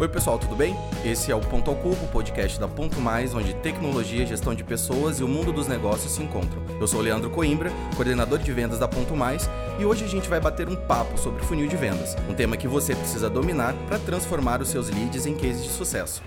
Oi, 0.00 0.06
pessoal, 0.06 0.38
tudo 0.38 0.54
bem? 0.54 0.76
Esse 1.04 1.32
é 1.32 1.34
o 1.34 1.40
Ponto 1.40 1.68
ao 1.68 1.76
Cubo, 1.76 2.06
podcast 2.12 2.60
da 2.60 2.68
Ponto 2.68 3.00
Mais, 3.00 3.34
onde 3.34 3.52
tecnologia, 3.54 4.24
gestão 4.24 4.54
de 4.54 4.62
pessoas 4.62 5.18
e 5.18 5.24
o 5.24 5.28
mundo 5.28 5.52
dos 5.52 5.66
negócios 5.66 6.12
se 6.12 6.22
encontram. 6.22 6.62
Eu 6.80 6.86
sou 6.86 7.00
o 7.00 7.02
Leandro 7.02 7.28
Coimbra, 7.30 7.72
coordenador 7.96 8.38
de 8.38 8.52
vendas 8.52 8.78
da 8.78 8.86
Ponto 8.86 9.16
Mais, 9.16 9.50
e 9.76 9.84
hoje 9.84 10.04
a 10.04 10.08
gente 10.08 10.28
vai 10.28 10.38
bater 10.38 10.68
um 10.68 10.76
papo 10.76 11.18
sobre 11.18 11.42
funil 11.44 11.66
de 11.66 11.74
vendas, 11.74 12.16
um 12.30 12.34
tema 12.34 12.56
que 12.56 12.68
você 12.68 12.94
precisa 12.94 13.28
dominar 13.28 13.74
para 13.88 13.98
transformar 13.98 14.62
os 14.62 14.68
seus 14.68 14.88
leads 14.88 15.26
em 15.26 15.34
cases 15.34 15.64
de 15.64 15.70
sucesso. 15.70 16.22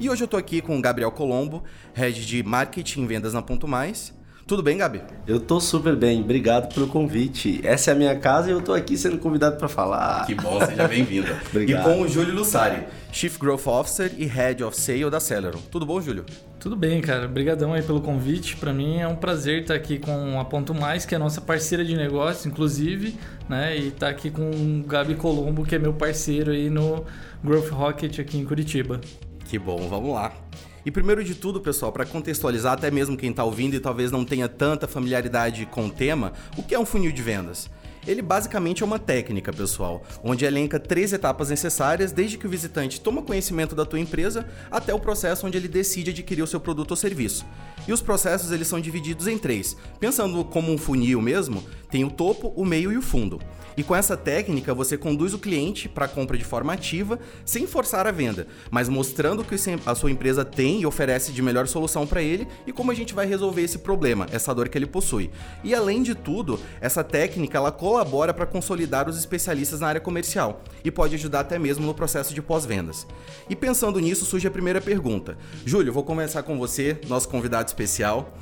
E 0.00 0.08
hoje 0.08 0.24
eu 0.24 0.28
tô 0.28 0.38
aqui 0.38 0.62
com 0.62 0.78
o 0.78 0.80
Gabriel 0.80 1.12
Colombo, 1.12 1.62
head 1.92 2.24
de 2.24 2.42
marketing 2.42 3.02
e 3.02 3.06
vendas 3.06 3.34
na 3.34 3.42
Ponto 3.42 3.68
Mais, 3.68 4.14
tudo 4.48 4.62
bem, 4.62 4.78
Gabi? 4.78 5.02
Eu 5.26 5.38
tô 5.38 5.60
super 5.60 5.94
bem, 5.94 6.22
obrigado 6.22 6.72
pelo 6.72 6.88
convite. 6.88 7.60
Essa 7.62 7.90
é 7.90 7.92
a 7.92 7.96
minha 7.96 8.16
casa 8.16 8.48
e 8.48 8.52
eu 8.52 8.62
tô 8.62 8.72
aqui 8.72 8.96
sendo 8.96 9.18
convidado 9.18 9.58
para 9.58 9.68
falar. 9.68 10.24
Que 10.24 10.34
bom, 10.34 10.58
seja 10.64 10.88
bem-vindo. 10.88 11.28
e 11.54 11.74
com 11.82 12.00
o 12.00 12.08
Júlio 12.08 12.34
Lussari, 12.34 12.86
Chief 13.12 13.38
Growth 13.38 13.66
Officer 13.66 14.10
e 14.16 14.24
Head 14.24 14.64
of 14.64 14.74
Sale 14.74 15.10
da 15.10 15.20
Celeron. 15.20 15.58
Tudo 15.70 15.84
bom, 15.84 16.00
Júlio? 16.00 16.24
Tudo 16.58 16.74
bem, 16.76 17.02
cara. 17.02 17.26
Obrigadão 17.26 17.74
aí 17.74 17.82
pelo 17.82 18.00
convite. 18.00 18.56
Para 18.56 18.72
mim 18.72 18.96
é 18.96 19.06
um 19.06 19.16
prazer 19.16 19.60
estar 19.60 19.74
aqui 19.74 19.98
com 19.98 20.40
a 20.40 20.44
Ponto 20.46 20.74
Mais, 20.74 21.04
que 21.04 21.14
é 21.14 21.16
a 21.16 21.20
nossa 21.20 21.42
parceira 21.42 21.84
de 21.84 21.94
negócio, 21.94 22.48
inclusive, 22.48 23.16
né? 23.50 23.76
E 23.76 23.88
estar 23.88 24.06
tá 24.06 24.08
aqui 24.08 24.30
com 24.30 24.50
o 24.50 24.82
Gabi 24.86 25.14
Colombo, 25.14 25.62
que 25.62 25.74
é 25.74 25.78
meu 25.78 25.92
parceiro 25.92 26.52
aí 26.52 26.70
no 26.70 27.04
Growth 27.44 27.68
Rocket 27.68 28.18
aqui 28.18 28.38
em 28.38 28.46
Curitiba. 28.46 28.98
Que 29.44 29.58
bom, 29.58 29.86
vamos 29.90 30.14
lá. 30.14 30.47
E 30.86 30.90
primeiro 30.90 31.24
de 31.24 31.34
tudo, 31.34 31.60
pessoal, 31.60 31.92
para 31.92 32.06
contextualizar 32.06 32.74
até 32.74 32.90
mesmo 32.90 33.16
quem 33.16 33.30
está 33.30 33.44
ouvindo 33.44 33.74
e 33.74 33.80
talvez 33.80 34.10
não 34.10 34.24
tenha 34.24 34.48
tanta 34.48 34.86
familiaridade 34.86 35.66
com 35.66 35.86
o 35.86 35.90
tema, 35.90 36.32
o 36.56 36.62
que 36.62 36.74
é 36.74 36.78
um 36.78 36.86
funil 36.86 37.12
de 37.12 37.22
vendas? 37.22 37.68
Ele 38.06 38.22
basicamente 38.22 38.82
é 38.82 38.86
uma 38.86 38.98
técnica, 38.98 39.52
pessoal, 39.52 40.02
onde 40.24 40.44
elenca 40.44 40.80
três 40.80 41.12
etapas 41.12 41.50
necessárias 41.50 42.10
desde 42.10 42.38
que 42.38 42.46
o 42.46 42.50
visitante 42.50 43.00
toma 43.00 43.20
conhecimento 43.20 43.74
da 43.74 43.84
tua 43.84 44.00
empresa 44.00 44.48
até 44.70 44.94
o 44.94 44.98
processo 44.98 45.46
onde 45.46 45.58
ele 45.58 45.68
decide 45.68 46.10
adquirir 46.10 46.42
o 46.42 46.46
seu 46.46 46.58
produto 46.58 46.92
ou 46.92 46.96
serviço. 46.96 47.44
E 47.86 47.92
os 47.92 48.00
processos 48.00 48.50
eles 48.50 48.66
são 48.66 48.80
divididos 48.80 49.26
em 49.26 49.36
três. 49.36 49.76
Pensando 50.00 50.42
como 50.44 50.72
um 50.72 50.78
funil 50.78 51.20
mesmo, 51.20 51.62
tem 51.90 52.04
o 52.04 52.10
topo, 52.10 52.52
o 52.56 52.64
meio 52.64 52.92
e 52.92 52.96
o 52.96 53.02
fundo. 53.02 53.40
E 53.78 53.82
com 53.84 53.94
essa 53.94 54.16
técnica, 54.16 54.74
você 54.74 54.98
conduz 54.98 55.32
o 55.32 55.38
cliente 55.38 55.88
para 55.88 56.06
a 56.06 56.08
compra 56.08 56.36
de 56.36 56.42
forma 56.44 56.72
ativa, 56.72 57.16
sem 57.44 57.64
forçar 57.64 58.08
a 58.08 58.10
venda, 58.10 58.48
mas 58.72 58.88
mostrando 58.88 59.42
o 59.42 59.44
que 59.44 59.54
a 59.86 59.94
sua 59.94 60.10
empresa 60.10 60.44
tem 60.44 60.80
e 60.80 60.86
oferece 60.86 61.30
de 61.30 61.40
melhor 61.40 61.68
solução 61.68 62.04
para 62.04 62.20
ele 62.20 62.48
e 62.66 62.72
como 62.72 62.90
a 62.90 62.94
gente 62.94 63.14
vai 63.14 63.24
resolver 63.24 63.62
esse 63.62 63.78
problema, 63.78 64.26
essa 64.32 64.52
dor 64.52 64.68
que 64.68 64.76
ele 64.76 64.84
possui. 64.84 65.30
E 65.62 65.76
além 65.76 66.02
de 66.02 66.16
tudo, 66.16 66.58
essa 66.80 67.04
técnica 67.04 67.56
ela 67.56 67.70
colabora 67.70 68.34
para 68.34 68.46
consolidar 68.46 69.08
os 69.08 69.16
especialistas 69.16 69.78
na 69.78 69.86
área 69.86 70.00
comercial 70.00 70.64
e 70.84 70.90
pode 70.90 71.14
ajudar 71.14 71.40
até 71.40 71.56
mesmo 71.56 71.86
no 71.86 71.94
processo 71.94 72.34
de 72.34 72.42
pós-vendas. 72.42 73.06
E 73.48 73.54
pensando 73.54 74.00
nisso, 74.00 74.24
surge 74.24 74.48
a 74.48 74.50
primeira 74.50 74.80
pergunta. 74.80 75.38
Júlio, 75.64 75.92
vou 75.92 76.02
começar 76.02 76.42
com 76.42 76.58
você, 76.58 76.98
nosso 77.06 77.28
convidado 77.28 77.68
especial. 77.68 78.36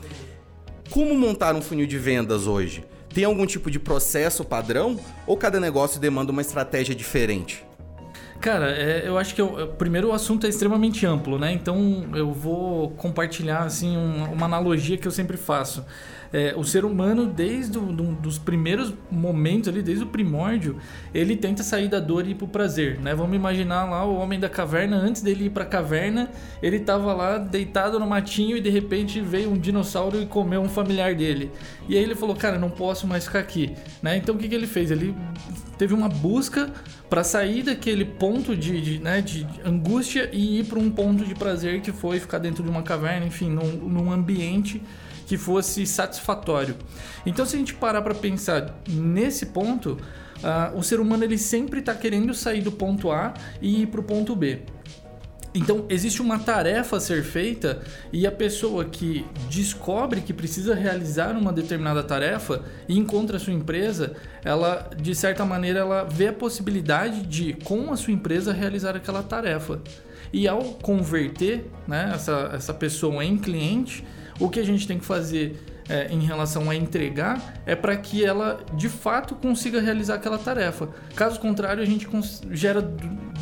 Como 0.88 1.14
montar 1.14 1.54
um 1.54 1.60
funil 1.60 1.86
de 1.86 1.98
vendas 1.98 2.46
hoje? 2.46 2.82
Tem 3.16 3.24
algum 3.24 3.46
tipo 3.46 3.70
de 3.70 3.78
processo 3.78 4.44
padrão 4.44 5.00
ou 5.26 5.38
cada 5.38 5.58
negócio 5.58 5.98
demanda 5.98 6.30
uma 6.30 6.42
estratégia 6.42 6.94
diferente? 6.94 7.64
Cara, 8.42 8.70
é, 8.70 9.08
eu 9.08 9.16
acho 9.16 9.34
que 9.34 9.40
eu, 9.40 9.68
primeiro 9.68 10.08
o 10.08 10.12
assunto 10.12 10.44
é 10.44 10.50
extremamente 10.50 11.06
amplo, 11.06 11.38
né? 11.38 11.50
Então 11.50 12.10
eu 12.14 12.30
vou 12.30 12.90
compartilhar 12.90 13.60
assim 13.60 13.96
uma, 13.96 14.28
uma 14.28 14.44
analogia 14.44 14.98
que 14.98 15.08
eu 15.08 15.10
sempre 15.10 15.38
faço 15.38 15.82
é, 16.36 16.54
o 16.54 16.62
ser 16.62 16.84
humano, 16.84 17.26
desde 17.26 17.78
dos 17.78 18.36
primeiros 18.36 18.92
momentos 19.10 19.70
ali, 19.70 19.80
desde 19.80 20.04
o 20.04 20.06
primórdio, 20.06 20.76
ele 21.14 21.34
tenta 21.34 21.62
sair 21.62 21.88
da 21.88 21.98
dor 21.98 22.26
e 22.26 22.32
ir 22.32 22.34
pro 22.34 22.46
prazer, 22.46 23.00
né? 23.00 23.14
Vamos 23.14 23.34
imaginar 23.34 23.88
lá 23.88 24.04
o 24.04 24.16
homem 24.16 24.38
da 24.38 24.46
caverna, 24.46 24.98
antes 24.98 25.22
dele 25.22 25.46
ir 25.46 25.50
pra 25.50 25.64
caverna, 25.64 26.30
ele 26.62 26.78
tava 26.80 27.14
lá 27.14 27.38
deitado 27.38 27.98
no 27.98 28.06
matinho 28.06 28.54
e 28.54 28.60
de 28.60 28.68
repente 28.68 29.18
veio 29.18 29.50
um 29.50 29.56
dinossauro 29.56 30.20
e 30.20 30.26
comeu 30.26 30.60
um 30.60 30.68
familiar 30.68 31.14
dele. 31.14 31.50
E 31.88 31.96
aí 31.96 32.02
ele 32.02 32.14
falou, 32.14 32.36
cara, 32.36 32.58
não 32.58 32.68
posso 32.68 33.06
mais 33.06 33.24
ficar 33.24 33.38
aqui, 33.38 33.74
né? 34.02 34.18
Então 34.18 34.34
o 34.34 34.38
que, 34.38 34.46
que 34.46 34.54
ele 34.54 34.66
fez? 34.66 34.90
Ele 34.90 35.14
teve 35.78 35.94
uma 35.94 36.10
busca 36.10 36.70
para 37.08 37.24
sair 37.24 37.62
daquele 37.62 38.04
ponto 38.04 38.54
de, 38.54 38.78
de, 38.82 38.98
né, 38.98 39.22
de 39.22 39.46
angústia 39.64 40.28
e 40.34 40.60
ir 40.60 40.64
para 40.66 40.78
um 40.78 40.90
ponto 40.90 41.24
de 41.24 41.34
prazer 41.34 41.80
que 41.80 41.92
foi 41.92 42.20
ficar 42.20 42.38
dentro 42.38 42.62
de 42.62 42.68
uma 42.68 42.82
caverna, 42.82 43.24
enfim, 43.24 43.48
num, 43.48 43.72
num 43.88 44.12
ambiente 44.12 44.82
que 45.26 45.36
fosse 45.36 45.86
satisfatório. 45.86 46.76
Então, 47.26 47.44
se 47.44 47.56
a 47.56 47.58
gente 47.58 47.74
parar 47.74 48.00
para 48.00 48.14
pensar 48.14 48.80
nesse 48.88 49.46
ponto, 49.46 49.98
uh, 50.38 50.78
o 50.78 50.82
ser 50.82 51.00
humano 51.00 51.24
ele 51.24 51.36
sempre 51.36 51.80
está 51.80 51.94
querendo 51.94 52.32
sair 52.32 52.62
do 52.62 52.72
ponto 52.72 53.10
A 53.10 53.34
e 53.60 53.82
ir 53.82 53.86
para 53.88 54.00
o 54.00 54.04
ponto 54.04 54.34
B. 54.34 54.62
Então, 55.56 55.86
existe 55.88 56.20
uma 56.20 56.38
tarefa 56.38 56.98
a 56.98 57.00
ser 57.00 57.24
feita 57.24 57.80
e 58.12 58.26
a 58.26 58.30
pessoa 58.30 58.84
que 58.84 59.24
descobre 59.48 60.20
que 60.20 60.34
precisa 60.34 60.74
realizar 60.74 61.34
uma 61.34 61.50
determinada 61.50 62.02
tarefa 62.02 62.62
e 62.86 62.98
encontra 62.98 63.38
a 63.38 63.40
sua 63.40 63.54
empresa, 63.54 64.14
ela, 64.44 64.90
de 64.94 65.14
certa 65.14 65.46
maneira, 65.46 65.80
ela 65.80 66.04
vê 66.04 66.28
a 66.28 66.32
possibilidade 66.32 67.22
de, 67.22 67.54
com 67.64 67.90
a 67.90 67.96
sua 67.96 68.12
empresa, 68.12 68.52
realizar 68.52 68.94
aquela 68.94 69.22
tarefa. 69.22 69.80
E 70.30 70.46
ao 70.46 70.60
converter 70.60 71.70
né, 71.88 72.12
essa, 72.14 72.50
essa 72.52 72.74
pessoa 72.74 73.24
em 73.24 73.38
cliente, 73.38 74.04
o 74.38 74.48
que 74.48 74.60
a 74.60 74.64
gente 74.64 74.86
tem 74.86 74.98
que 74.98 75.04
fazer 75.04 75.56
é, 75.88 76.08
em 76.10 76.20
relação 76.20 76.68
a 76.68 76.74
entregar 76.74 77.54
é 77.64 77.74
para 77.76 77.96
que 77.96 78.24
ela 78.24 78.60
de 78.74 78.88
fato 78.88 79.34
consiga 79.36 79.80
realizar 79.80 80.14
aquela 80.14 80.38
tarefa. 80.38 80.88
Caso 81.14 81.38
contrário, 81.38 81.82
a 81.82 81.86
gente 81.86 82.08
gera 82.50 82.82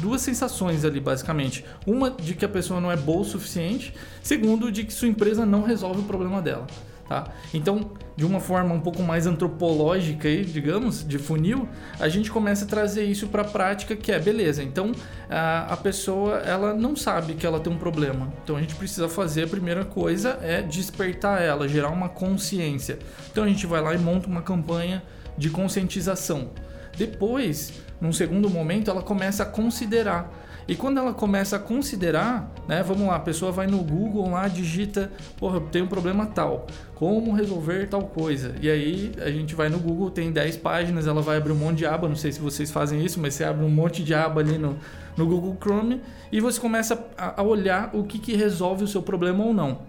duas 0.00 0.20
sensações 0.20 0.84
ali, 0.84 1.00
basicamente: 1.00 1.64
uma 1.86 2.10
de 2.10 2.34
que 2.34 2.44
a 2.44 2.48
pessoa 2.48 2.80
não 2.80 2.92
é 2.92 2.96
boa 2.96 3.22
o 3.22 3.24
suficiente, 3.24 3.94
segundo, 4.22 4.70
de 4.70 4.84
que 4.84 4.92
sua 4.92 5.08
empresa 5.08 5.46
não 5.46 5.62
resolve 5.62 6.00
o 6.00 6.04
problema 6.04 6.42
dela. 6.42 6.66
Tá? 7.08 7.24
Então, 7.52 7.90
de 8.16 8.24
uma 8.24 8.40
forma 8.40 8.74
um 8.74 8.80
pouco 8.80 9.02
mais 9.02 9.26
antropológica, 9.26 10.26
aí, 10.26 10.42
digamos, 10.44 11.06
de 11.06 11.18
funil, 11.18 11.68
a 12.00 12.08
gente 12.08 12.30
começa 12.30 12.64
a 12.64 12.68
trazer 12.68 13.04
isso 13.04 13.28
para 13.28 13.42
a 13.42 13.44
prática, 13.44 13.94
que 13.94 14.10
é 14.10 14.18
beleza. 14.18 14.62
Então, 14.62 14.92
a, 15.28 15.76
pessoa 15.76 16.38
ela 16.38 16.72
não 16.72 16.96
sabe 16.96 17.34
que 17.34 17.46
ela 17.46 17.60
tem 17.60 17.70
um 17.72 17.76
problema. 17.76 18.32
Então, 18.42 18.56
a 18.56 18.60
gente 18.60 18.74
precisa 18.74 19.08
fazer 19.08 19.44
a 19.44 19.48
primeira 19.48 19.84
coisa 19.84 20.38
é 20.42 20.62
despertar 20.62 21.42
ela, 21.42 21.68
gerar 21.68 21.90
uma 21.90 22.08
consciência. 22.08 22.98
Então, 23.30 23.44
a 23.44 23.48
gente 23.48 23.66
vai 23.66 23.82
lá 23.82 23.94
e 23.94 23.98
monta 23.98 24.26
uma 24.26 24.40
campanha 24.40 25.02
de 25.36 25.50
conscientização. 25.50 26.50
Depois, 26.96 27.82
num 28.00 28.12
segundo 28.12 28.48
momento, 28.48 28.90
ela 28.90 29.02
começa 29.02 29.42
a 29.42 29.46
considerar 29.46 30.32
e 30.66 30.74
quando 30.74 30.98
ela 30.98 31.12
começa 31.12 31.56
a 31.56 31.58
considerar, 31.58 32.50
né, 32.66 32.82
vamos 32.82 33.06
lá, 33.06 33.16
a 33.16 33.20
pessoa 33.20 33.52
vai 33.52 33.66
no 33.66 33.78
Google 33.78 34.30
lá, 34.30 34.48
digita, 34.48 35.12
porra, 35.36 35.60
tem 35.60 35.82
um 35.82 35.86
problema 35.86 36.24
tal, 36.24 36.66
como 36.94 37.32
resolver 37.32 37.86
tal 37.88 38.02
coisa. 38.02 38.54
E 38.62 38.70
aí 38.70 39.12
a 39.18 39.30
gente 39.30 39.54
vai 39.54 39.68
no 39.68 39.78
Google, 39.78 40.10
tem 40.10 40.32
10 40.32 40.56
páginas, 40.58 41.06
ela 41.06 41.20
vai 41.20 41.36
abrir 41.36 41.52
um 41.52 41.56
monte 41.56 41.78
de 41.78 41.86
aba, 41.86 42.08
não 42.08 42.16
sei 42.16 42.32
se 42.32 42.40
vocês 42.40 42.70
fazem 42.70 43.04
isso, 43.04 43.20
mas 43.20 43.34
você 43.34 43.44
abre 43.44 43.64
um 43.64 43.70
monte 43.70 44.02
de 44.02 44.14
aba 44.14 44.40
ali 44.40 44.56
no, 44.56 44.78
no 45.16 45.26
Google 45.26 45.56
Chrome 45.60 46.00
e 46.32 46.40
você 46.40 46.58
começa 46.58 47.06
a, 47.16 47.42
olhar 47.42 47.90
o 47.92 48.04
que, 48.04 48.18
que 48.18 48.34
resolve 48.34 48.84
o 48.84 48.88
seu 48.88 49.02
problema 49.02 49.44
ou 49.44 49.52
não. 49.52 49.80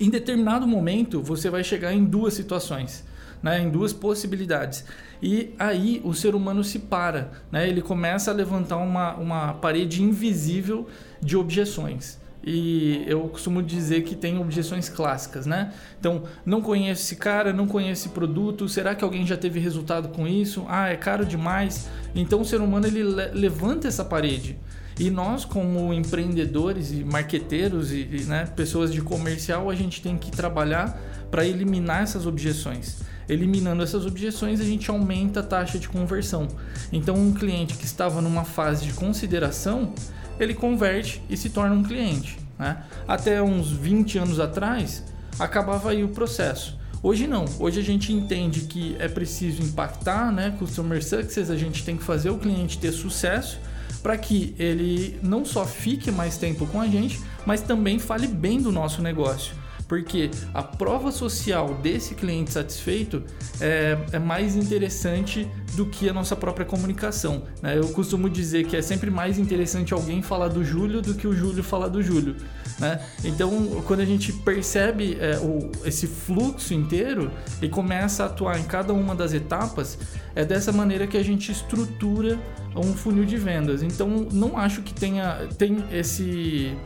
Em 0.00 0.08
determinado 0.08 0.66
momento, 0.66 1.20
você 1.22 1.50
vai 1.50 1.62
chegar 1.62 1.92
em 1.92 2.02
duas 2.02 2.32
situações 2.32 3.04
né, 3.42 3.60
em 3.60 3.70
duas 3.70 3.92
possibilidades. 3.92 4.84
E 5.22 5.54
aí 5.58 6.00
o 6.04 6.14
ser 6.14 6.34
humano 6.34 6.64
se 6.64 6.78
para, 6.78 7.30
né, 7.50 7.68
ele 7.68 7.82
começa 7.82 8.30
a 8.30 8.34
levantar 8.34 8.78
uma, 8.78 9.14
uma 9.14 9.54
parede 9.54 10.02
invisível 10.02 10.88
de 11.20 11.36
objeções. 11.36 12.18
E 12.42 13.04
eu 13.06 13.20
costumo 13.28 13.62
dizer 13.62 14.02
que 14.02 14.14
tem 14.14 14.38
objeções 14.38 14.88
clássicas, 14.88 15.44
né? 15.44 15.74
Então, 15.98 16.22
não 16.44 16.62
conheço 16.62 17.02
esse 17.02 17.16
cara, 17.16 17.52
não 17.52 17.66
conheço 17.66 18.06
esse 18.06 18.08
produto, 18.08 18.66
será 18.66 18.94
que 18.94 19.04
alguém 19.04 19.26
já 19.26 19.36
teve 19.36 19.60
resultado 19.60 20.08
com 20.08 20.26
isso? 20.26 20.64
Ah, 20.66 20.88
é 20.88 20.96
caro 20.96 21.26
demais. 21.26 21.90
Então, 22.14 22.40
o 22.40 22.44
ser 22.44 22.62
humano 22.62 22.86
ele 22.86 23.02
levanta 23.02 23.86
essa 23.88 24.02
parede. 24.02 24.58
E 24.98 25.10
nós, 25.10 25.44
como 25.44 25.92
empreendedores 25.92 26.92
e 26.92 27.04
marqueteiros 27.04 27.92
e, 27.92 28.08
e 28.10 28.24
né, 28.24 28.46
pessoas 28.56 28.92
de 28.92 29.02
comercial, 29.02 29.68
a 29.68 29.74
gente 29.74 30.00
tem 30.00 30.16
que 30.16 30.30
trabalhar 30.30 30.98
para 31.30 31.46
eliminar 31.46 32.02
essas 32.02 32.26
objeções. 32.26 33.00
Eliminando 33.30 33.80
essas 33.80 34.04
objeções, 34.06 34.60
a 34.60 34.64
gente 34.64 34.90
aumenta 34.90 35.38
a 35.38 35.42
taxa 35.44 35.78
de 35.78 35.88
conversão. 35.88 36.48
Então, 36.92 37.14
um 37.14 37.32
cliente 37.32 37.74
que 37.74 37.84
estava 37.84 38.20
numa 38.20 38.44
fase 38.44 38.84
de 38.84 38.92
consideração, 38.92 39.94
ele 40.40 40.52
converte 40.52 41.22
e 41.30 41.36
se 41.36 41.48
torna 41.48 41.76
um 41.76 41.84
cliente. 41.84 42.40
Né? 42.58 42.82
Até 43.06 43.40
uns 43.40 43.70
20 43.70 44.18
anos 44.18 44.40
atrás, 44.40 45.04
acabava 45.38 45.90
aí 45.90 46.02
o 46.02 46.08
processo. 46.08 46.76
Hoje 47.00 47.28
não. 47.28 47.44
Hoje 47.60 47.78
a 47.78 47.84
gente 47.84 48.12
entende 48.12 48.62
que 48.62 48.96
é 48.98 49.06
preciso 49.06 49.62
impactar, 49.62 50.32
né? 50.32 50.52
Customer 50.58 51.02
Success, 51.02 51.50
a 51.50 51.56
gente 51.56 51.84
tem 51.84 51.96
que 51.96 52.02
fazer 52.02 52.30
o 52.30 52.36
cliente 52.36 52.78
ter 52.78 52.90
sucesso 52.90 53.60
para 54.02 54.18
que 54.18 54.56
ele 54.58 55.20
não 55.22 55.44
só 55.44 55.64
fique 55.64 56.10
mais 56.10 56.36
tempo 56.36 56.66
com 56.66 56.80
a 56.80 56.88
gente, 56.88 57.20
mas 57.46 57.60
também 57.60 58.00
fale 58.00 58.26
bem 58.26 58.60
do 58.60 58.72
nosso 58.72 59.00
negócio 59.00 59.54
porque 59.90 60.30
a 60.54 60.62
prova 60.62 61.10
social 61.10 61.74
desse 61.74 62.14
cliente 62.14 62.52
satisfeito 62.52 63.24
é, 63.60 63.98
é 64.12 64.18
mais 64.20 64.54
interessante 64.54 65.50
do 65.74 65.84
que 65.84 66.08
a 66.08 66.12
nossa 66.12 66.36
própria 66.36 66.64
comunicação. 66.64 67.42
Né? 67.60 67.76
Eu 67.76 67.88
costumo 67.88 68.30
dizer 68.30 68.66
que 68.66 68.76
é 68.76 68.82
sempre 68.82 69.10
mais 69.10 69.36
interessante 69.36 69.92
alguém 69.92 70.22
falar 70.22 70.46
do 70.46 70.64
Júlio 70.64 71.02
do 71.02 71.14
que 71.14 71.26
o 71.26 71.34
Júlio 71.34 71.64
falar 71.64 71.88
do 71.88 72.00
Júlio. 72.00 72.36
Né? 72.78 73.00
Então, 73.24 73.82
quando 73.84 73.98
a 73.98 74.04
gente 74.04 74.32
percebe 74.32 75.18
é, 75.18 75.36
o, 75.38 75.72
esse 75.84 76.06
fluxo 76.06 76.72
inteiro 76.72 77.28
e 77.60 77.68
começa 77.68 78.22
a 78.22 78.26
atuar 78.26 78.60
em 78.60 78.64
cada 78.64 78.92
uma 78.92 79.16
das 79.16 79.34
etapas, 79.34 79.98
é 80.36 80.44
dessa 80.44 80.70
maneira 80.70 81.04
que 81.08 81.16
a 81.16 81.24
gente 81.24 81.50
estrutura 81.50 82.38
um 82.76 82.94
funil 82.94 83.24
de 83.24 83.36
vendas. 83.36 83.82
Então, 83.82 84.28
não 84.30 84.56
acho 84.56 84.82
que 84.82 84.94
tenha 84.94 85.48
tem 85.58 85.82
esse 85.90 86.78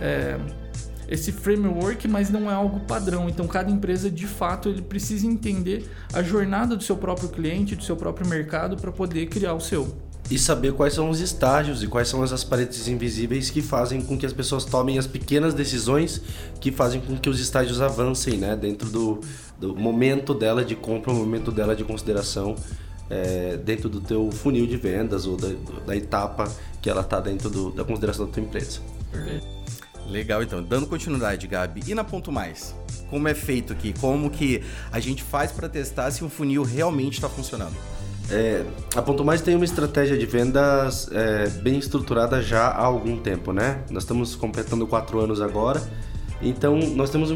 é, 0.00 0.38
esse 1.08 1.32
framework, 1.32 2.06
mas 2.08 2.30
não 2.30 2.50
é 2.50 2.54
algo 2.54 2.80
padrão. 2.80 3.28
Então, 3.28 3.46
cada 3.46 3.70
empresa, 3.70 4.10
de 4.10 4.26
fato, 4.26 4.68
ele 4.68 4.82
precisa 4.82 5.26
entender 5.26 5.88
a 6.12 6.22
jornada 6.22 6.76
do 6.76 6.82
seu 6.82 6.96
próprio 6.96 7.28
cliente, 7.28 7.76
do 7.76 7.84
seu 7.84 7.96
próprio 7.96 8.26
mercado, 8.28 8.76
para 8.76 8.90
poder 8.90 9.26
criar 9.26 9.54
o 9.54 9.60
seu. 9.60 9.96
E 10.28 10.38
saber 10.38 10.72
quais 10.72 10.92
são 10.92 11.08
os 11.08 11.20
estágios 11.20 11.84
e 11.84 11.86
quais 11.86 12.08
são 12.08 12.20
as 12.20 12.42
paredes 12.42 12.88
invisíveis 12.88 13.48
que 13.48 13.62
fazem 13.62 14.00
com 14.00 14.18
que 14.18 14.26
as 14.26 14.32
pessoas 14.32 14.64
tomem 14.64 14.98
as 14.98 15.06
pequenas 15.06 15.54
decisões 15.54 16.20
que 16.60 16.72
fazem 16.72 17.00
com 17.00 17.16
que 17.16 17.30
os 17.30 17.38
estágios 17.38 17.80
avancem, 17.80 18.36
né? 18.36 18.56
Dentro 18.56 18.90
do, 18.90 19.20
do 19.60 19.76
momento 19.76 20.34
dela 20.34 20.64
de 20.64 20.74
compra, 20.74 21.12
o 21.12 21.14
momento 21.14 21.52
dela 21.52 21.76
de 21.76 21.84
consideração 21.84 22.56
é, 23.08 23.56
dentro 23.56 23.88
do 23.88 24.00
teu 24.00 24.32
funil 24.32 24.66
de 24.66 24.76
vendas 24.76 25.26
ou 25.26 25.36
da, 25.36 25.48
da 25.86 25.96
etapa 25.96 26.50
que 26.82 26.90
ela 26.90 27.02
está 27.02 27.20
dentro 27.20 27.48
do, 27.48 27.70
da 27.70 27.84
consideração 27.84 28.26
da 28.26 28.32
tua 28.32 28.42
empresa. 28.42 28.80
Perfeito. 29.12 29.46
Legal, 30.08 30.42
então. 30.42 30.62
Dando 30.62 30.86
continuidade, 30.86 31.46
Gabi. 31.46 31.82
E 31.86 31.94
na 31.94 32.04
Ponto 32.04 32.30
Mais? 32.30 32.74
Como 33.10 33.28
é 33.28 33.34
feito 33.34 33.72
aqui? 33.72 33.92
Como 33.92 34.30
que 34.30 34.62
a 34.90 34.98
gente 35.00 35.22
faz 35.22 35.52
para 35.52 35.68
testar 35.68 36.10
se 36.10 36.24
um 36.24 36.30
funil 36.30 36.62
realmente 36.62 37.14
está 37.14 37.28
funcionando? 37.28 37.74
É, 38.30 38.64
a 38.94 39.02
Ponto 39.02 39.24
Mais 39.24 39.40
tem 39.40 39.54
uma 39.54 39.64
estratégia 39.64 40.16
de 40.16 40.26
vendas 40.26 41.08
é, 41.12 41.48
bem 41.48 41.78
estruturada 41.78 42.42
já 42.42 42.66
há 42.66 42.84
algum 42.84 43.16
tempo, 43.18 43.52
né? 43.52 43.82
Nós 43.90 44.02
estamos 44.02 44.34
completando 44.34 44.86
quatro 44.86 45.20
anos 45.20 45.40
agora. 45.40 45.82
Então, 46.42 46.78
nós 46.78 47.10
temos... 47.10 47.30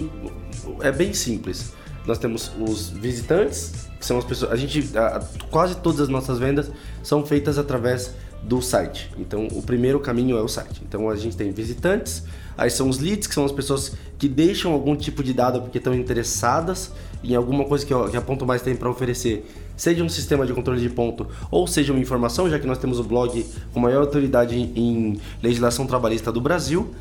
É 0.81 0.91
bem 0.91 1.13
simples. 1.13 1.73
Nós 2.07 2.19
temos 2.19 2.51
os 2.59 2.89
visitantes, 2.89 3.89
que 3.99 4.05
são 4.05 4.19
as 4.19 4.25
pessoas... 4.25 4.53
A 4.53 4.57
gente... 4.57 4.97
A, 4.97 5.21
quase 5.51 5.77
todas 5.77 6.01
as 6.01 6.09
nossas 6.09 6.39
vendas 6.39 6.71
são 7.03 7.25
feitas 7.25 7.59
através 7.59 8.15
do 8.43 8.61
site. 8.61 9.11
Então, 9.19 9.47
o 9.53 9.63
primeiro 9.63 10.01
caminho 10.01 10.37
é 10.37 10.43
o 10.43 10.49
site. 10.49 10.83
Então, 10.87 11.09
a 11.09 11.17
gente 11.17 11.37
tem 11.37 11.53
visitantes, 11.53 12.25
aí 12.57 12.71
são 12.71 12.89
os 12.89 12.99
leads, 12.99 13.27
que 13.27 13.35
são 13.35 13.45
as 13.45 13.53
pessoas 13.53 13.93
que 14.19 14.29
deixam 14.29 14.73
algum 14.73 14.95
tipo 14.95 15.23
de 15.23 15.33
dado 15.33 15.61
porque 15.63 15.79
estão 15.79 15.95
interessadas 15.95 16.93
em 17.23 17.35
alguma 17.35 17.65
coisa 17.65 17.85
que 17.85 18.17
a 18.17 18.21
Ponto 18.21 18.47
Mais 18.47 18.63
tem 18.63 18.75
para 18.75 18.89
oferecer, 18.89 19.47
seja 19.77 20.03
um 20.03 20.09
sistema 20.09 20.47
de 20.47 20.53
controle 20.53 20.81
de 20.81 20.89
ponto 20.91 21.27
ou 21.51 21.67
seja 21.67 21.93
uma 21.93 22.01
informação, 22.01 22.49
já 22.49 22.59
que 22.59 22.67
nós 22.67 22.79
temos 22.79 22.99
o 22.99 23.05
blog 23.05 23.45
com 23.73 23.81
maior 23.81 24.01
autoridade 24.01 24.55
em 24.55 25.19
legislação 25.43 25.87
trabalhista 25.87 26.31
do 26.31 26.41
Brasil. 26.41 26.95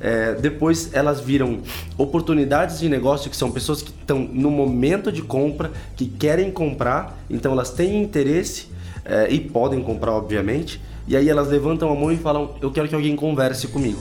É, 0.00 0.34
depois 0.34 0.90
elas 0.92 1.20
viram 1.20 1.60
oportunidades 1.96 2.80
de 2.80 2.88
negócio, 2.88 3.30
que 3.30 3.36
são 3.36 3.50
pessoas 3.50 3.80
que 3.80 3.90
estão 3.90 4.18
no 4.18 4.50
momento 4.50 5.10
de 5.10 5.22
compra, 5.22 5.70
que 5.96 6.06
querem 6.06 6.50
comprar, 6.50 7.16
então 7.30 7.52
elas 7.52 7.70
têm 7.70 8.02
interesse 8.02 8.66
é, 9.04 9.28
e 9.30 9.40
podem 9.40 9.82
comprar, 9.82 10.12
obviamente. 10.12 10.80
E 11.06 11.16
aí 11.16 11.28
elas 11.28 11.48
levantam 11.48 11.90
a 11.90 11.94
mão 11.94 12.10
e 12.10 12.16
falam: 12.16 12.54
Eu 12.60 12.70
quero 12.70 12.88
que 12.88 12.94
alguém 12.94 13.14
converse 13.14 13.68
comigo. 13.68 13.98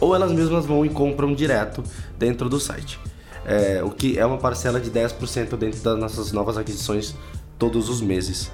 Ou 0.00 0.14
elas 0.14 0.32
mesmas 0.32 0.66
vão 0.66 0.84
e 0.84 0.88
compram 0.88 1.34
direto 1.34 1.82
dentro 2.18 2.48
do 2.48 2.60
site. 2.60 2.98
É, 3.44 3.82
o 3.82 3.90
que 3.90 4.18
é 4.18 4.26
uma 4.26 4.38
parcela 4.38 4.80
de 4.80 4.90
10% 4.90 5.56
dentro 5.56 5.80
das 5.80 5.98
nossas 5.98 6.32
novas 6.32 6.58
aquisições 6.58 7.14
todos 7.58 7.88
os 7.88 8.00
meses. 8.00 8.50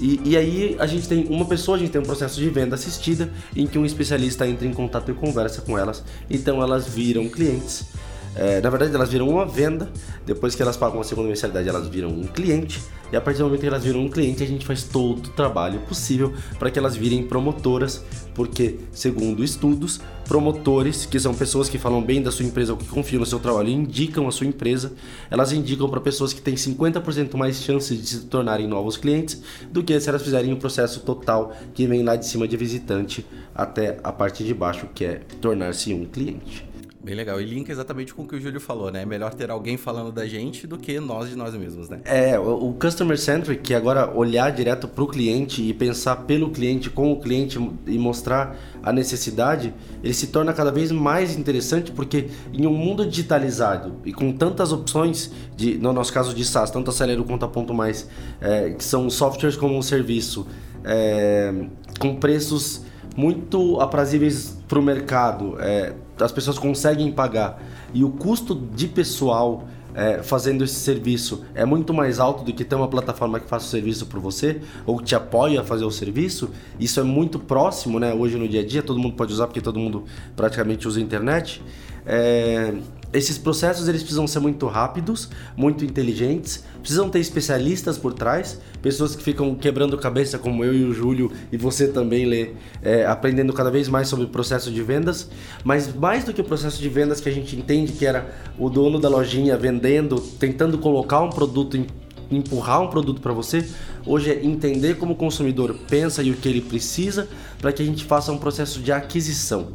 E, 0.00 0.20
e, 0.24 0.36
aí 0.36 0.76
a 0.80 0.86
gente 0.86 1.06
tem 1.06 1.26
uma 1.28 1.44
pessoa, 1.44 1.76
a 1.76 1.80
gente 1.80 1.92
tem 1.92 2.00
um 2.00 2.04
processo 2.04 2.40
de 2.40 2.48
venda 2.50 2.74
assistida 2.74 3.30
em 3.54 3.66
que 3.66 3.78
um 3.78 3.86
especialista 3.86 4.46
entra 4.46 4.66
em 4.66 4.72
contato 4.72 5.10
e 5.10 5.14
conversa 5.14 5.62
com 5.62 5.78
elas. 5.78 6.02
Então 6.28 6.60
elas 6.60 6.88
viram 6.88 7.28
clientes 7.28 7.86
é, 8.34 8.60
na 8.60 8.70
verdade, 8.70 8.94
elas 8.94 9.10
viram 9.10 9.28
uma 9.28 9.44
venda, 9.44 9.90
depois 10.24 10.54
que 10.54 10.62
elas 10.62 10.76
pagam 10.76 11.00
a 11.00 11.04
segunda 11.04 11.28
mensalidade, 11.28 11.68
elas 11.68 11.86
viram 11.88 12.08
um 12.08 12.26
cliente, 12.26 12.82
e 13.12 13.16
a 13.16 13.20
partir 13.20 13.38
do 13.38 13.44
momento 13.44 13.60
que 13.60 13.66
elas 13.66 13.84
viram 13.84 14.00
um 14.00 14.08
cliente, 14.08 14.42
a 14.42 14.46
gente 14.46 14.64
faz 14.64 14.84
todo 14.84 15.26
o 15.26 15.30
trabalho 15.30 15.80
possível 15.80 16.32
para 16.58 16.70
que 16.70 16.78
elas 16.78 16.96
virem 16.96 17.22
promotoras, 17.22 18.02
porque, 18.34 18.78
segundo 18.90 19.44
estudos, 19.44 20.00
promotores, 20.26 21.04
que 21.04 21.20
são 21.20 21.34
pessoas 21.34 21.68
que 21.68 21.76
falam 21.76 22.02
bem 22.02 22.22
da 22.22 22.30
sua 22.30 22.46
empresa 22.46 22.72
ou 22.72 22.78
que 22.78 22.86
confiam 22.86 23.20
no 23.20 23.26
seu 23.26 23.38
trabalho 23.38 23.68
e 23.68 23.72
indicam 23.74 24.26
a 24.26 24.32
sua 24.32 24.46
empresa, 24.46 24.92
elas 25.30 25.52
indicam 25.52 25.90
para 25.90 26.00
pessoas 26.00 26.32
que 26.32 26.40
têm 26.40 26.54
50% 26.54 27.36
mais 27.36 27.62
chances 27.62 28.00
de 28.00 28.06
se 28.06 28.20
tornarem 28.20 28.66
novos 28.66 28.96
clientes 28.96 29.42
do 29.70 29.84
que 29.84 30.00
se 30.00 30.08
elas 30.08 30.22
fizerem 30.22 30.52
o 30.52 30.56
um 30.56 30.58
processo 30.58 31.00
total 31.00 31.54
que 31.74 31.86
vem 31.86 32.02
lá 32.02 32.16
de 32.16 32.26
cima 32.26 32.48
de 32.48 32.56
visitante 32.56 33.26
até 33.54 33.98
a 34.02 34.10
parte 34.10 34.42
de 34.42 34.54
baixo, 34.54 34.88
que 34.94 35.04
é 35.04 35.20
tornar-se 35.38 35.92
um 35.92 36.06
cliente. 36.06 36.71
Bem 37.04 37.16
legal. 37.16 37.40
E 37.40 37.44
linka 37.44 37.72
exatamente 37.72 38.14
com 38.14 38.22
o 38.22 38.28
que 38.28 38.36
o 38.36 38.40
Júlio 38.40 38.60
falou, 38.60 38.92
né? 38.92 39.02
É 39.02 39.06
melhor 39.06 39.34
ter 39.34 39.50
alguém 39.50 39.76
falando 39.76 40.12
da 40.12 40.24
gente 40.24 40.68
do 40.68 40.78
que 40.78 41.00
nós 41.00 41.28
de 41.28 41.34
nós 41.34 41.52
mesmos, 41.52 41.88
né? 41.88 42.00
É, 42.04 42.38
o, 42.38 42.72
Customer 42.80 43.18
Centric, 43.18 43.60
que 43.60 43.74
agora 43.74 44.08
olhar 44.14 44.50
direto 44.50 44.86
para 44.86 45.02
o 45.02 45.08
cliente 45.08 45.62
e 45.62 45.74
pensar 45.74 46.14
pelo 46.16 46.50
cliente, 46.50 46.88
com 46.88 47.10
o 47.10 47.18
cliente 47.18 47.58
e 47.88 47.98
mostrar 47.98 48.56
a 48.80 48.92
necessidade, 48.92 49.74
ele 50.02 50.14
se 50.14 50.28
torna 50.28 50.52
cada 50.52 50.70
vez 50.70 50.92
mais 50.92 51.36
interessante 51.36 51.90
porque 51.90 52.28
em 52.52 52.66
um 52.66 52.72
mundo 52.72 53.04
digitalizado 53.04 53.96
e 54.04 54.12
com 54.12 54.32
tantas 54.32 54.72
opções, 54.72 55.32
de, 55.56 55.76
no 55.78 55.92
nosso 55.92 56.12
caso 56.12 56.32
de 56.32 56.44
SaaS, 56.44 56.70
tanto 56.70 56.90
a 56.90 56.92
Celero 56.92 57.24
quanto 57.24 57.44
a 57.44 57.48
Ponto 57.48 57.74
Mais, 57.74 58.08
é, 58.40 58.70
que 58.70 58.84
são 58.84 59.10
softwares 59.10 59.56
como 59.56 59.76
um 59.76 59.82
serviço, 59.82 60.46
é, 60.84 61.52
com 61.98 62.14
preços 62.14 62.82
muito 63.16 63.80
aprazíveis 63.80 64.56
para 64.68 64.78
o 64.78 64.82
mercado, 64.82 65.56
é, 65.60 65.92
as 66.18 66.32
pessoas 66.32 66.58
conseguem 66.58 67.10
pagar 67.10 67.62
e 67.92 68.04
o 68.04 68.10
custo 68.10 68.54
de 68.54 68.86
pessoal 68.88 69.66
é, 69.94 70.22
fazendo 70.22 70.64
esse 70.64 70.74
serviço 70.74 71.44
é 71.54 71.64
muito 71.64 71.92
mais 71.92 72.18
alto 72.18 72.44
do 72.44 72.52
que 72.52 72.64
ter 72.64 72.74
uma 72.74 72.88
plataforma 72.88 73.38
que 73.38 73.46
faça 73.46 73.66
o 73.66 73.68
serviço 73.68 74.06
por 74.06 74.20
você 74.20 74.60
ou 74.86 74.98
que 74.98 75.04
te 75.04 75.14
apoia 75.14 75.60
a 75.60 75.64
fazer 75.64 75.84
o 75.84 75.90
serviço, 75.90 76.50
isso 76.80 76.98
é 76.98 77.02
muito 77.02 77.38
próximo, 77.38 78.00
né? 78.00 78.14
Hoje 78.14 78.38
no 78.38 78.48
dia 78.48 78.60
a 78.60 78.66
dia 78.66 78.82
todo 78.82 78.98
mundo 78.98 79.14
pode 79.14 79.32
usar 79.32 79.46
porque 79.46 79.60
todo 79.60 79.78
mundo 79.78 80.04
praticamente 80.34 80.88
usa 80.88 80.98
a 80.98 81.02
internet. 81.02 81.62
É, 82.06 82.74
esses 83.12 83.36
processos 83.36 83.88
eles 83.88 84.02
precisam 84.02 84.26
ser 84.26 84.40
muito 84.40 84.66
rápidos, 84.66 85.28
muito 85.54 85.84
inteligentes, 85.84 86.64
precisam 86.80 87.10
ter 87.10 87.18
especialistas 87.18 87.98
por 87.98 88.14
trás, 88.14 88.58
pessoas 88.80 89.14
que 89.14 89.22
ficam 89.22 89.54
quebrando 89.54 89.98
cabeça, 89.98 90.38
como 90.38 90.64
eu 90.64 90.74
e 90.74 90.84
o 90.84 90.94
Júlio, 90.94 91.30
e 91.50 91.56
você 91.56 91.88
também 91.88 92.24
lê, 92.24 92.52
é, 92.82 93.04
aprendendo 93.04 93.52
cada 93.52 93.70
vez 93.70 93.86
mais 93.88 94.08
sobre 94.08 94.24
o 94.24 94.28
processo 94.28 94.70
de 94.70 94.82
vendas. 94.82 95.28
Mas 95.62 95.94
mais 95.94 96.24
do 96.24 96.32
que 96.32 96.40
o 96.40 96.44
processo 96.44 96.80
de 96.80 96.88
vendas 96.88 97.20
que 97.20 97.28
a 97.28 97.32
gente 97.32 97.54
entende 97.54 97.92
que 97.92 98.06
era 98.06 98.34
o 98.58 98.70
dono 98.70 98.98
da 98.98 99.08
lojinha 99.08 99.58
vendendo, 99.58 100.18
tentando 100.38 100.78
colocar 100.78 101.20
um 101.20 101.30
produto 101.30 101.76
em 101.76 101.86
empurrar 102.30 102.80
um 102.80 102.88
produto 102.88 103.20
para 103.20 103.32
você, 103.32 103.62
hoje 104.06 104.30
é 104.30 104.42
entender 104.42 104.96
como 104.96 105.12
o 105.12 105.16
consumidor 105.16 105.76
pensa 105.86 106.22
e 106.22 106.30
o 106.30 106.34
que 106.34 106.48
ele 106.48 106.62
precisa 106.62 107.28
para 107.60 107.70
que 107.74 107.82
a 107.82 107.84
gente 107.84 108.06
faça 108.06 108.32
um 108.32 108.38
processo 108.38 108.80
de 108.80 108.90
aquisição 108.90 109.74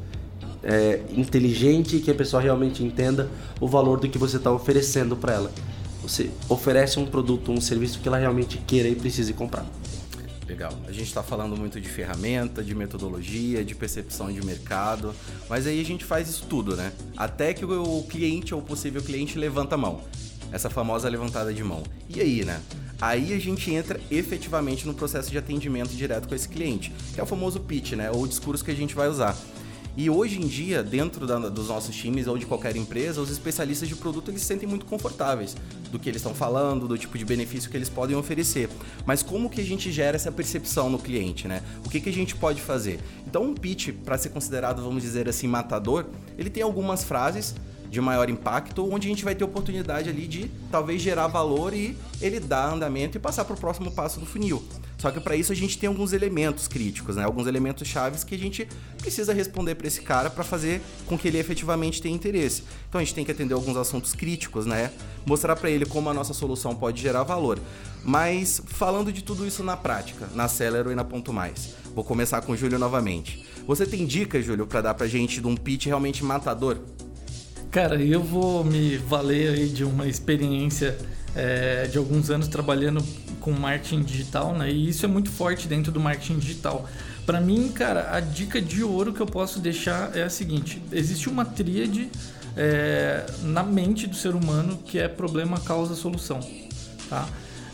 é, 0.64 1.02
inteligente 1.12 1.98
e 1.98 2.00
que 2.00 2.12
a 2.12 2.16
pessoa 2.16 2.42
realmente 2.42 2.84
entenda 2.84 3.30
o 3.60 3.68
valor 3.68 4.00
do 4.00 4.10
que 4.10 4.18
você 4.18 4.38
está 4.38 4.52
oferecendo 4.52 5.16
para 5.16 5.34
ela. 5.34 5.52
Você 6.02 6.30
oferece 6.48 7.00
um 7.00 7.06
produto, 7.06 7.52
um 7.52 7.60
serviço 7.60 8.00
que 8.00 8.08
ela 8.08 8.18
realmente 8.18 8.58
queira 8.60 8.88
e 8.88 8.96
precise 8.96 9.34
comprar. 9.34 9.66
Legal. 10.48 10.72
A 10.88 10.92
gente 10.94 11.08
está 11.08 11.22
falando 11.22 11.58
muito 11.58 11.82
de 11.82 11.90
ferramenta, 11.90 12.64
de 12.64 12.74
metodologia, 12.74 13.66
de 13.66 13.76
percepção 13.76 14.32
de 14.32 14.44
mercado, 14.46 15.14
mas 15.50 15.68
aí 15.68 15.82
a 15.82 15.84
gente 15.84 16.06
faz 16.06 16.30
isso 16.30 16.46
tudo, 16.50 16.76
né? 16.78 16.94
Até 17.18 17.54
que 17.54 17.66
o 17.66 18.04
cliente 18.04 18.56
ou 18.56 18.62
o 18.62 18.64
possível 18.64 19.02
cliente 19.02 19.38
levanta 19.38 19.76
a 19.76 19.78
mão. 19.78 20.02
Essa 20.50 20.70
famosa 20.70 21.10
levantada 21.10 21.54
de 21.54 21.62
mão. 21.62 21.84
E 22.10 22.22
aí, 22.22 22.46
né? 22.46 22.62
Aí 23.02 23.34
a 23.34 23.40
gente 23.40 23.72
entra 23.72 24.00
efetivamente 24.10 24.88
no 24.88 24.94
processo 24.94 25.30
de 25.30 25.38
atendimento 25.38 25.90
direto 25.90 26.30
com 26.30 26.34
esse 26.34 26.48
cliente, 26.48 26.94
que 27.14 27.20
é 27.20 27.24
o 27.24 27.28
famoso 27.28 27.60
pitch, 27.60 27.92
né? 27.92 28.10
Ou 28.10 28.24
o 28.24 28.28
discurso 28.28 28.64
que 28.64 28.72
a 28.72 28.76
gente 28.76 28.96
vai 28.96 29.10
usar. 29.10 29.38
E 29.98 30.12
hoje 30.12 30.40
em 30.40 30.46
dia, 30.46 30.84
dentro 30.84 31.26
da, 31.26 31.40
dos 31.50 31.70
nossos 31.70 31.96
times 31.96 32.28
ou 32.28 32.38
de 32.38 32.46
qualquer 32.46 32.76
empresa, 32.76 33.20
os 33.20 33.32
especialistas 33.32 33.90
de 33.90 33.96
produto 33.96 34.30
eles 34.30 34.42
se 34.42 34.48
sentem 34.48 34.70
muito 34.70 34.86
confortáveis 34.86 35.58
do 35.92 35.98
que 35.98 36.08
eles 36.08 36.22
estão 36.22 36.36
falando, 36.36 36.88
do 36.88 36.96
tipo 37.00 37.18
de 37.18 37.26
benefício 37.26 37.68
que 37.68 37.76
eles 37.76 37.90
podem 37.90 38.16
oferecer. 38.16 38.70
Mas 39.08 39.24
como 39.24 39.50
que 39.50 39.60
a 39.60 39.64
gente 39.64 39.92
gera 39.92 40.16
essa 40.16 40.32
percepção 40.32 40.88
no 40.88 41.00
cliente, 41.00 41.48
né? 41.48 41.64
O 41.84 41.90
que, 41.90 42.00
que 42.00 42.10
a 42.10 42.14
gente 42.14 42.36
pode 42.36 42.62
fazer? 42.62 43.00
Então, 43.26 43.42
um 43.42 43.56
pitch, 43.56 43.90
para 44.06 44.20
ser 44.20 44.30
considerado, 44.30 44.84
vamos 44.84 45.02
dizer 45.02 45.28
assim, 45.28 45.48
matador, 45.48 46.06
ele 46.38 46.52
tem 46.52 46.62
algumas 46.62 47.04
frases 47.04 47.56
de 47.90 48.00
maior 48.00 48.30
impacto, 48.30 48.88
onde 48.94 49.08
a 49.08 49.10
gente 49.10 49.26
vai 49.26 49.34
ter 49.34 49.46
oportunidade 49.46 50.10
ali 50.10 50.28
de 50.28 50.52
talvez 50.72 51.02
gerar 51.02 51.26
valor 51.26 51.74
e 51.74 51.98
ele 52.22 52.40
dar 52.40 52.72
andamento 52.72 53.18
e 53.18 53.20
passar 53.20 53.46
para 53.46 53.56
o 53.56 53.60
próximo 53.60 53.92
passo 53.92 54.20
do 54.20 54.28
funil. 54.28 54.64
Só 54.98 55.12
que 55.12 55.20
para 55.20 55.36
isso 55.36 55.52
a 55.52 55.56
gente 55.56 55.78
tem 55.78 55.88
alguns 55.88 56.12
elementos 56.12 56.68
críticos, 56.68 57.16
né? 57.16 57.24
Alguns 57.24 57.46
elementos 57.46 57.88
chaves 57.88 58.24
que 58.24 58.34
a 58.34 58.38
gente 58.38 58.68
precisa 58.98 59.32
responder 59.32 59.76
para 59.76 59.88
esse 59.88 60.02
cara 60.02 60.30
para 60.30 60.44
fazer 60.44 60.82
com 61.06 61.18
que 61.18 61.28
ele 61.28 61.38
efetivamente 61.38 62.02
tenha 62.02 62.16
interesse. 62.16 62.64
Então 62.90 63.00
a 63.00 63.04
gente 63.04 63.14
tem 63.14 63.24
que 63.24 63.32
atender 63.32 63.54
alguns 63.54 63.78
assuntos 63.78 64.14
críticos, 64.14 64.66
né? 64.66 64.92
Mostrar 65.26 65.56
para 65.56 65.70
ele 65.70 65.86
como 65.86 66.10
a 66.10 66.14
nossa 66.14 66.34
solução 66.34 66.76
pode 66.76 67.02
gerar 67.02 67.24
valor. 67.24 67.60
Mas 68.04 68.62
falando 68.66 69.12
de 69.12 69.24
tudo 69.24 69.46
isso 69.46 69.64
na 69.64 69.78
prática, 69.78 70.28
na 70.34 70.48
Celero 70.48 70.92
e 70.92 70.96
na 70.96 71.04
Ponto 71.04 71.32
Mais. 71.32 71.76
Vou 71.94 72.04
começar 72.04 72.42
com 72.42 72.54
o 72.54 72.58
Júlio 72.58 72.80
novamente. 72.80 73.46
Você 73.68 73.86
tem 73.86 74.06
dicas, 74.06 74.46
Júlio, 74.46 74.66
para 74.66 74.82
dar 74.82 74.94
pra 74.94 75.08
gente 75.08 75.42
de 75.42 75.48
um 75.48 75.56
pitch 75.56 75.86
realmente 75.86 76.24
matador? 76.24 76.78
Cara, 77.70 78.02
eu 78.02 78.24
vou 78.24 78.64
me 78.64 78.98
valer 78.98 79.50
aí 79.50 79.68
de 79.68 79.84
uma 79.84 80.08
experiência 80.08 80.98
é, 81.36 81.86
de 81.86 81.98
alguns 81.98 82.30
anos 82.30 82.48
trabalhando 82.48 83.04
com 83.48 83.54
marketing 83.54 84.04
digital, 84.04 84.54
né? 84.54 84.70
E 84.70 84.90
isso 84.90 85.06
é 85.06 85.08
muito 85.08 85.32
forte 85.32 85.70
dentro 85.70 85.90
do 85.90 86.02
marketing 86.02 86.38
digital. 86.38 86.86
Para 87.26 87.40
mim, 87.40 87.70
cara, 87.70 88.14
a 88.14 88.20
dica 88.20 88.62
de 88.62 88.84
ouro 88.84 89.14
que 89.14 89.22
eu 89.22 89.26
posso 89.26 89.60
deixar 89.60 90.14
é 90.18 90.24
a 90.24 90.30
seguinte: 90.30 90.82
existe 90.92 91.30
uma 91.30 91.46
tríade 91.46 92.10
é, 92.58 93.26
na 93.44 93.64
mente 93.64 94.06
do 94.06 94.18
ser 94.18 94.36
humano 94.36 94.78
que 94.86 95.00
é 95.00 95.08
problema, 95.08 95.62
causa, 95.62 95.96
solução, 95.96 96.42
tá? 97.10 97.26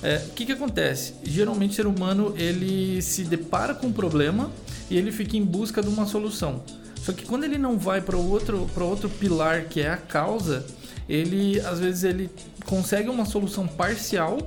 É, 0.03 0.17
o 0.27 0.33
que, 0.33 0.45
que 0.45 0.51
acontece? 0.51 1.15
Geralmente 1.23 1.71
o 1.71 1.73
ser 1.73 1.87
humano 1.87 2.35
ele 2.37 3.01
se 3.01 3.23
depara 3.23 3.73
com 3.73 3.87
um 3.87 3.91
problema 3.91 4.51
e 4.91 4.97
ele 4.97 5.11
fica 5.11 5.35
em 5.35 5.43
busca 5.43 5.81
de 5.81 5.87
uma 5.87 6.05
solução. 6.05 6.61
Só 7.01 7.13
que 7.13 7.25
quando 7.25 7.45
ele 7.45 7.57
não 7.57 7.79
vai 7.79 7.99
para 7.99 8.15
outro, 8.15 8.69
outro 8.79 9.09
pilar 9.09 9.63
que 9.63 9.81
é 9.81 9.89
a 9.89 9.97
causa, 9.97 10.63
ele 11.09 11.59
às 11.61 11.79
vezes 11.79 12.03
ele 12.03 12.29
consegue 12.63 13.09
uma 13.09 13.25
solução 13.25 13.65
parcial, 13.65 14.37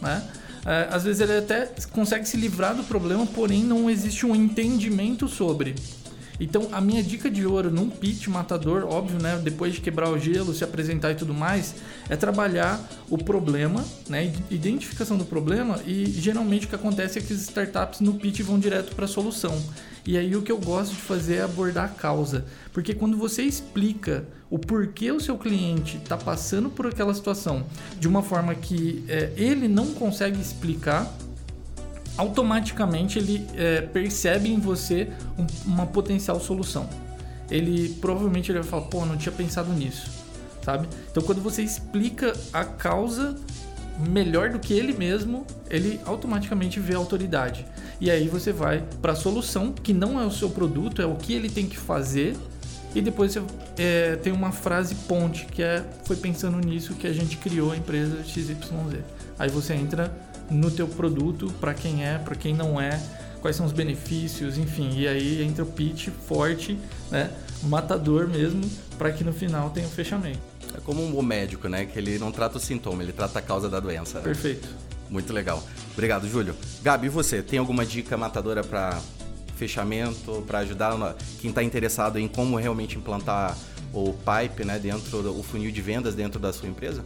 né? 0.00 0.20
É, 0.64 0.88
às 0.90 1.04
vezes 1.04 1.20
ele 1.20 1.38
até 1.38 1.68
consegue 1.90 2.26
se 2.26 2.36
livrar 2.36 2.74
do 2.74 2.84
problema, 2.84 3.26
porém 3.26 3.62
não 3.62 3.90
existe 3.90 4.24
um 4.24 4.34
entendimento 4.34 5.28
sobre. 5.28 5.74
Então, 6.40 6.68
a 6.72 6.80
minha 6.80 7.02
dica 7.02 7.30
de 7.30 7.46
ouro 7.46 7.70
num 7.70 7.88
pitch 7.88 8.26
matador, 8.26 8.84
óbvio, 8.84 9.20
né, 9.22 9.40
depois 9.42 9.74
de 9.74 9.80
quebrar 9.80 10.10
o 10.10 10.18
gelo, 10.18 10.52
se 10.52 10.64
apresentar 10.64 11.12
e 11.12 11.14
tudo 11.14 11.32
mais, 11.32 11.74
é 12.08 12.16
trabalhar 12.16 12.80
o 13.08 13.16
problema, 13.16 13.84
né, 14.08 14.32
identificação 14.50 15.16
do 15.16 15.24
problema 15.24 15.78
e 15.86 16.04
geralmente 16.06 16.66
o 16.66 16.68
que 16.68 16.74
acontece 16.74 17.18
é 17.18 17.22
que 17.22 17.32
as 17.32 17.42
startups 17.42 18.00
no 18.00 18.14
pitch 18.14 18.40
vão 18.40 18.58
direto 18.58 18.94
para 18.96 19.04
a 19.04 19.08
solução. 19.08 19.56
E 20.04 20.18
aí 20.18 20.34
o 20.34 20.42
que 20.42 20.50
eu 20.50 20.58
gosto 20.58 20.92
de 20.94 21.00
fazer 21.00 21.36
é 21.36 21.42
abordar 21.42 21.84
a 21.84 21.88
causa, 21.88 22.44
porque 22.72 22.92
quando 22.92 23.16
você 23.16 23.42
explica 23.42 24.24
o 24.50 24.58
porquê 24.58 25.12
o 25.12 25.20
seu 25.20 25.38
cliente 25.38 25.96
está 25.96 26.16
passando 26.16 26.68
por 26.68 26.86
aquela 26.86 27.14
situação 27.14 27.64
de 27.98 28.08
uma 28.08 28.22
forma 28.22 28.54
que 28.54 29.04
é, 29.08 29.32
ele 29.36 29.68
não 29.68 29.94
consegue 29.94 30.40
explicar, 30.40 31.10
automaticamente 32.16 33.18
ele 33.18 33.46
é, 33.54 33.82
percebe 33.82 34.50
em 34.50 34.58
você 34.58 35.08
um, 35.38 35.46
uma 35.70 35.86
potencial 35.86 36.40
solução. 36.40 36.88
Ele 37.48 37.90
provavelmente 38.00 38.50
ele 38.50 38.60
vai 38.60 38.68
falar, 38.68 38.82
pô, 38.86 39.06
não 39.06 39.16
tinha 39.16 39.32
pensado 39.32 39.72
nisso, 39.72 40.10
sabe? 40.64 40.88
Então 41.10 41.22
quando 41.22 41.40
você 41.40 41.62
explica 41.62 42.32
a 42.52 42.64
causa 42.64 43.36
melhor 43.98 44.50
do 44.50 44.58
que 44.58 44.72
ele 44.72 44.92
mesmo, 44.92 45.46
ele 45.68 46.00
automaticamente 46.04 46.80
vê 46.80 46.94
a 46.94 46.98
autoridade. 46.98 47.66
E 48.00 48.10
aí 48.10 48.28
você 48.28 48.52
vai 48.52 48.84
para 49.00 49.12
a 49.12 49.16
solução, 49.16 49.72
que 49.72 49.92
não 49.92 50.20
é 50.20 50.24
o 50.24 50.30
seu 50.30 50.50
produto, 50.50 51.00
é 51.00 51.06
o 51.06 51.14
que 51.14 51.32
ele 51.34 51.48
tem 51.48 51.66
que 51.66 51.78
fazer. 51.78 52.36
E 52.94 53.00
depois 53.00 53.32
você 53.32 53.42
é, 53.78 54.16
tem 54.16 54.32
uma 54.32 54.52
frase 54.52 54.94
ponte, 54.94 55.46
que 55.46 55.62
é 55.62 55.84
foi 56.04 56.16
pensando 56.16 56.58
nisso 56.58 56.94
que 56.94 57.06
a 57.06 57.12
gente 57.12 57.36
criou 57.36 57.72
a 57.72 57.76
empresa 57.76 58.22
XYZ. 58.24 58.56
Aí 59.38 59.48
você 59.48 59.74
entra 59.74 60.12
no 60.50 60.70
teu 60.70 60.86
produto, 60.86 61.52
para 61.60 61.72
quem 61.72 62.04
é, 62.04 62.18
para 62.18 62.34
quem 62.34 62.54
não 62.54 62.80
é, 62.80 63.00
quais 63.40 63.56
são 63.56 63.64
os 63.64 63.72
benefícios, 63.72 64.58
enfim. 64.58 64.90
E 64.94 65.08
aí 65.08 65.42
entra 65.42 65.64
o 65.64 65.66
pitch 65.66 66.08
forte, 66.26 66.78
né? 67.10 67.30
Matador 67.62 68.28
mesmo, 68.28 68.62
para 68.98 69.12
que 69.12 69.24
no 69.24 69.32
final 69.32 69.70
tenha 69.70 69.86
o 69.86 69.90
fechamento. 69.90 70.51
É 70.74 70.80
como 70.80 71.02
um 71.02 71.22
médico, 71.22 71.68
né? 71.68 71.84
Que 71.84 71.98
ele 71.98 72.18
não 72.18 72.32
trata 72.32 72.58
o 72.58 72.60
sintoma, 72.60 73.02
ele 73.02 73.12
trata 73.12 73.38
a 73.38 73.42
causa 73.42 73.68
da 73.68 73.80
doença. 73.80 74.18
Né? 74.18 74.24
Perfeito. 74.24 74.68
Muito 75.10 75.32
legal. 75.32 75.62
Obrigado, 75.92 76.26
Júlio. 76.26 76.54
Gabi, 76.82 77.06
e 77.06 77.10
você? 77.10 77.42
Tem 77.42 77.58
alguma 77.58 77.84
dica 77.84 78.16
matadora 78.16 78.64
para 78.64 78.98
fechamento, 79.56 80.42
para 80.46 80.60
ajudar 80.60 81.16
quem 81.40 81.50
está 81.50 81.62
interessado 81.62 82.18
em 82.18 82.26
como 82.26 82.56
realmente 82.56 82.96
implantar 82.96 83.56
o 83.92 84.14
pipe, 84.14 84.64
né, 84.64 84.78
dentro 84.78 85.22
do 85.22 85.42
funil 85.42 85.70
de 85.70 85.80
vendas 85.80 86.14
dentro 86.14 86.40
da 86.40 86.52
sua 86.52 86.68
empresa? 86.68 87.04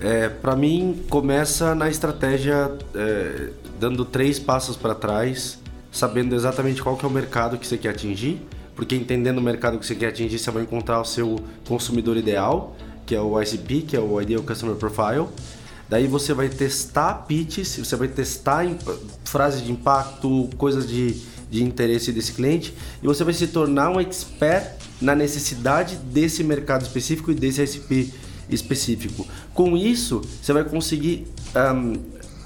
É, 0.00 0.28
para 0.28 0.54
mim, 0.54 1.04
começa 1.10 1.74
na 1.74 1.88
estratégia 1.88 2.72
é, 2.94 3.50
dando 3.80 4.04
três 4.04 4.38
passos 4.38 4.76
para 4.76 4.94
trás, 4.94 5.58
sabendo 5.90 6.34
exatamente 6.34 6.80
qual 6.80 6.96
que 6.96 7.04
é 7.04 7.08
o 7.08 7.10
mercado 7.10 7.58
que 7.58 7.66
você 7.66 7.76
quer 7.76 7.90
atingir, 7.90 8.40
porque 8.76 8.94
entendendo 8.94 9.38
o 9.38 9.42
mercado 9.42 9.78
que 9.78 9.84
você 9.84 9.96
quer 9.96 10.08
atingir, 10.08 10.38
você 10.38 10.50
vai 10.52 10.62
encontrar 10.62 11.00
o 11.00 11.04
seu 11.04 11.40
consumidor 11.66 12.16
ideal, 12.16 12.76
que 13.08 13.14
é 13.14 13.20
o 13.20 13.40
ICP, 13.40 13.82
que 13.82 13.96
é 13.96 14.00
o 14.00 14.20
Ideal 14.20 14.42
Customer 14.42 14.76
Profile. 14.76 15.26
Daí 15.88 16.06
você 16.06 16.34
vai 16.34 16.50
testar 16.50 17.24
pitches, 17.26 17.78
você 17.78 17.96
vai 17.96 18.06
testar 18.06 18.66
frases 19.24 19.64
de 19.64 19.72
impacto, 19.72 20.50
coisas 20.58 20.86
de, 20.86 21.14
de 21.50 21.64
interesse 21.64 22.12
desse 22.12 22.34
cliente, 22.34 22.74
e 23.02 23.06
você 23.06 23.24
vai 23.24 23.32
se 23.32 23.46
tornar 23.46 23.88
um 23.90 23.98
expert 23.98 24.74
na 25.00 25.14
necessidade 25.14 25.96
desse 25.96 26.44
mercado 26.44 26.82
específico 26.82 27.30
e 27.30 27.34
desse 27.34 27.62
ICP 27.62 28.12
específico. 28.50 29.26
Com 29.54 29.74
isso, 29.74 30.20
você 30.42 30.52
vai 30.52 30.64
conseguir 30.64 31.26
um, 31.56 31.94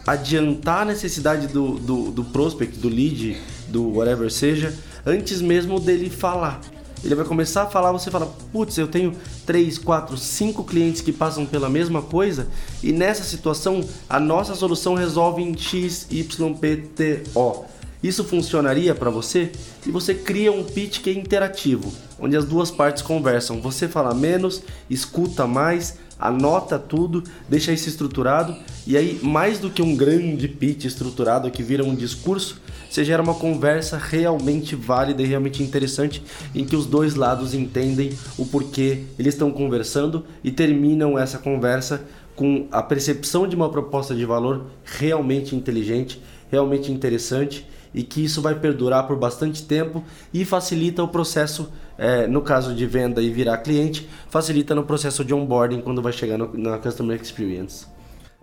adiantar 0.07 0.83
a 0.83 0.85
necessidade 0.85 1.49
do, 1.49 1.77
do, 1.81 2.13
do 2.13 2.23
prospect, 2.23 2.79
do 2.79 2.89
lead, 2.89 3.37
do 3.67 3.97
whatever 3.97 4.31
seja, 4.31 4.73
antes 5.05 5.41
mesmo 5.41 5.81
dele 5.81 6.09
falar. 6.09 6.61
Ele 7.05 7.15
vai 7.15 7.25
começar 7.25 7.63
a 7.63 7.67
falar, 7.67 7.91
você 7.93 8.11
fala, 8.11 8.27
putz, 8.53 8.79
eu 8.79 8.87
tenho 8.87 9.15
3, 9.45 9.79
4, 9.79 10.17
5 10.17 10.65
clientes 10.65 11.01
que 11.01 11.13
passam 11.13 11.45
pela 11.45 11.69
mesma 11.69 12.01
coisa 12.01 12.47
e 12.83 12.93
nessa 12.93 13.25
situação 13.25 13.85
a 14.09 14.21
nossa 14.21 14.55
solução 14.55 14.95
resolve 14.95 15.43
em 15.43 15.57
X, 15.57 16.07
Y, 16.11 16.55
P, 16.55 16.77
T, 16.77 17.23
O. 17.35 17.65
Isso 18.03 18.25
funcionaria 18.25 18.95
para 18.95 19.11
você? 19.11 19.53
E 19.87 19.91
você 19.91 20.13
cria 20.13 20.51
um 20.51 20.65
pitch 20.65 21.01
que 21.01 21.11
é 21.11 21.13
interativo, 21.13 21.93
onde 22.19 22.37
as 22.37 22.45
duas 22.45 22.69
partes 22.69 23.01
conversam. 23.01 23.61
Você 23.61 23.87
fala 23.87 24.13
menos, 24.13 24.63
escuta 24.91 25.47
mais, 25.47 25.99
anota 26.19 26.79
tudo, 26.79 27.23
deixa 27.49 27.73
isso 27.73 27.89
estruturado 27.89 28.57
e 28.87 28.97
aí 28.97 29.21
mais 29.23 29.59
do 29.59 29.71
que 29.71 29.83
um 29.83 29.97
grande 29.97 30.49
pitch 30.49 30.85
estruturado 30.85 31.51
que 31.51 31.63
vira 31.63 31.85
um 31.85 31.95
discurso, 31.95 32.61
você 32.93 33.07
gera 33.07 33.23
uma 33.23 33.35
conversa 33.35 33.97
realmente 33.97 34.77
válida 34.77 35.23
e 35.23 35.27
realmente 35.27 35.63
interessante 35.63 36.23
em 36.55 36.63
que 36.63 36.77
os 36.77 36.85
dois 36.85 37.15
lados 37.15 37.55
entendem 37.55 38.13
o 38.37 38.45
porquê 38.45 39.05
eles 39.19 39.33
estão 39.33 39.51
conversando 39.51 40.27
e 40.45 40.51
terminam 40.51 41.19
essa 41.19 41.39
conversa 41.39 42.05
com 42.37 42.69
a 42.71 42.83
percepção 42.83 43.49
de 43.49 43.57
uma 43.57 43.71
proposta 43.71 44.15
de 44.15 44.27
valor 44.27 44.67
realmente 44.85 45.57
inteligente, 45.57 46.21
realmente 46.51 46.93
interessante 46.93 47.67
e 47.95 48.03
que 48.03 48.23
isso 48.25 48.43
vai 48.43 48.55
perdurar 48.55 49.07
por 49.07 49.17
bastante 49.17 49.65
tempo 49.65 50.05
e 50.33 50.45
facilita 50.45 51.03
o 51.03 51.09
processo, 51.09 51.73
é, 51.97 52.27
no 52.27 52.43
caso 52.43 52.75
de 52.75 52.85
venda 52.85 53.23
e 53.23 53.31
virar 53.31 53.57
cliente, 53.59 54.07
facilita 54.29 54.75
no 54.75 54.85
processo 54.85 55.25
de 55.25 55.33
onboarding 55.33 55.81
quando 55.81 56.03
vai 56.03 56.13
chegar 56.13 56.37
no, 56.37 56.53
na 56.59 56.77
Customer 56.77 57.19
Experience. 57.19 57.87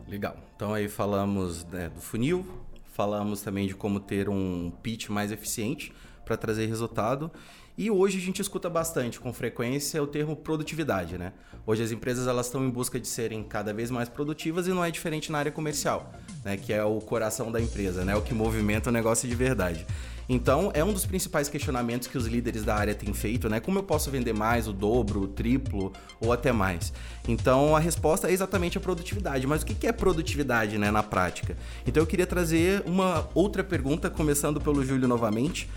Legal. 0.08 0.36
Então 0.56 0.74
aí 0.74 0.90
falamos 0.90 1.64
né, 1.72 1.90
do 1.94 2.02
funil, 2.02 2.44
falamos 2.92 3.42
também 3.42 3.68
de 3.68 3.76
como 3.76 4.00
ter 4.00 4.30
um 4.30 4.72
pitch 4.84 5.10
mais 5.10 5.32
eficiente 5.32 5.94
para 6.26 6.38
trazer 6.38 6.66
resultado 6.66 7.32
e 7.80 7.90
hoje 7.90 8.18
a 8.18 8.22
gente 8.22 8.42
escuta 8.42 8.70
bastante, 8.70 9.22
com 9.22 9.32
frequência, 9.32 10.04
o 10.04 10.06
termo 10.06 10.36
produtividade, 10.36 11.18
né? 11.18 11.32
Hoje 11.66 11.82
as 11.82 11.94
empresas 11.94 12.28
elas 12.28 12.48
estão 12.48 12.66
em 12.66 12.70
busca 12.70 13.00
de 13.00 13.08
serem 13.08 13.42
cada 13.42 13.74
vez 13.74 13.90
mais 13.90 14.10
produtivas 14.10 14.68
e 14.68 14.72
não 14.72 14.84
é 14.84 14.92
diferente 14.92 15.32
na 15.32 15.38
área 15.38 15.50
comercial, 15.50 16.12
né? 16.44 16.58
Que 16.58 16.74
é 16.74 16.84
o 16.84 17.00
coração 17.00 17.50
da 17.50 17.62
empresa, 17.62 18.04
né? 18.04 18.18
O 18.18 18.22
que 18.22 18.34
movimenta 18.34 18.90
o 18.90 18.92
negócio 18.92 19.30
de 19.30 19.34
verdade. 19.34 19.88
Então, 20.32 20.70
é 20.76 20.84
um 20.84 20.94
dos 20.94 21.08
principais 21.08 21.50
questionamentos 21.50 22.08
que 22.08 22.16
os 22.16 22.28
líderes 22.28 22.64
da 22.64 22.76
área 22.76 22.94
têm 22.94 23.12
feito, 23.16 23.50
né? 23.50 23.60
Como 23.60 23.80
eu 23.80 23.84
posso 23.84 24.12
vender 24.12 24.32
mais, 24.32 24.68
o 24.68 24.72
dobro, 24.72 25.22
o 25.22 25.28
triplo 25.28 25.92
ou 26.22 26.32
até 26.32 26.52
mais? 26.52 26.94
Então, 27.28 27.76
a 27.76 27.80
resposta 27.80 28.30
é 28.30 28.32
exatamente 28.32 28.78
a 28.78 28.82
produtividade. 28.82 29.48
Mas 29.48 29.64
o 29.64 29.66
que 29.66 29.88
é 29.88 29.92
produtividade, 29.92 30.78
né, 30.78 30.92
na 30.92 31.02
prática? 31.02 31.58
Então, 31.88 32.04
eu 32.04 32.06
queria 32.06 32.28
trazer 32.28 32.84
uma 32.86 33.28
outra 33.34 33.64
pergunta, 33.64 34.08
começando 34.08 34.62
pelo 34.62 34.86
Júlio 34.86 35.08
novamente. 35.08 35.68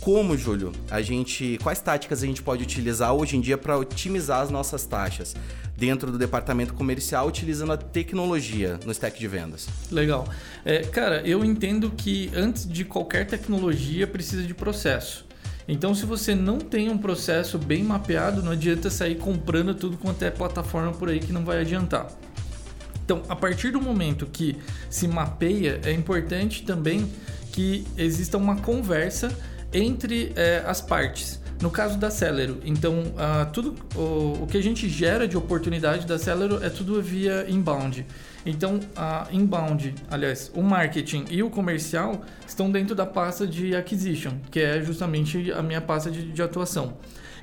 Como, 0.00 0.36
Júlio, 0.36 0.72
a 0.90 1.00
gente, 1.00 1.58
quais 1.62 1.80
táticas 1.80 2.22
a 2.22 2.26
gente 2.26 2.42
pode 2.42 2.62
utilizar 2.62 3.14
hoje 3.14 3.36
em 3.36 3.40
dia 3.40 3.56
para 3.56 3.78
otimizar 3.78 4.40
as 4.40 4.50
nossas 4.50 4.84
taxas 4.84 5.36
dentro 5.76 6.10
do 6.10 6.18
departamento 6.18 6.74
comercial 6.74 7.28
utilizando 7.28 7.72
a 7.72 7.76
tecnologia 7.76 8.80
no 8.84 8.90
stack 8.90 9.18
de 9.18 9.28
vendas? 9.28 9.68
Legal. 9.90 10.26
É, 10.64 10.80
cara, 10.80 11.22
eu 11.26 11.44
entendo 11.44 11.90
que 11.90 12.30
antes 12.34 12.68
de 12.68 12.84
qualquer 12.84 13.26
tecnologia 13.26 14.06
precisa 14.06 14.42
de 14.42 14.52
processo. 14.52 15.24
Então, 15.68 15.94
se 15.94 16.04
você 16.04 16.34
não 16.34 16.58
tem 16.58 16.90
um 16.90 16.98
processo 16.98 17.56
bem 17.56 17.84
mapeado, 17.84 18.42
não 18.42 18.52
adianta 18.52 18.90
sair 18.90 19.14
comprando 19.14 19.74
tudo 19.74 19.96
quanto 19.96 20.24
é 20.24 20.30
plataforma 20.30 20.92
por 20.92 21.08
aí 21.08 21.20
que 21.20 21.32
não 21.32 21.44
vai 21.44 21.60
adiantar. 21.60 22.08
Então, 23.04 23.22
a 23.28 23.36
partir 23.36 23.70
do 23.70 23.80
momento 23.80 24.26
que 24.26 24.56
se 24.90 25.06
mapeia, 25.06 25.80
é 25.84 25.92
importante 25.92 26.64
também 26.64 27.08
que 27.52 27.84
exista 27.96 28.38
uma 28.38 28.56
conversa 28.56 29.36
entre 29.72 30.32
é, 30.36 30.62
as 30.66 30.80
partes. 30.80 31.40
No 31.60 31.70
caso 31.70 31.96
da 31.96 32.10
Celero, 32.10 32.58
então 32.64 32.94
uh, 32.94 33.48
tudo 33.52 33.76
o, 33.94 34.42
o, 34.42 34.46
que 34.48 34.58
a 34.58 34.62
gente 34.62 34.88
gera 34.88 35.28
de 35.28 35.36
oportunidade 35.36 36.04
da 36.08 36.18
Celero 36.18 36.60
é 36.60 36.68
tudo 36.68 37.00
via 37.00 37.48
inbound. 37.48 38.04
Então, 38.44 38.80
a 38.96 39.28
inbound, 39.30 39.94
aliás, 40.10 40.50
o 40.56 40.60
marketing 40.60 41.26
e 41.30 41.40
o 41.40 41.48
comercial 41.48 42.22
estão 42.44 42.68
dentro 42.68 42.96
da 42.96 43.06
pasta 43.06 43.46
de 43.46 43.76
acquisition, 43.76 44.32
que 44.50 44.58
é 44.58 44.82
justamente 44.82 45.52
a 45.52 45.62
minha 45.62 45.80
pasta 45.80 46.10
de, 46.10 46.32
de 46.32 46.42
atuação. 46.42 46.94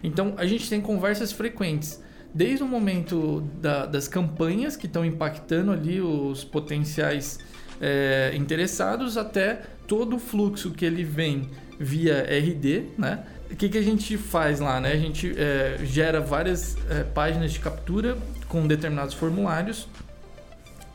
Então, 0.04 0.34
a 0.36 0.46
gente 0.46 0.70
tem 0.70 0.82
conversas 0.82 1.32
frequentes 1.32 2.02
desde 2.34 2.62
o 2.62 2.68
momento 2.68 3.42
da, 3.62 3.86
das 3.86 4.10
campanhas 4.10 4.76
que 4.76 4.86
estão 4.86 5.06
impactando 5.06 5.72
ali 5.72 6.02
os 6.02 6.44
potenciais 6.44 7.40
é, 7.80 8.34
interessados 8.36 9.18
até 9.18 9.62
todo 9.88 10.18
o 10.18 10.20
fluxo 10.20 10.72
que 10.72 10.86
ele 10.86 11.04
vem 11.04 11.50
via 11.80 12.26
RD, 12.30 12.84
né? 12.98 13.24
O 13.50 13.56
que, 13.56 13.70
que 13.70 13.78
a 13.78 13.82
gente 13.82 14.18
faz 14.18 14.60
lá, 14.60 14.80
né? 14.80 14.92
A 14.92 14.98
gente 14.98 15.34
é, 15.38 15.80
gera 15.84 16.22
várias 16.22 16.78
é, 16.90 17.04
páginas 17.04 17.52
de 17.52 17.60
captura 17.60 18.18
com 18.48 18.68
determinados 18.68 19.14
formulários 19.14 19.88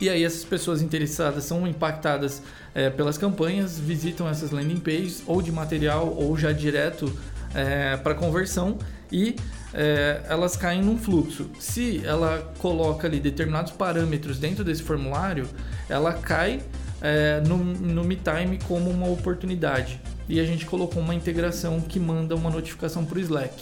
e 0.00 0.08
aí 0.08 0.24
essas 0.24 0.44
pessoas 0.44 0.82
interessadas 0.82 1.44
são 1.44 1.66
impactadas 1.66 2.42
é, 2.74 2.90
pelas 2.90 3.16
campanhas, 3.16 3.78
visitam 3.78 4.28
essas 4.28 4.50
landing 4.50 4.80
pages 4.80 5.22
ou 5.26 5.40
de 5.40 5.52
material 5.52 6.14
ou 6.16 6.36
já 6.36 6.52
direto 6.52 7.12
é, 7.54 7.96
para 7.96 8.14
conversão 8.14 8.76
e 9.10 9.36
é, 9.72 10.20
elas 10.28 10.56
caem 10.56 10.82
num 10.82 10.98
fluxo. 10.98 11.48
Se 11.58 12.04
ela 12.04 12.52
coloca 12.58 13.06
ali 13.06 13.20
determinados 13.20 13.72
parâmetros 13.72 14.38
dentro 14.38 14.64
desse 14.64 14.82
formulário, 14.82 15.48
ela 15.88 16.12
cai 16.12 16.60
é, 17.00 17.40
no, 17.46 17.56
no 17.58 18.04
MeTime 18.04 18.58
como 18.66 18.90
uma 18.90 19.08
oportunidade. 19.08 20.00
E 20.28 20.40
a 20.40 20.44
gente 20.44 20.66
colocou 20.66 21.02
uma 21.02 21.14
integração 21.14 21.80
que 21.80 22.00
manda 22.00 22.34
uma 22.34 22.50
notificação 22.50 23.04
para 23.04 23.18
o 23.18 23.20
Slack. 23.20 23.54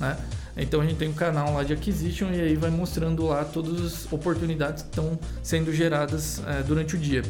Né? 0.00 0.16
Então 0.56 0.80
a 0.80 0.84
gente 0.84 0.96
tem 0.96 1.08
um 1.08 1.14
canal 1.14 1.54
lá 1.54 1.62
de 1.62 1.72
Acquisition 1.72 2.30
e 2.32 2.40
aí 2.40 2.56
vai 2.56 2.70
mostrando 2.70 3.26
lá 3.26 3.44
todas 3.44 3.80
as 3.80 4.12
oportunidades 4.12 4.82
que 4.82 4.88
estão 4.88 5.18
sendo 5.42 5.72
geradas 5.72 6.42
é, 6.46 6.62
durante 6.62 6.96
o 6.96 6.98
dia. 6.98 7.22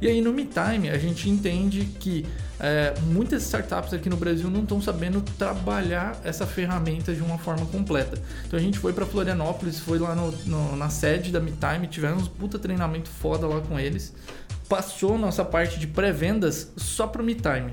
E 0.00 0.06
aí 0.06 0.20
no 0.20 0.32
MeTime 0.32 0.90
a 0.90 0.98
gente 0.98 1.30
entende 1.30 1.86
que 1.98 2.26
é, 2.60 2.94
muitas 3.06 3.42
startups 3.44 3.94
aqui 3.94 4.10
no 4.10 4.16
Brasil 4.16 4.50
não 4.50 4.62
estão 4.62 4.80
sabendo 4.80 5.22
trabalhar 5.38 6.20
essa 6.24 6.46
ferramenta 6.46 7.14
de 7.14 7.22
uma 7.22 7.38
forma 7.38 7.64
completa. 7.66 8.20
Então 8.46 8.58
a 8.58 8.62
gente 8.62 8.78
foi 8.78 8.92
para 8.92 9.06
Florianópolis, 9.06 9.80
foi 9.80 9.98
lá 9.98 10.14
no, 10.14 10.30
no, 10.44 10.76
na 10.76 10.90
sede 10.90 11.32
da 11.32 11.40
MeTime, 11.40 11.86
tivemos 11.88 12.24
um 12.24 12.30
puta 12.30 12.58
treinamento 12.58 13.08
foda 13.08 13.46
lá 13.46 13.60
com 13.62 13.78
eles. 13.78 14.12
Passou 14.68 15.18
nossa 15.18 15.44
parte 15.44 15.78
de 15.78 15.86
pré-vendas 15.86 16.72
só 16.76 17.06
para 17.06 17.22
o 17.22 17.24
MeTime. 17.24 17.72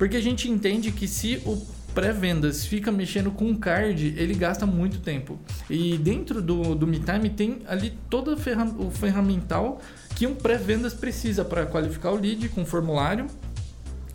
Porque 0.00 0.16
a 0.16 0.22
gente 0.22 0.50
entende 0.50 0.90
que 0.92 1.06
se 1.06 1.42
o 1.44 1.60
pré-vendas 1.94 2.64
fica 2.64 2.90
mexendo 2.90 3.30
com 3.30 3.54
card, 3.54 4.14
ele 4.16 4.32
gasta 4.32 4.64
muito 4.64 4.98
tempo. 5.00 5.38
E 5.68 5.98
dentro 5.98 6.40
do, 6.40 6.74
do 6.74 6.86
MeTime 6.86 7.28
tem 7.28 7.58
ali 7.68 7.92
todo 8.08 8.34
o 8.34 8.90
ferramental 8.90 9.78
que 10.16 10.26
um 10.26 10.34
pré-vendas 10.34 10.94
precisa 10.94 11.44
para 11.44 11.66
qualificar 11.66 12.12
o 12.12 12.16
lead 12.16 12.48
com 12.48 12.64
formulário. 12.64 13.26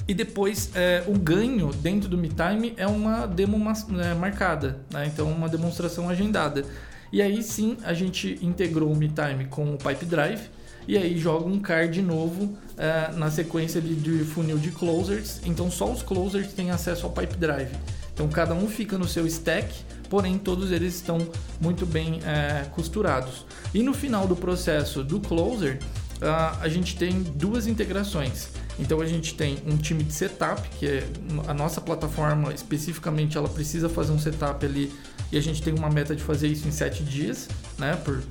E 0.07 0.13
depois 0.15 0.71
é, 0.73 1.03
o 1.05 1.13
ganho 1.19 1.71
dentro 1.71 2.09
do 2.09 2.17
MeTime 2.17 2.73
é 2.77 2.87
uma 2.87 3.27
demo 3.27 3.55
é, 4.01 4.15
marcada, 4.15 4.79
né? 4.91 5.05
então 5.05 5.31
uma 5.31 5.47
demonstração 5.47 6.09
agendada. 6.09 6.65
E 7.13 7.21
aí 7.21 7.43
sim 7.43 7.77
a 7.83 7.93
gente 7.93 8.39
integrou 8.41 8.91
o 8.91 8.95
MeTime 8.95 9.45
com 9.51 9.75
o 9.75 9.77
Pipe 9.77 10.05
Drive 10.05 10.49
e 10.87 10.97
aí 10.97 11.17
joga 11.17 11.47
um 11.47 11.59
card 11.59 12.01
novo 12.01 12.55
é, 12.77 13.11
na 13.13 13.31
sequência 13.31 13.81
de, 13.81 13.95
de, 13.95 14.23
funil 14.23 14.57
de 14.57 14.71
closers. 14.71 15.41
Então 15.45 15.69
só 15.71 15.91
os 15.91 16.01
closers 16.01 16.53
têm 16.53 16.71
acesso 16.71 17.05
ao 17.05 17.11
pipe 17.11 17.35
drive. 17.37 17.71
Então 18.13 18.27
cada 18.27 18.53
um 18.53 18.67
fica 18.67 18.97
no 18.97 19.07
seu 19.07 19.25
stack, 19.27 19.73
porém 20.09 20.37
todos 20.37 20.71
eles 20.71 20.95
estão 20.95 21.17
muito 21.59 21.85
bem 21.85 22.19
é, 22.23 22.65
costurados. 22.71 23.45
E 23.73 23.83
no 23.83 23.93
final 23.93 24.27
do 24.27 24.35
processo 24.35 25.03
do 25.03 25.19
closer, 25.19 25.79
uh, 26.21 26.57
a 26.61 26.69
gente 26.69 26.95
tem 26.95 27.21
duas 27.21 27.67
integrações. 27.67 28.49
Então 28.77 28.99
a 29.01 29.05
gente 29.05 29.35
tem 29.35 29.57
um 29.65 29.77
time 29.77 30.03
de 30.03 30.13
setup, 30.13 30.67
que 30.77 30.85
é 30.85 31.07
a 31.47 31.53
nossa 31.53 31.79
plataforma 31.79 32.53
especificamente, 32.53 33.37
ela 33.37 33.47
precisa 33.47 33.87
fazer 33.87 34.11
um 34.11 34.19
setup 34.19 34.65
ali 34.65 34.93
e 35.31 35.37
a 35.37 35.41
gente 35.41 35.61
tem 35.61 35.73
uma 35.73 35.89
meta 35.89 36.15
de 36.15 36.21
fazer 36.21 36.47
isso 36.47 36.67
em 36.67 36.71
sete 36.71 37.03
dias, 37.03 37.47
né? 37.77 37.95
Por 38.03 38.21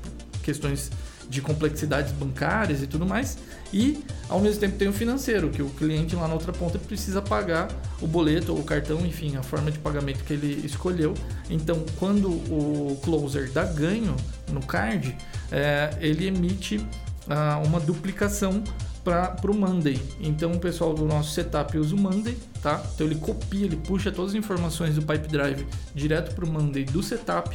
questões 0.42 0.90
de 1.28 1.40
complexidades 1.40 2.12
bancárias 2.12 2.82
e 2.82 2.87
tudo 2.87 3.06
mais. 3.06 3.38
E 3.72 4.04
ao 4.28 4.40
mesmo 4.40 4.60
tempo 4.60 4.76
tem 4.76 4.88
o 4.88 4.92
financeiro, 4.92 5.50
que 5.50 5.62
o 5.62 5.70
cliente 5.70 6.14
lá 6.14 6.28
na 6.28 6.34
outra 6.34 6.52
ponta 6.52 6.78
precisa 6.78 7.20
pagar 7.20 7.68
o 8.00 8.06
boleto 8.06 8.52
ou 8.52 8.60
o 8.60 8.64
cartão, 8.64 9.04
enfim, 9.04 9.37
a 9.37 9.42
forma 9.42 9.70
de 9.70 9.78
pagamento 9.78 10.22
que 10.24 10.32
ele 10.32 10.64
escolheu. 10.64 11.14
Então, 11.50 11.84
quando 11.98 12.28
o 12.28 12.98
closer 13.02 13.50
dá 13.50 13.64
ganho 13.64 14.14
no 14.52 14.64
card, 14.64 15.16
é, 15.50 15.90
ele 16.00 16.26
emite 16.26 16.84
ah, 17.28 17.60
uma 17.64 17.80
duplicação 17.80 18.62
para 19.04 19.50
o 19.50 19.54
Monday. 19.54 20.00
Então 20.18 20.52
o 20.52 20.58
pessoal 20.58 20.94
do 20.94 21.04
nosso 21.04 21.32
setup 21.32 21.76
usa 21.76 21.94
o 21.94 21.98
Monday, 21.98 22.37
tá? 22.62 22.82
Então 22.94 23.06
ele 23.06 23.16
copia, 23.16 23.66
ele 23.66 23.76
puxa 23.76 24.10
todas 24.10 24.30
as 24.30 24.37
informações 24.37 24.94
do 24.94 25.02
Pipe 25.02 25.28
Drive 25.28 25.66
direto 25.94 26.34
para 26.34 26.44
o 26.44 26.48
Monday 26.48 26.84
do 26.84 27.02
setup 27.02 27.54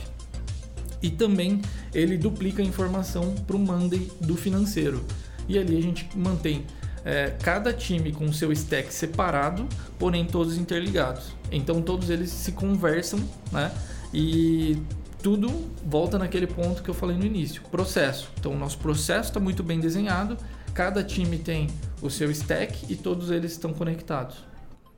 e 1.02 1.10
também 1.10 1.62
ele 1.94 2.18
duplica 2.18 2.62
a 2.62 2.66
informação 2.66 3.34
para 3.48 3.56
o 3.56 3.60
Monday 3.60 4.12
do 4.20 4.36
financeiro. 4.36 5.04
E 5.48 5.58
ali 5.58 5.78
a 5.78 5.82
gente 5.82 6.08
mantém 6.16 6.66
é, 7.04 7.36
cada 7.42 7.74
time 7.74 8.12
com 8.12 8.32
seu 8.32 8.52
stack 8.52 8.94
separado, 8.94 9.68
porém 9.98 10.26
todos 10.26 10.58
interligados. 10.58 11.34
Então 11.52 11.82
todos 11.82 12.10
eles 12.10 12.30
se 12.30 12.52
conversam, 12.52 13.20
né? 13.52 13.72
E 14.14 14.82
tudo 15.22 15.50
volta 15.86 16.18
naquele 16.18 16.48
ponto 16.48 16.82
que 16.82 16.90
eu 16.90 16.94
falei 16.94 17.18
no 17.18 17.26
início, 17.26 17.62
processo. 17.72 18.30
Então 18.40 18.54
o 18.54 18.58
nosso 18.58 18.78
processo 18.78 19.30
está 19.30 19.40
muito 19.40 19.64
bem 19.64 19.80
desenhado, 19.80 20.38
cada 20.74 21.04
time 21.04 21.38
tem 21.38 21.68
o 22.02 22.10
seu 22.10 22.30
stack 22.32 22.86
e 22.90 22.96
todos 22.96 23.32
eles 23.32 23.52
estão 23.52 23.74
conectados. 23.74 24.49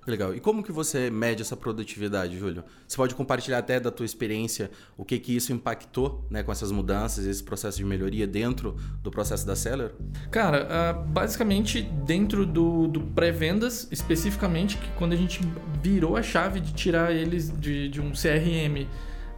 Legal. 0.05 0.33
E 0.33 0.39
como 0.39 0.63
que 0.63 0.71
você 0.71 1.11
mede 1.11 1.43
essa 1.43 1.55
produtividade, 1.55 2.37
Júlio? 2.37 2.63
Você 2.87 2.97
pode 2.97 3.13
compartilhar 3.13 3.59
até 3.59 3.79
da 3.79 3.91
tua 3.91 4.05
experiência 4.05 4.71
o 4.97 5.05
que 5.05 5.19
que 5.19 5.35
isso 5.35 5.53
impactou, 5.53 6.25
né, 6.29 6.41
com 6.41 6.51
essas 6.51 6.71
mudanças, 6.71 7.25
esse 7.25 7.43
processo 7.43 7.77
de 7.77 7.85
melhoria 7.85 8.25
dentro 8.25 8.75
do 9.03 9.11
processo 9.11 9.45
da 9.45 9.55
Seller? 9.55 9.91
Cara, 10.31 10.67
uh, 10.67 11.03
basicamente 11.07 11.83
dentro 11.83 12.47
do, 12.47 12.87
do 12.87 13.01
pré-vendas, 13.01 13.87
especificamente, 13.91 14.77
que 14.77 14.89
quando 14.93 15.13
a 15.13 15.17
gente 15.17 15.39
virou 15.83 16.17
a 16.17 16.23
chave 16.23 16.59
de 16.59 16.73
tirar 16.73 17.11
eles 17.11 17.51
de, 17.59 17.87
de 17.89 18.01
um 18.01 18.11
CRM 18.11 18.87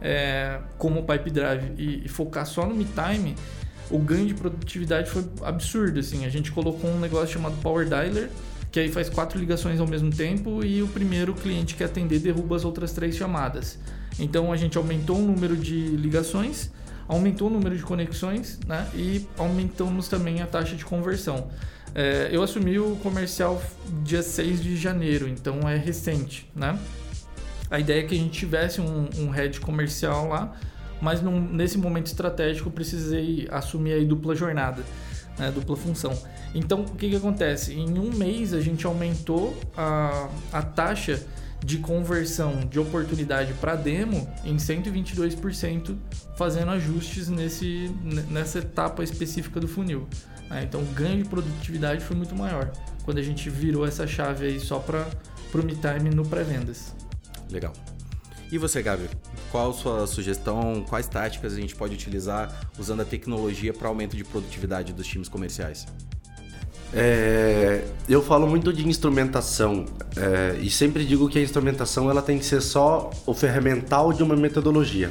é, 0.00 0.60
como 0.78 1.00
o 1.00 1.02
Pipe 1.04 1.30
Drive 1.30 1.72
e, 1.76 2.06
e 2.06 2.08
focar 2.08 2.46
só 2.46 2.66
no 2.66 2.74
MeTime, 2.74 3.34
o 3.90 3.98
ganho 3.98 4.26
de 4.26 4.34
produtividade 4.34 5.10
foi 5.10 5.24
absurdo, 5.42 6.00
assim. 6.00 6.24
A 6.24 6.30
gente 6.30 6.50
colocou 6.50 6.88
um 6.88 6.98
negócio 6.98 7.34
chamado 7.34 7.54
Power 7.60 7.86
Dialer, 7.86 8.30
que 8.74 8.80
aí 8.80 8.90
faz 8.90 9.08
quatro 9.08 9.38
ligações 9.38 9.78
ao 9.78 9.86
mesmo 9.86 10.10
tempo 10.10 10.64
e 10.64 10.82
o 10.82 10.88
primeiro 10.88 11.32
cliente 11.32 11.76
que 11.76 11.84
atender 11.84 12.18
derruba 12.18 12.56
as 12.56 12.64
outras 12.64 12.90
três 12.90 13.14
chamadas. 13.14 13.78
Então 14.18 14.52
a 14.52 14.56
gente 14.56 14.76
aumentou 14.76 15.16
o 15.16 15.22
número 15.22 15.56
de 15.56 15.90
ligações, 15.90 16.72
aumentou 17.06 17.46
o 17.46 17.50
número 17.52 17.76
de 17.76 17.84
conexões 17.84 18.58
né? 18.66 18.84
e 18.92 19.28
aumentamos 19.38 20.08
também 20.08 20.42
a 20.42 20.46
taxa 20.48 20.74
de 20.74 20.84
conversão. 20.84 21.46
É, 21.94 22.30
eu 22.32 22.42
assumi 22.42 22.76
o 22.76 22.96
comercial 22.96 23.62
dia 24.02 24.24
6 24.24 24.60
de 24.60 24.76
janeiro, 24.76 25.28
então 25.28 25.68
é 25.68 25.76
recente. 25.76 26.50
Né? 26.52 26.76
A 27.70 27.78
ideia 27.78 28.00
é 28.00 28.02
que 28.02 28.16
a 28.16 28.18
gente 28.18 28.36
tivesse 28.36 28.80
um, 28.80 29.08
um 29.18 29.30
head 29.30 29.60
comercial 29.60 30.30
lá, 30.30 30.52
mas 31.00 31.22
num, 31.22 31.40
nesse 31.40 31.78
momento 31.78 32.06
estratégico 32.06 32.72
precisei 32.72 33.46
assumir 33.52 33.92
aí 33.92 34.04
dupla 34.04 34.34
jornada 34.34 34.82
né, 35.38 35.50
dupla 35.50 35.76
função. 35.76 36.16
Então, 36.54 36.82
o 36.82 36.94
que, 36.96 37.10
que 37.10 37.16
acontece? 37.16 37.74
Em 37.74 37.98
um 37.98 38.10
mês, 38.14 38.52
a 38.52 38.60
gente 38.60 38.86
aumentou 38.86 39.58
a, 39.76 40.28
a 40.52 40.62
taxa 40.62 41.20
de 41.64 41.78
conversão 41.78 42.60
de 42.60 42.78
oportunidade 42.78 43.54
para 43.54 43.74
demo 43.74 44.28
em 44.44 44.56
122%, 44.56 45.96
fazendo 46.36 46.70
ajustes 46.72 47.28
nesse, 47.28 47.90
nessa 48.30 48.58
etapa 48.58 49.02
específica 49.02 49.58
do 49.58 49.66
funil. 49.66 50.06
Né? 50.50 50.62
Então, 50.62 50.82
o 50.82 50.86
ganho 50.86 51.22
de 51.22 51.28
produtividade 51.28 52.04
foi 52.04 52.16
muito 52.16 52.36
maior 52.36 52.70
quando 53.04 53.18
a 53.18 53.22
gente 53.22 53.48
virou 53.50 53.86
essa 53.86 54.06
chave 54.06 54.46
aí 54.46 54.60
só 54.60 54.78
para 54.78 55.06
o 55.54 55.62
MeTime 55.62 56.10
no 56.10 56.24
pré-vendas. 56.24 56.94
Legal. 57.50 57.72
E 58.50 58.58
você, 58.58 58.82
Gabi? 58.82 59.08
Qual 59.54 59.72
sua 59.72 60.04
sugestão? 60.08 60.84
Quais 60.88 61.06
táticas 61.06 61.52
a 61.52 61.60
gente 61.60 61.76
pode 61.76 61.94
utilizar 61.94 62.68
usando 62.76 63.02
a 63.02 63.04
tecnologia 63.04 63.72
para 63.72 63.86
aumento 63.86 64.16
de 64.16 64.24
produtividade 64.24 64.92
dos 64.92 65.06
times 65.06 65.28
comerciais? 65.28 65.86
É, 66.92 67.84
eu 68.08 68.20
falo 68.20 68.48
muito 68.48 68.72
de 68.72 68.84
instrumentação 68.88 69.84
é, 70.16 70.58
e 70.60 70.68
sempre 70.68 71.04
digo 71.04 71.28
que 71.28 71.38
a 71.38 71.40
instrumentação 71.40 72.10
ela 72.10 72.20
tem 72.20 72.36
que 72.36 72.44
ser 72.44 72.60
só 72.60 73.10
o 73.24 73.32
ferramental 73.32 74.12
de 74.12 74.24
uma 74.24 74.34
metodologia. 74.34 75.08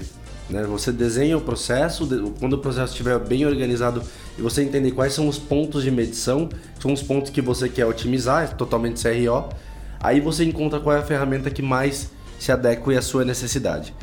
Né? 0.50 0.64
Você 0.64 0.92
desenha 0.92 1.38
o 1.38 1.42
processo, 1.42 2.06
quando 2.38 2.52
o 2.52 2.58
processo 2.58 2.92
estiver 2.92 3.18
bem 3.20 3.46
organizado 3.46 4.04
e 4.38 4.42
você 4.42 4.62
entender 4.62 4.92
quais 4.92 5.14
são 5.14 5.30
os 5.30 5.40
pontos 5.40 5.84
de 5.84 5.90
medição, 5.90 6.50
são 6.82 6.92
os 6.92 7.02
pontos 7.02 7.32
que 7.32 7.42
você 7.42 7.70
quer 7.70 7.86
otimizar, 7.86 8.44
é 8.44 8.48
totalmente 8.48 9.02
CRO, 9.02 9.48
aí 10.02 10.20
você 10.20 10.44
encontra 10.44 10.82
qual 10.82 10.98
é 10.98 11.00
a 11.00 11.04
ferramenta 11.04 11.50
que 11.50 11.62
mais 11.62 12.12
se 12.38 12.52
adequa 12.52 13.00
à 13.00 13.02
sua 13.02 13.24
necessidade. 13.24 13.94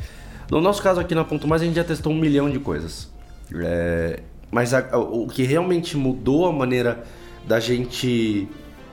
No 0.51 0.59
nosso 0.59 0.83
caso 0.83 0.99
aqui 0.99 1.15
na 1.15 1.23
Ponto 1.23 1.47
Mais 1.47 1.61
a 1.61 1.65
gente 1.65 1.75
já 1.75 1.83
testou 1.83 2.11
um 2.11 2.19
milhão 2.19 2.49
de 2.49 2.59
coisas. 2.59 3.09
É, 3.55 4.19
mas 4.51 4.73
a, 4.73 4.97
o 4.97 5.25
que 5.25 5.43
realmente 5.43 5.95
mudou 5.95 6.45
a 6.45 6.51
maneira 6.51 7.05
da 7.47 7.57
gente 7.57 8.49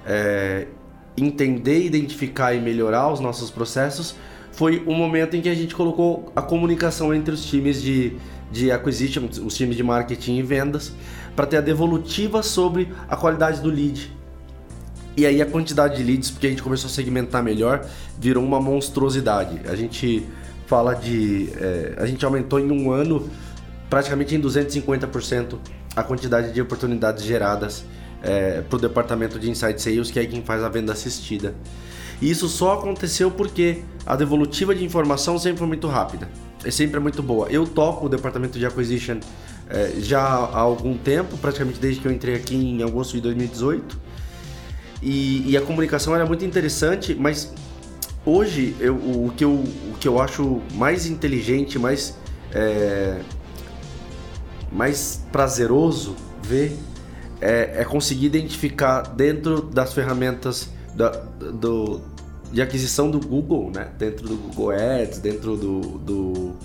é, 0.07 0.69
entender, 1.17 1.85
identificar 1.85 2.55
e 2.55 2.61
melhorar 2.61 3.13
os 3.13 3.19
nossos 3.19 3.51
processos 3.51 4.15
foi 4.53 4.85
o 4.87 4.95
momento 4.95 5.37
em 5.37 5.41
que 5.41 5.49
a 5.49 5.55
gente 5.55 5.75
colocou 5.75 6.33
a 6.35 6.41
comunicação 6.41 7.13
entre 7.13 7.35
os 7.35 7.45
times 7.45 7.83
de, 7.83 8.17
de 8.53 8.71
acquisition, 8.71 9.29
os 9.45 9.57
times 9.57 9.77
de 9.77 9.83
marketing 9.83 10.37
e 10.37 10.43
vendas, 10.45 10.95
para 11.35 11.45
ter 11.45 11.57
a 11.57 11.61
devolutiva 11.61 12.41
sobre 12.41 12.89
a 13.09 13.17
qualidade 13.17 13.61
do 13.61 13.69
lead. 13.69 14.17
E 15.17 15.27
aí 15.27 15.43
a 15.43 15.47
quantidade 15.47 15.97
de 15.97 16.05
leads, 16.05 16.31
porque 16.31 16.47
a 16.47 16.51
gente 16.51 16.63
começou 16.63 16.87
a 16.87 16.93
segmentar 16.93 17.43
melhor, 17.43 17.85
virou 18.17 18.45
uma 18.45 18.61
monstruosidade. 18.61 19.61
A 19.69 19.75
gente 19.75 20.25
fala 20.69 20.95
de. 20.95 21.49
É, 21.57 21.95
a 21.97 22.07
gente 22.07 22.25
aumentou 22.25 22.61
em 22.61 22.71
um 22.71 22.93
ano 22.93 23.29
praticamente 23.89 24.35
em 24.35 24.41
250% 24.41 25.59
a 25.97 26.03
quantidade 26.03 26.53
de 26.53 26.61
oportunidades 26.61 27.25
geradas 27.25 27.85
é, 28.23 28.61
para 28.61 28.77
o 28.77 28.79
departamento 28.79 29.39
de 29.39 29.51
Inside 29.51 29.81
Sales, 29.81 30.11
que 30.11 30.21
é 30.21 30.27
quem 30.27 30.43
faz 30.43 30.63
a 30.63 30.69
venda 30.69 30.93
assistida. 30.93 31.55
E 32.21 32.31
isso 32.31 32.49
só 32.49 32.75
aconteceu 32.75 33.31
porque 33.31 33.83
a 34.05 34.15
devolutiva 34.15 34.75
de 34.75 34.85
informação 34.85 35.39
sempre 35.39 35.59
foi 35.59 35.69
muito 35.69 35.87
rápida, 35.89 36.29
é 36.63 36.71
sempre 36.71 37.01
muito 37.01 37.23
boa. 37.23 37.49
Eu 37.49 37.67
toco 37.67 38.07
o 38.07 38.09
departamento 38.09 38.59
de 38.59 38.67
Acquisition 38.67 39.21
é, 39.71 39.95
já 39.99 40.21
há 40.21 40.59
algum 40.59 40.97
tempo, 40.97 41.39
praticamente 41.39 41.79
desde 41.79 42.01
que 42.01 42.09
eu 42.09 42.13
entrei 42.13 42.35
aqui 42.35 42.55
em 42.55 42.83
agosto 42.83 43.13
de 43.13 43.23
2018. 43.23 44.09
E, 45.01 45.51
e 45.51 45.57
a 45.57 45.63
comunicação 45.63 46.15
era 46.15 46.27
muito 46.27 46.45
interessante, 46.45 47.15
mas 47.15 47.53
hoje 48.29 48.77
eu, 48.79 48.95
o, 48.95 49.33
que 49.37 49.45
eu, 49.45 49.53
o 49.55 49.97
que 49.99 50.07
eu 50.07 50.21
acho 50.21 50.61
mais 50.75 51.07
inteligente, 51.07 51.79
mais, 51.79 52.17
é, 52.53 53.21
mais 54.71 55.25
prazeroso 55.33 56.15
ver 56.43 56.77
é, 57.41 57.81
é 57.81 57.85
conseguir 57.85 58.27
identificar 58.27 59.03
dentro 59.03 59.63
das 59.63 59.93
ferramentas 59.93 60.69
da, 60.95 61.11
do, 61.11 62.01
de 62.53 62.61
aquisição 62.61 63.11
do 63.11 63.21
Google, 63.21 63.71
né? 63.75 63.89
dentro 63.99 64.29
do 64.29 64.37
Google 64.37 64.71
Ads, 64.71 65.19
dentro 65.19 65.57
do, 65.57 65.81
do, 65.99 66.57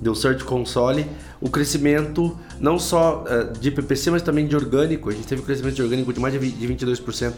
do 0.00 0.14
Search 0.14 0.44
Console, 0.44 1.06
o 1.40 1.48
crescimento 1.48 2.36
não 2.60 2.78
só 2.78 3.24
uh, 3.24 3.58
de 3.58 3.70
PPC, 3.70 4.10
mas 4.10 4.22
também 4.22 4.46
de 4.46 4.54
orgânico. 4.54 5.08
A 5.08 5.12
gente 5.12 5.26
teve 5.26 5.40
um 5.40 5.44
crescimento 5.44 5.76
de 5.76 5.82
orgânico 5.82 6.12
de 6.12 6.20
mais 6.20 6.34
de 6.34 6.40
22% 6.40 7.32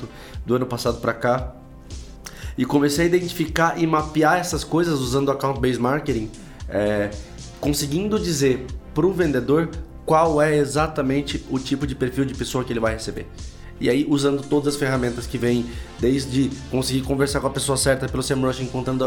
do 0.44 0.54
ano 0.54 0.66
passado 0.66 1.00
para 1.00 1.12
cá. 1.12 1.54
E 2.56 2.64
comecei 2.64 3.04
a 3.04 3.08
identificar 3.08 3.80
e 3.80 3.86
mapear 3.86 4.38
essas 4.38 4.64
coisas 4.64 5.00
usando 5.00 5.28
o 5.28 5.30
Account 5.32 5.60
Based 5.60 5.80
Marketing, 5.80 6.30
é, 6.68 7.10
conseguindo 7.60 8.18
dizer 8.18 8.66
para 8.94 9.06
o 9.06 9.12
vendedor 9.12 9.70
qual 10.04 10.42
é 10.42 10.56
exatamente 10.56 11.44
o 11.50 11.58
tipo 11.58 11.86
de 11.86 11.94
perfil 11.94 12.24
de 12.24 12.34
pessoa 12.34 12.64
que 12.64 12.72
ele 12.72 12.80
vai 12.80 12.94
receber. 12.94 13.26
E 13.80 13.88
aí, 13.88 14.06
usando 14.08 14.42
todas 14.42 14.74
as 14.74 14.76
ferramentas 14.76 15.26
que 15.26 15.38
vem, 15.38 15.64
desde 15.98 16.50
conseguir 16.70 17.00
conversar 17.00 17.40
com 17.40 17.46
a 17.46 17.50
pessoa 17.50 17.78
certa 17.78 18.06
pelo 18.06 18.22
SEMrush, 18.22 18.60
encontrando 18.62 19.06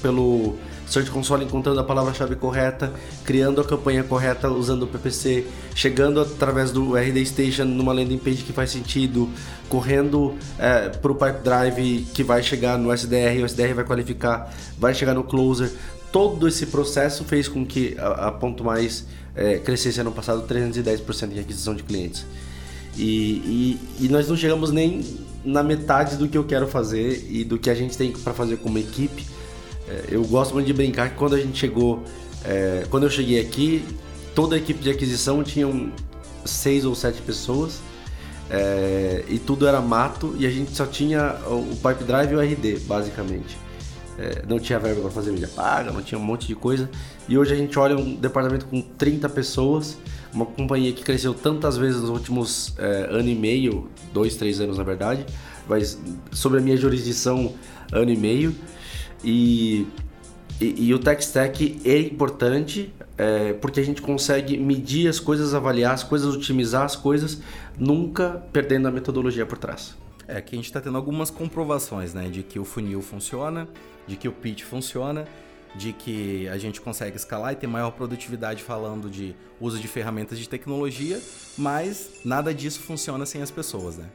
pelo 0.00 0.56
Search 0.86 1.10
Console, 1.10 1.44
encontrando 1.44 1.78
a 1.78 1.84
palavra-chave 1.84 2.34
correta, 2.34 2.90
criando 3.24 3.60
a 3.60 3.64
campanha 3.64 4.02
correta 4.02 4.48
usando 4.48 4.84
o 4.84 4.86
PPC, 4.86 5.44
chegando 5.74 6.22
através 6.22 6.70
do 6.70 6.96
RD 6.96 7.26
Station 7.26 7.64
numa 7.64 7.92
landing 7.92 8.16
page 8.16 8.44
que 8.44 8.52
faz 8.52 8.70
sentido, 8.70 9.28
correndo 9.68 10.34
eh, 10.58 10.88
para 10.88 11.12
o 11.12 11.14
Pipe 11.14 11.44
Drive 11.44 12.06
que 12.14 12.22
vai 12.22 12.42
chegar 12.42 12.78
no 12.78 12.90
SDR, 12.90 13.42
o 13.42 13.44
SDR 13.44 13.74
vai 13.74 13.84
qualificar, 13.84 14.54
vai 14.78 14.94
chegar 14.94 15.12
no 15.12 15.22
Closer. 15.22 15.70
Todo 16.10 16.48
esse 16.48 16.64
processo 16.64 17.24
fez 17.24 17.46
com 17.46 17.66
que 17.66 17.94
a, 17.98 18.28
a 18.28 18.32
Ponto 18.32 18.64
Mais 18.64 19.04
é, 19.36 19.58
crescesse 19.58 20.00
ano 20.00 20.10
passado 20.10 20.42
310% 20.48 21.32
em 21.32 21.38
aquisição 21.38 21.74
de 21.74 21.82
clientes. 21.82 22.24
E, 22.98 23.78
e, 24.00 24.04
e, 24.06 24.08
nós 24.08 24.28
não 24.28 24.36
chegamos 24.36 24.72
nem 24.72 25.04
na 25.44 25.62
metade 25.62 26.16
do 26.16 26.28
que 26.28 26.36
eu 26.36 26.44
quero 26.44 26.66
fazer 26.66 27.26
e 27.30 27.44
do 27.44 27.56
que 27.56 27.70
a 27.70 27.74
gente 27.74 27.96
tem 27.96 28.10
para 28.10 28.34
fazer 28.34 28.56
como 28.56 28.76
equipe. 28.76 29.24
É, 29.88 30.06
eu 30.10 30.24
gosto 30.24 30.52
muito 30.52 30.66
de 30.66 30.72
brincar 30.72 31.10
que 31.10 31.16
quando 31.16 31.34
a 31.34 31.38
gente 31.38 31.56
chegou, 31.56 32.02
é, 32.44 32.84
quando 32.90 33.04
eu 33.04 33.10
cheguei 33.10 33.40
aqui, 33.40 33.84
toda 34.34 34.56
a 34.56 34.58
equipe 34.58 34.80
de 34.80 34.90
aquisição 34.90 35.42
tinha 35.44 35.68
seis 36.44 36.84
ou 36.84 36.94
sete 36.94 37.22
pessoas 37.22 37.80
é, 38.50 39.24
e 39.28 39.38
tudo 39.38 39.66
era 39.66 39.80
mato 39.80 40.34
e 40.38 40.46
a 40.46 40.50
gente 40.50 40.74
só 40.74 40.86
tinha 40.86 41.36
o 41.46 41.76
Pipe 41.76 42.04
Drive 42.04 42.32
e 42.32 42.34
o 42.34 42.40
RD, 42.40 42.80
basicamente. 42.86 43.58
É, 44.18 44.42
não 44.48 44.58
tinha 44.58 44.78
verba 44.80 45.02
para 45.02 45.10
fazer 45.10 45.30
mídia 45.30 45.48
paga, 45.54 45.92
não 45.92 46.02
tinha 46.02 46.18
um 46.18 46.24
monte 46.24 46.46
de 46.46 46.54
coisa. 46.54 46.90
E 47.28 47.38
hoje 47.38 47.52
a 47.52 47.56
gente 47.56 47.78
olha 47.78 47.96
um 47.96 48.16
departamento 48.16 48.66
com 48.66 48.80
30 48.80 49.28
pessoas, 49.28 49.96
uma 50.38 50.46
companhia 50.46 50.92
que 50.92 51.02
cresceu 51.02 51.34
tantas 51.34 51.76
vezes 51.76 52.00
nos 52.00 52.10
últimos 52.10 52.74
é, 52.78 53.08
ano 53.10 53.28
e 53.28 53.34
meio, 53.34 53.88
dois, 54.12 54.36
três 54.36 54.60
anos 54.60 54.78
na 54.78 54.84
verdade, 54.84 55.26
mas 55.68 56.00
sobre 56.30 56.58
a 56.58 56.60
minha 56.60 56.76
jurisdição, 56.76 57.54
ano 57.92 58.10
e 58.10 58.16
meio. 58.16 58.54
E, 59.24 59.84
e, 60.60 60.86
e 60.86 60.94
o 60.94 60.98
tech 61.00 61.20
stack 61.22 61.80
é 61.84 61.98
importante 61.98 62.94
é, 63.16 63.52
porque 63.54 63.80
a 63.80 63.84
gente 63.84 64.00
consegue 64.00 64.56
medir 64.56 65.08
as 65.08 65.18
coisas, 65.18 65.54
avaliar 65.54 65.92
as 65.92 66.04
coisas, 66.04 66.36
otimizar 66.36 66.84
as 66.84 66.94
coisas, 66.94 67.40
nunca 67.76 68.42
perdendo 68.52 68.86
a 68.86 68.92
metodologia 68.92 69.44
por 69.44 69.58
trás. 69.58 69.96
É 70.28 70.40
que 70.40 70.54
a 70.54 70.56
gente 70.56 70.66
está 70.66 70.80
tendo 70.80 70.96
algumas 70.96 71.30
comprovações, 71.30 72.14
né, 72.14 72.28
de 72.28 72.44
que 72.44 72.60
o 72.60 72.64
funil 72.64 73.02
funciona, 73.02 73.66
de 74.06 74.14
que 74.14 74.28
o 74.28 74.32
pitch 74.32 74.62
funciona, 74.62 75.24
de 75.74 75.92
que 75.92 76.48
a 76.48 76.58
gente 76.58 76.80
consegue 76.80 77.16
escalar 77.16 77.52
e 77.52 77.56
ter 77.56 77.66
maior 77.66 77.90
produtividade 77.90 78.62
falando 78.62 79.10
de 79.10 79.34
uso 79.60 79.78
de 79.78 79.88
ferramentas 79.88 80.38
de 80.38 80.48
tecnologia, 80.48 81.20
mas 81.56 82.20
nada 82.24 82.54
disso 82.54 82.80
funciona 82.80 83.26
sem 83.26 83.42
as 83.42 83.50
pessoas, 83.50 83.96
né? 83.96 84.08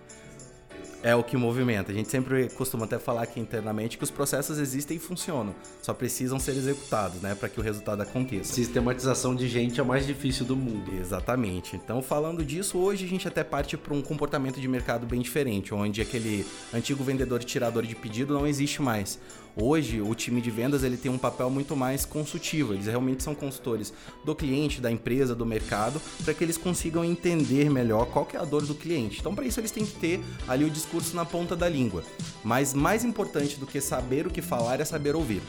é 1.04 1.14
o 1.14 1.22
que 1.22 1.36
movimenta. 1.36 1.92
A 1.92 1.96
gente 1.96 2.10
sempre 2.10 2.50
costuma 2.50 2.86
até 2.86 2.98
falar 2.98 3.24
aqui 3.24 3.40
internamente 3.40 3.98
que 3.98 4.04
os 4.04 4.10
processos 4.10 4.58
existem 4.58 4.98
e 4.98 5.00
funcionam, 5.00 5.54
só 5.82 5.94
precisam 5.94 6.40
ser 6.40 6.52
executados, 6.52 7.22
né, 7.22 7.36
para 7.36 7.50
que 7.50 7.60
o 7.60 7.64
resultado 7.64 8.02
aconteça. 8.02 8.54
Sistematização 8.54 9.36
de 9.36 9.48
gente 9.50 9.80
é 9.80 9.84
o 9.84 9.86
mais 9.86 10.08
difícil 10.08 10.46
do 10.46 10.56
mundo. 10.56 10.92
Exatamente. 10.98 11.76
Então, 11.76 12.02
falando 12.02 12.44
disso, 12.44 12.78
hoje 12.78 13.06
a 13.06 13.08
gente 13.08 13.28
até 13.28 13.44
parte 13.44 13.76
para 13.76 13.94
um 13.94 14.02
comportamento 14.02 14.62
de 14.62 14.68
mercado 14.68 15.06
bem 15.06 15.20
diferente, 15.20 15.74
onde 15.74 16.02
aquele 16.02 16.46
antigo 16.74 17.04
vendedor 17.04 17.44
tirador 17.44 17.84
de 17.84 17.96
pedido 17.96 18.34
não 18.34 18.48
existe 18.48 18.82
mais. 18.82 19.20
Hoje, 19.56 20.02
o 20.02 20.16
time 20.16 20.42
de 20.42 20.50
vendas 20.50 20.84
ele 20.84 20.98
tem 20.98 21.12
um 21.12 21.18
papel 21.18 21.48
muito 21.50 21.76
mais 21.76 22.06
consultivo. 22.06 22.74
Eles 22.74 22.88
realmente 22.88 23.22
são 23.22 23.36
consultores 23.36 23.94
do 24.26 24.34
cliente, 24.34 24.82
da 24.82 24.92
empresa, 24.92 25.36
do 25.36 25.46
mercado, 25.46 26.02
para 26.24 26.34
que 26.34 26.44
eles 26.44 26.58
consigam 26.58 27.06
entender 27.06 27.70
melhor 27.70 28.08
qual 28.08 28.28
é 28.34 28.38
a 28.38 28.46
dor 28.46 28.66
do 28.66 28.74
cliente. 28.74 29.20
Então, 29.20 29.36
para 29.36 29.46
isso, 29.46 29.60
eles 29.60 29.70
têm 29.70 29.86
que 29.86 29.94
ter 30.00 30.20
ali 30.48 30.66
o 30.66 30.70
discurso 30.72 31.16
na 31.16 31.24
ponta 31.24 31.56
da 31.56 31.70
língua. 31.70 32.04
Mas 32.44 32.74
mais 32.74 33.06
importante 33.06 33.60
do 33.60 33.68
que 33.68 33.80
saber 33.80 34.26
o 34.26 34.32
que 34.32 34.42
falar 34.42 34.80
é 34.80 34.86
saber 34.86 35.16
ouvir. 35.16 35.44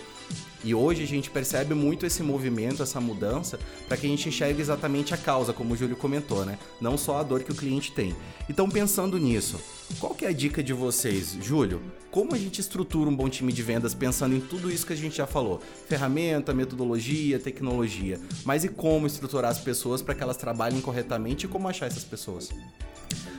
E 0.64 0.74
hoje 0.74 1.03
a 1.03 1.07
gente 1.07 1.31
percebe 1.31 1.74
muito 1.74 2.07
esse 2.07 2.22
movimento, 2.22 2.83
essa 2.83 2.98
mudança, 2.98 3.61
para 3.87 3.98
que 3.98 4.07
a 4.07 4.09
gente 4.09 4.31
enxergue 4.31 4.62
exatamente 4.62 5.12
a 5.12 5.16
causa, 5.18 5.53
como 5.53 5.74
o 5.74 5.77
Júlio 5.77 5.94
comentou, 5.94 6.42
né? 6.46 6.59
Não 6.81 6.96
só 6.96 7.18
a 7.18 7.22
dor 7.22 7.42
que 7.42 7.53
o 7.53 7.55
cliente 7.55 7.92
tem. 7.92 8.16
Então, 8.48 8.66
pensando 8.66 9.18
nisso, 9.18 9.61
qual 10.00 10.14
que 10.14 10.24
é 10.24 10.29
a 10.29 10.33
dica 10.33 10.62
de 10.62 10.72
vocês, 10.72 11.37
Júlio? 11.42 11.83
Como 12.11 12.35
a 12.35 12.38
gente 12.38 12.62
estrutura 12.62 13.11
um 13.11 13.14
bom 13.14 13.29
time 13.29 13.53
de 13.53 13.62
vendas 13.62 13.92
pensando 13.92 14.35
em 14.35 14.40
tudo 14.40 14.70
isso 14.70 14.87
que 14.87 14.94
a 14.94 14.96
gente 14.96 15.18
já 15.18 15.27
falou? 15.27 15.61
Ferramenta, 15.87 16.55
metodologia, 16.55 17.38
tecnologia. 17.38 18.18
Mas 18.42 18.64
e 18.64 18.68
como 18.68 19.07
estruturar 19.07 19.50
as 19.50 19.59
pessoas 19.59 20.00
para 20.00 20.14
que 20.14 20.22
elas 20.22 20.38
trabalhem 20.38 20.81
corretamente 20.81 21.44
e 21.44 21.48
como 21.48 21.68
achar 21.68 21.87
essas 21.87 22.05
pessoas? 22.05 22.48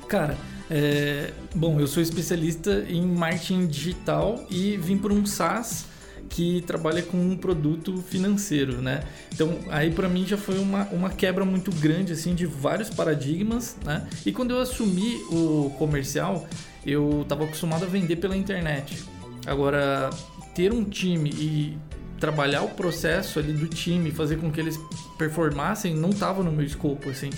Cara, 0.08 0.38
é... 0.70 1.34
bom, 1.56 1.80
eu 1.80 1.88
sou 1.88 2.04
especialista 2.04 2.86
em 2.88 3.04
marketing 3.04 3.66
digital 3.66 4.46
e 4.48 4.78
vim 4.78 5.00
por 5.00 5.12
um 5.12 5.26
SaaS 5.26 5.95
que 6.30 6.62
trabalha 6.62 7.02
com 7.02 7.18
um 7.18 7.38
produto 7.38 7.98
financeiro, 8.02 8.82
né? 8.82 9.04
Então, 9.34 9.60
aí 9.70 9.92
para 9.92 10.10
mim 10.10 10.26
já 10.26 10.38
foi 10.38 10.60
uma, 10.60 10.86
uma 10.92 11.10
quebra 11.10 11.46
muito 11.46 11.72
grande, 11.72 12.14
assim, 12.14 12.36
de 12.36 12.46
vários 12.46 12.90
paradigmas, 12.90 13.78
né? 13.84 14.08
E 14.26 14.32
quando 14.32 14.52
eu 14.52 14.60
assumi 14.60 15.16
o 15.30 15.74
comercial, 15.78 16.48
eu 16.86 17.22
estava 17.22 17.46
acostumado 17.46 17.84
a 17.84 17.88
vender 17.88 18.18
pela 18.18 18.36
internet. 18.36 19.04
Agora, 19.46 20.10
ter 20.54 20.74
um 20.74 20.84
time 20.84 21.30
e 21.30 21.78
trabalhar 22.20 22.64
o 22.64 22.70
processo 22.70 23.40
ali 23.40 23.54
do 23.54 23.68
time, 23.68 24.12
fazer 24.12 24.38
com 24.38 24.52
que 24.52 24.60
eles 24.60 24.80
performassem, 25.18 25.94
não 25.94 26.10
estava 26.10 26.44
no 26.44 26.52
meu 26.52 26.66
escopo, 26.66 27.10
assim. 27.10 27.30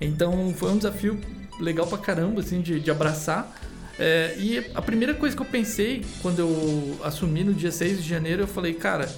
Então, 0.00 0.52
foi 0.54 0.70
um 0.72 0.76
desafio 0.76 1.18
legal 1.60 1.86
pra 1.86 1.98
caramba, 1.98 2.40
assim, 2.40 2.60
de, 2.60 2.80
de 2.80 2.90
abraçar. 2.90 3.50
É, 3.98 4.34
e 4.38 4.70
a 4.74 4.82
primeira 4.82 5.14
coisa 5.14 5.34
que 5.34 5.40
eu 5.40 5.46
pensei 5.46 6.04
quando 6.20 6.38
eu 6.40 7.00
assumi 7.02 7.42
no 7.42 7.54
dia 7.54 7.72
6 7.72 8.02
de 8.02 8.08
janeiro, 8.08 8.42
eu 8.42 8.46
falei, 8.46 8.74
cara, 8.74 9.08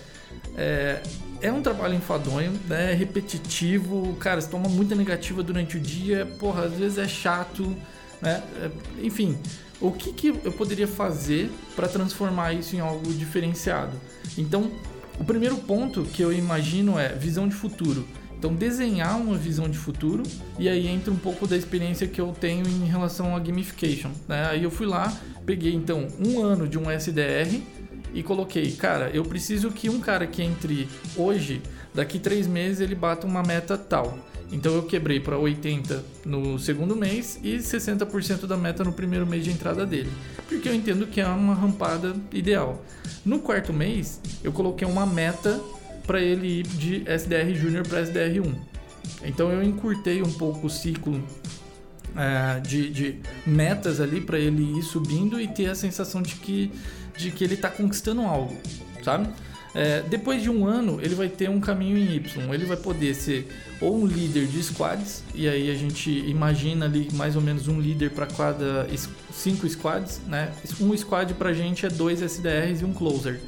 é, 0.56 1.02
é 1.40 1.52
um 1.52 1.62
trabalho 1.62 1.94
enfadonho, 1.94 2.52
né? 2.68 2.92
É 2.92 2.94
repetitivo, 2.94 4.14
cara, 4.16 4.40
você 4.40 4.48
toma 4.48 4.68
muita 4.68 4.94
negativa 4.94 5.42
durante 5.42 5.76
o 5.76 5.80
dia, 5.80 6.26
porra, 6.38 6.64
às 6.64 6.72
vezes 6.72 6.98
é 6.98 7.08
chato, 7.08 7.76
né? 8.20 8.42
É, 8.60 8.70
enfim, 9.02 9.36
o 9.80 9.92
que, 9.92 10.12
que 10.12 10.28
eu 10.28 10.52
poderia 10.52 10.88
fazer 10.88 11.50
para 11.76 11.88
transformar 11.88 12.52
isso 12.52 12.74
em 12.74 12.80
algo 12.80 13.12
diferenciado? 13.12 13.92
Então, 14.36 14.70
o 15.18 15.24
primeiro 15.24 15.56
ponto 15.56 16.02
que 16.04 16.22
eu 16.22 16.32
imagino 16.32 16.98
é 16.98 17.08
visão 17.08 17.48
de 17.48 17.54
futuro. 17.54 18.06
Então, 18.38 18.54
desenhar 18.54 19.20
uma 19.20 19.36
visão 19.36 19.68
de 19.68 19.76
futuro, 19.76 20.22
e 20.58 20.68
aí 20.68 20.86
entra 20.86 21.12
um 21.12 21.16
pouco 21.16 21.44
da 21.44 21.56
experiência 21.56 22.06
que 22.06 22.20
eu 22.20 22.28
tenho 22.28 22.66
em 22.68 22.86
relação 22.86 23.34
à 23.34 23.38
gamification. 23.40 24.10
Né? 24.28 24.46
Aí 24.48 24.62
eu 24.62 24.70
fui 24.70 24.86
lá, 24.86 25.12
peguei 25.44 25.74
então 25.74 26.06
um 26.24 26.40
ano 26.40 26.68
de 26.68 26.78
um 26.78 26.88
SDR 26.88 27.60
e 28.14 28.22
coloquei, 28.22 28.70
cara, 28.72 29.10
eu 29.10 29.24
preciso 29.24 29.70
que 29.72 29.90
um 29.90 29.98
cara 30.00 30.24
que 30.24 30.40
entre 30.40 30.88
hoje, 31.16 31.60
daqui 31.92 32.20
três 32.20 32.46
meses, 32.46 32.80
ele 32.80 32.94
bata 32.94 33.26
uma 33.26 33.42
meta 33.42 33.76
tal. 33.76 34.16
Então 34.50 34.72
eu 34.74 34.82
quebrei 34.84 35.20
para 35.20 35.36
80 35.36 36.02
no 36.24 36.58
segundo 36.58 36.96
mês 36.96 37.38
e 37.42 37.56
60% 37.56 38.46
da 38.46 38.56
meta 38.56 38.82
no 38.82 38.92
primeiro 38.92 39.26
mês 39.26 39.44
de 39.44 39.50
entrada 39.50 39.84
dele, 39.84 40.10
porque 40.48 40.68
eu 40.68 40.74
entendo 40.74 41.06
que 41.06 41.20
é 41.20 41.26
uma 41.26 41.54
rampada 41.54 42.16
ideal. 42.32 42.82
No 43.24 43.40
quarto 43.40 43.72
mês, 43.72 44.20
eu 44.42 44.50
coloquei 44.50 44.88
uma 44.88 45.04
meta 45.04 45.60
para 46.08 46.22
ele 46.22 46.60
ir 46.60 46.66
de 46.66 47.02
SDR 47.06 47.54
Júnior 47.54 47.86
para 47.86 48.00
SDR 48.00 48.40
1. 48.40 49.26
Então 49.28 49.52
eu 49.52 49.62
encurtei 49.62 50.22
um 50.22 50.32
pouco 50.32 50.66
o 50.66 50.70
ciclo 50.70 51.22
é, 52.16 52.60
de, 52.60 52.88
de, 52.88 53.20
metas 53.46 54.00
ali 54.00 54.18
para 54.22 54.38
ele 54.38 54.78
ir 54.78 54.82
subindo 54.82 55.38
e 55.38 55.46
ter 55.46 55.66
a 55.66 55.74
sensação 55.74 56.22
de 56.22 56.34
que, 56.36 56.72
de 57.14 57.30
que 57.30 57.44
ele 57.44 57.54
está 57.54 57.68
conquistando 57.68 58.22
algo, 58.22 58.56
sabe? 59.04 59.28
É, 59.74 60.00
depois 60.00 60.42
de 60.42 60.48
um 60.48 60.66
ano, 60.66 60.98
ele 61.02 61.14
vai 61.14 61.28
ter 61.28 61.50
um 61.50 61.60
caminho 61.60 61.98
em 61.98 62.16
Y. 62.16 62.54
Ele 62.54 62.64
vai 62.64 62.76
poder 62.78 63.14
ser 63.14 63.46
ou 63.78 64.02
um 64.02 64.06
líder 64.06 64.46
de 64.46 64.62
squads, 64.62 65.22
e 65.34 65.46
aí 65.46 65.70
a 65.70 65.74
gente 65.74 66.10
imagina 66.10 66.86
ali 66.86 67.08
mais 67.12 67.36
ou 67.36 67.42
menos 67.42 67.68
um 67.68 67.78
líder 67.78 68.10
para 68.10 68.26
cada 68.26 68.88
cinco 69.30 69.68
squads, 69.68 70.22
né? 70.26 70.50
Um 70.80 70.96
squad 70.96 71.34
para 71.34 71.52
gente 71.52 71.84
é 71.84 71.90
dois 71.90 72.22
SDRs 72.22 72.80
e 72.80 72.84
um 72.84 72.94
closer. 72.94 73.38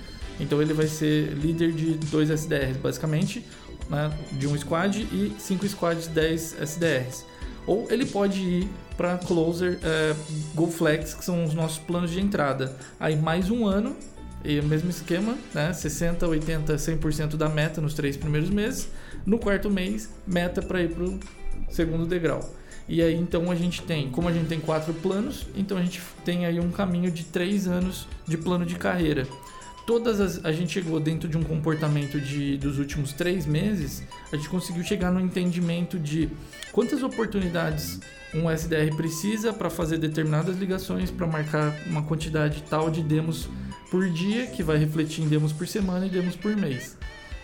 Então 0.41 0.61
ele 0.61 0.73
vai 0.73 0.87
ser 0.87 1.35
líder 1.35 1.73
de 1.73 1.93
dois 2.09 2.31
SDRs, 2.31 2.79
basicamente, 2.79 3.45
né, 3.89 4.11
de 4.33 4.49
um 4.49 4.57
squad 4.57 5.01
e 5.13 5.35
cinco 5.39 5.69
squads, 5.69 6.07
10 6.07 6.57
SDRs. 6.63 7.27
Ou 7.67 7.87
ele 7.91 8.07
pode 8.07 8.41
ir 8.41 8.69
para 8.97 9.19
closer, 9.19 9.79
é, 9.83 10.15
Go 10.55 10.67
Flex, 10.69 11.15
que 11.15 11.25
são 11.25 11.45
os 11.45 11.53
nossos 11.53 11.79
planos 11.79 12.11
de 12.11 12.21
entrada. 12.21 12.75
Aí 12.99 13.17
mais 13.17 13.51
um 13.51 13.67
ano, 13.67 13.95
e 14.43 14.59
o 14.59 14.65
mesmo 14.65 14.89
esquema, 14.89 15.37
né, 15.53 15.73
60, 15.73 16.27
80, 16.27 16.75
100% 16.75 17.37
da 17.37 17.49
meta 17.49 17.81
nos 17.81 17.93
três 17.93 18.17
primeiros 18.17 18.49
meses. 18.49 18.89
No 19.27 19.39
quarto 19.39 19.69
mês, 19.69 20.09
meta 20.27 20.63
para 20.63 20.83
ir 20.83 20.95
para 20.95 21.05
o 21.05 21.21
segundo 21.69 22.07
degrau. 22.07 22.41
E 22.89 23.03
aí 23.03 23.15
então 23.15 23.51
a 23.51 23.55
gente 23.55 23.83
tem, 23.83 24.11
como 24.11 24.29
a 24.29 24.33
gente 24.33 24.49
tem 24.49 24.59
quatro 24.59 24.95
planos, 24.95 25.47
então 25.55 25.77
a 25.77 25.83
gente 25.83 26.01
tem 26.25 26.47
aí 26.47 26.59
um 26.59 26.71
caminho 26.71 27.11
de 27.11 27.25
três 27.25 27.69
anos 27.69 28.09
de 28.27 28.37
plano 28.37 28.65
de 28.65 28.75
carreira 28.77 29.29
todas 29.87 30.21
as, 30.21 30.45
a 30.45 30.53
gente 30.53 30.73
chegou 30.73 31.01
dentro 31.01 31.29
de 31.29 31.37
um 31.37 31.43
comportamento 31.43 32.21
de 32.21 32.57
dos 32.57 32.79
últimos 32.79 33.13
três 33.13 33.47
meses, 33.47 34.03
a 34.33 34.37
gente 34.37 34.49
conseguiu 34.49 34.83
chegar 34.85 35.11
no 35.11 35.21
entendimento 35.21 35.99
de 35.99 36.31
quantas 36.73 37.03
oportunidades 37.03 38.01
um 38.35 38.49
SDR 38.49 38.95
precisa 38.97 39.53
para 39.53 39.69
fazer 39.69 39.99
determinadas 39.99 40.57
ligações, 40.57 41.11
para 41.11 41.27
marcar 41.27 41.75
uma 41.87 42.03
quantidade 42.03 42.63
tal 42.69 42.91
de 42.91 43.03
demos 43.03 43.49
por 43.91 44.09
dia, 44.09 44.47
que 44.47 44.63
vai 44.63 44.77
refletir 44.77 45.25
em 45.25 45.29
demos 45.29 45.53
por 45.53 45.67
semana 45.67 46.07
e 46.07 46.09
demos 46.09 46.37
por 46.37 46.57
mês. 46.57 46.97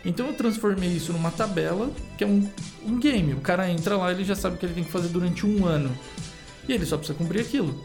Então 0.04 0.28
eu 0.28 0.34
transformei 0.34 0.90
isso 0.90 1.12
numa 1.12 1.32
tabela, 1.32 1.90
que 2.16 2.22
é 2.22 2.26
um, 2.26 2.48
um 2.84 3.00
game. 3.00 3.34
O 3.34 3.40
cara 3.40 3.68
entra 3.68 3.96
lá, 3.96 4.12
ele 4.12 4.22
já 4.22 4.36
sabe 4.36 4.54
o 4.54 4.58
que 4.58 4.64
ele 4.64 4.74
tem 4.74 4.84
que 4.84 4.92
fazer 4.92 5.08
durante 5.08 5.44
um 5.44 5.66
ano. 5.66 5.90
E 6.68 6.72
ele 6.72 6.86
só 6.86 6.96
precisa 6.96 7.18
cumprir 7.18 7.40
aquilo. 7.40 7.84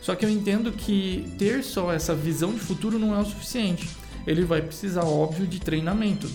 Só 0.00 0.14
que 0.14 0.24
eu 0.24 0.30
entendo 0.30 0.72
que 0.72 1.32
ter 1.38 1.62
só 1.62 1.92
essa 1.92 2.14
visão 2.14 2.52
de 2.52 2.60
futuro 2.60 2.98
não 2.98 3.14
é 3.14 3.20
o 3.20 3.24
suficiente. 3.24 3.88
Ele 4.26 4.44
vai 4.44 4.62
precisar, 4.62 5.04
óbvio, 5.04 5.46
de 5.46 5.60
treinamento. 5.60 6.28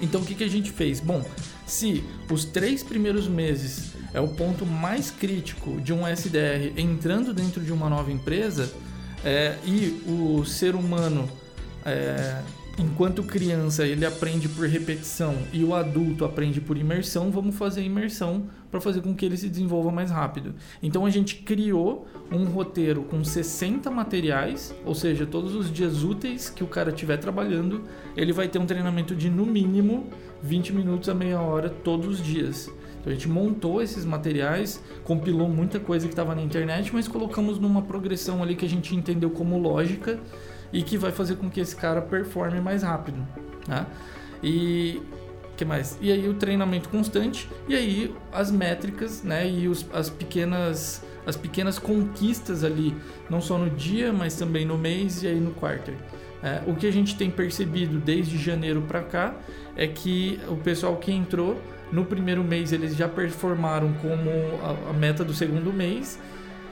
Então 0.00 0.20
o 0.20 0.24
que, 0.24 0.34
que 0.34 0.44
a 0.44 0.48
gente 0.48 0.70
fez? 0.70 1.00
Bom, 1.00 1.24
se 1.66 2.04
os 2.30 2.44
três 2.44 2.82
primeiros 2.82 3.26
meses 3.26 3.92
é 4.12 4.20
o 4.20 4.28
ponto 4.28 4.66
mais 4.66 5.10
crítico 5.10 5.80
de 5.80 5.92
um 5.92 6.06
SDR 6.06 6.72
entrando 6.76 7.32
dentro 7.32 7.62
de 7.62 7.72
uma 7.72 7.88
nova 7.88 8.12
empresa 8.12 8.72
é, 9.24 9.56
e 9.64 10.02
o 10.06 10.44
ser 10.44 10.74
humano 10.74 11.28
é, 11.84 12.40
enquanto 12.78 13.22
criança 13.22 13.86
ele 13.86 14.04
aprende 14.04 14.48
por 14.48 14.68
repetição 14.68 15.34
e 15.52 15.64
o 15.64 15.74
adulto 15.74 16.24
aprende 16.24 16.60
por 16.60 16.76
imersão, 16.76 17.30
vamos 17.30 17.56
fazer 17.56 17.82
imersão 17.82 18.44
para 18.70 18.80
fazer 18.80 19.00
com 19.00 19.14
que 19.14 19.24
ele 19.24 19.36
se 19.36 19.48
desenvolva 19.48 19.90
mais 19.90 20.10
rápido. 20.10 20.54
Então 20.82 21.06
a 21.06 21.10
gente 21.10 21.36
criou 21.36 22.06
um 22.30 22.44
roteiro 22.44 23.02
com 23.04 23.24
60 23.24 23.90
materiais, 23.90 24.74
ou 24.84 24.94
seja, 24.94 25.24
todos 25.24 25.54
os 25.54 25.72
dias 25.72 26.02
úteis 26.02 26.50
que 26.50 26.62
o 26.62 26.66
cara 26.66 26.90
estiver 26.90 27.16
trabalhando, 27.16 27.82
ele 28.16 28.32
vai 28.32 28.48
ter 28.48 28.58
um 28.58 28.66
treinamento 28.66 29.14
de 29.14 29.30
no 29.30 29.46
mínimo 29.46 30.08
20 30.42 30.72
minutos 30.72 31.08
a 31.08 31.14
meia 31.14 31.40
hora 31.40 31.70
todos 31.70 32.06
os 32.06 32.24
dias. 32.24 32.70
Então 33.00 33.12
a 33.12 33.14
gente 33.14 33.28
montou 33.28 33.80
esses 33.80 34.04
materiais, 34.04 34.82
compilou 35.04 35.48
muita 35.48 35.78
coisa 35.78 36.06
que 36.06 36.12
estava 36.12 36.34
na 36.34 36.42
internet, 36.42 36.90
mas 36.92 37.06
colocamos 37.06 37.58
numa 37.58 37.80
progressão 37.80 38.42
ali 38.42 38.56
que 38.56 38.66
a 38.66 38.68
gente 38.68 38.94
entendeu 38.94 39.30
como 39.30 39.58
lógica 39.58 40.18
e 40.72 40.82
que 40.82 40.98
vai 40.98 41.12
fazer 41.12 41.36
com 41.36 41.50
que 41.50 41.60
esse 41.60 41.74
cara 41.74 42.00
performe 42.00 42.60
mais 42.60 42.82
rápido, 42.82 43.26
né? 43.66 43.86
E 44.42 45.00
que 45.56 45.64
mais? 45.64 45.98
E 46.00 46.12
aí 46.12 46.28
o 46.28 46.34
treinamento 46.34 46.88
constante 46.88 47.48
e 47.66 47.74
aí 47.74 48.14
as 48.32 48.50
métricas, 48.50 49.22
né? 49.22 49.48
E 49.48 49.68
os, 49.68 49.86
as 49.92 50.10
pequenas 50.10 51.02
as 51.26 51.36
pequenas 51.36 51.76
conquistas 51.76 52.62
ali, 52.62 52.94
não 53.28 53.40
só 53.40 53.58
no 53.58 53.68
dia, 53.68 54.12
mas 54.12 54.36
também 54.36 54.64
no 54.64 54.78
mês 54.78 55.24
e 55.24 55.26
aí 55.26 55.40
no 55.40 55.50
quarter. 55.50 55.96
É, 56.40 56.62
o 56.66 56.76
que 56.76 56.86
a 56.86 56.92
gente 56.92 57.16
tem 57.16 57.30
percebido 57.30 57.98
desde 57.98 58.38
janeiro 58.38 58.82
para 58.82 59.02
cá 59.02 59.34
é 59.74 59.88
que 59.88 60.38
o 60.48 60.56
pessoal 60.56 60.96
que 60.96 61.10
entrou 61.10 61.60
no 61.90 62.04
primeiro 62.04 62.44
mês 62.44 62.72
eles 62.72 62.94
já 62.94 63.08
performaram 63.08 63.92
como 63.94 64.30
a, 64.62 64.90
a 64.90 64.92
meta 64.92 65.24
do 65.24 65.34
segundo 65.34 65.72
mês 65.72 66.20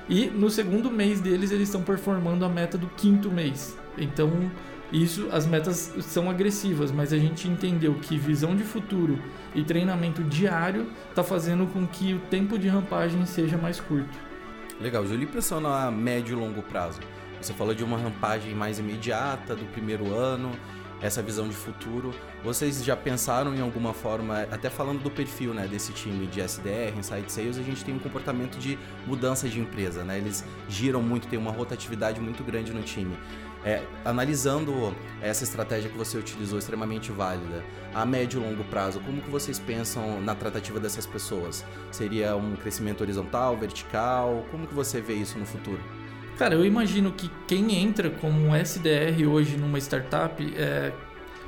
e 0.08 0.26
no 0.26 0.50
segundo 0.50 0.90
mês 0.90 1.20
deles 1.20 1.50
eles 1.50 1.68
estão 1.68 1.82
performando 1.82 2.44
a 2.44 2.48
meta 2.48 2.78
do 2.78 2.86
quinto 2.88 3.30
mês. 3.30 3.76
Então, 3.96 4.50
isso, 4.92 5.28
as 5.32 5.46
metas 5.46 5.92
são 6.02 6.30
agressivas, 6.30 6.92
mas 6.92 7.12
a 7.12 7.18
gente 7.18 7.48
entendeu 7.48 7.94
que 7.94 8.16
visão 8.16 8.54
de 8.54 8.62
futuro 8.62 9.18
e 9.54 9.64
treinamento 9.64 10.22
diário 10.22 10.86
está 11.08 11.24
fazendo 11.24 11.66
com 11.66 11.86
que 11.86 12.14
o 12.14 12.20
tempo 12.20 12.58
de 12.58 12.68
rampagem 12.68 13.24
seja 13.26 13.56
mais 13.56 13.80
curto. 13.80 14.16
Legal, 14.80 15.06
Júlio, 15.06 15.24
e 15.24 15.26
pensando 15.26 15.68
a 15.68 15.90
médio 15.90 16.36
e 16.36 16.40
longo 16.40 16.62
prazo? 16.62 17.00
Você 17.40 17.52
falou 17.52 17.74
de 17.74 17.84
uma 17.84 17.98
rampagem 17.98 18.54
mais 18.54 18.78
imediata 18.78 19.54
do 19.54 19.64
primeiro 19.66 20.14
ano, 20.14 20.50
essa 21.00 21.22
visão 21.22 21.48
de 21.48 21.54
futuro. 21.54 22.14
Vocês 22.42 22.82
já 22.82 22.96
pensaram 22.96 23.54
em 23.54 23.60
alguma 23.60 23.92
forma, 23.92 24.42
até 24.50 24.70
falando 24.70 25.02
do 25.02 25.10
perfil 25.10 25.52
né, 25.52 25.66
desse 25.66 25.92
time 25.92 26.26
de 26.26 26.40
SDR, 26.40 26.96
Inside 26.98 27.30
Sales, 27.30 27.58
a 27.58 27.62
gente 27.62 27.84
tem 27.84 27.94
um 27.94 27.98
comportamento 27.98 28.58
de 28.58 28.78
mudança 29.06 29.48
de 29.48 29.60
empresa, 29.60 30.02
né? 30.04 30.18
Eles 30.18 30.44
giram 30.68 31.02
muito, 31.02 31.28
tem 31.28 31.38
uma 31.38 31.50
rotatividade 31.50 32.20
muito 32.20 32.42
grande 32.42 32.72
no 32.72 32.82
time. 32.82 33.16
É, 33.64 33.82
analisando 34.04 34.94
essa 35.22 35.42
estratégia 35.42 35.88
que 35.88 35.96
você 35.96 36.18
utilizou, 36.18 36.58
extremamente 36.58 37.10
válida, 37.10 37.64
a 37.94 38.04
médio 38.04 38.40
e 38.40 38.44
longo 38.44 38.62
prazo, 38.64 39.00
como 39.00 39.22
que 39.22 39.30
vocês 39.30 39.58
pensam 39.58 40.20
na 40.20 40.34
tratativa 40.34 40.78
dessas 40.78 41.06
pessoas? 41.06 41.64
Seria 41.90 42.36
um 42.36 42.56
crescimento 42.56 43.00
horizontal, 43.00 43.56
vertical? 43.56 44.44
Como 44.50 44.66
que 44.66 44.74
você 44.74 45.00
vê 45.00 45.14
isso 45.14 45.38
no 45.38 45.46
futuro? 45.46 45.80
Cara, 46.36 46.54
eu 46.54 46.66
imagino 46.66 47.12
que 47.12 47.30
quem 47.46 47.76
entra 47.76 48.10
como 48.10 48.48
um 48.48 48.54
SDR 48.54 49.26
hoje 49.26 49.56
numa 49.56 49.78
startup, 49.78 50.44
é, 50.56 50.92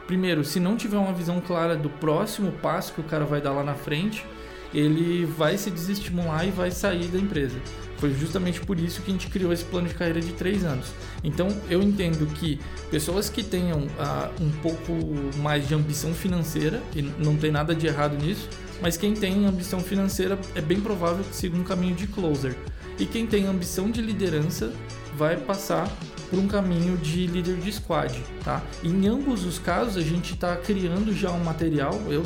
primeiro, 0.07 0.43
se 0.43 0.59
não 0.59 0.75
tiver 0.75 0.97
uma 0.97 1.13
visão 1.13 1.39
clara 1.41 1.77
do 1.77 1.91
próximo 1.91 2.51
passo 2.53 2.95
que 2.95 3.01
o 3.01 3.05
cara 3.05 3.27
vai 3.27 3.43
dar 3.43 3.53
lá 3.53 3.63
na 3.63 3.75
frente, 3.75 4.25
ele 4.73 5.27
vai 5.27 5.59
se 5.59 5.71
desestimular 5.71 6.47
e 6.47 6.51
vai 6.51 6.71
sair 6.71 7.09
da 7.09 7.19
empresa. 7.19 7.61
Foi 7.99 8.13
justamente 8.15 8.61
por 8.61 8.79
isso 8.79 9.03
que 9.03 9.11
a 9.11 9.15
gente 9.15 9.29
criou 9.29 9.53
esse 9.53 9.65
plano 9.65 9.89
de 9.89 9.95
carreira 9.95 10.21
de 10.21 10.33
três 10.33 10.65
anos. 10.65 10.89
Então 11.25 11.49
eu 11.69 11.83
entendo 11.83 12.27
que 12.35 12.61
pessoas 12.91 13.29
que 13.29 13.43
tenham 13.43 13.81
uh, 13.85 14.43
um 14.43 14.51
pouco 14.63 14.93
mais 15.39 15.67
de 15.67 15.75
ambição 15.75 16.13
financeira, 16.15 16.83
e 16.95 17.03
não 17.03 17.37
tem 17.37 17.51
nada 17.51 17.75
de 17.75 17.87
errado 17.87 18.17
nisso, 18.17 18.49
mas 18.81 18.97
quem 18.97 19.15
tem 19.15 19.47
ambição 19.47 19.81
financeira 19.81 20.39
é 20.55 20.61
bem 20.61 20.81
provável 20.81 21.25
que 21.25 21.35
siga 21.35 21.57
um 21.57 21.65
caminho 21.65 21.95
de 21.95 22.07
closer. 22.07 22.57
E 22.99 23.05
quem 23.07 23.27
tem 23.27 23.47
ambição 23.47 23.91
de 23.91 24.01
liderança 24.01 24.73
vai 25.17 25.37
passar 25.37 25.91
por 26.29 26.39
um 26.39 26.47
caminho 26.47 26.97
de 26.97 27.27
líder 27.27 27.57
de 27.57 27.73
squad, 27.73 28.23
tá? 28.45 28.63
Em 28.83 29.07
ambos 29.07 29.45
os 29.45 29.59
casos 29.59 29.97
a 29.97 30.01
gente 30.01 30.35
está 30.35 30.57
criando 30.57 31.15
já 31.15 31.31
um 31.31 31.43
material. 31.43 31.95
Eu 32.09 32.25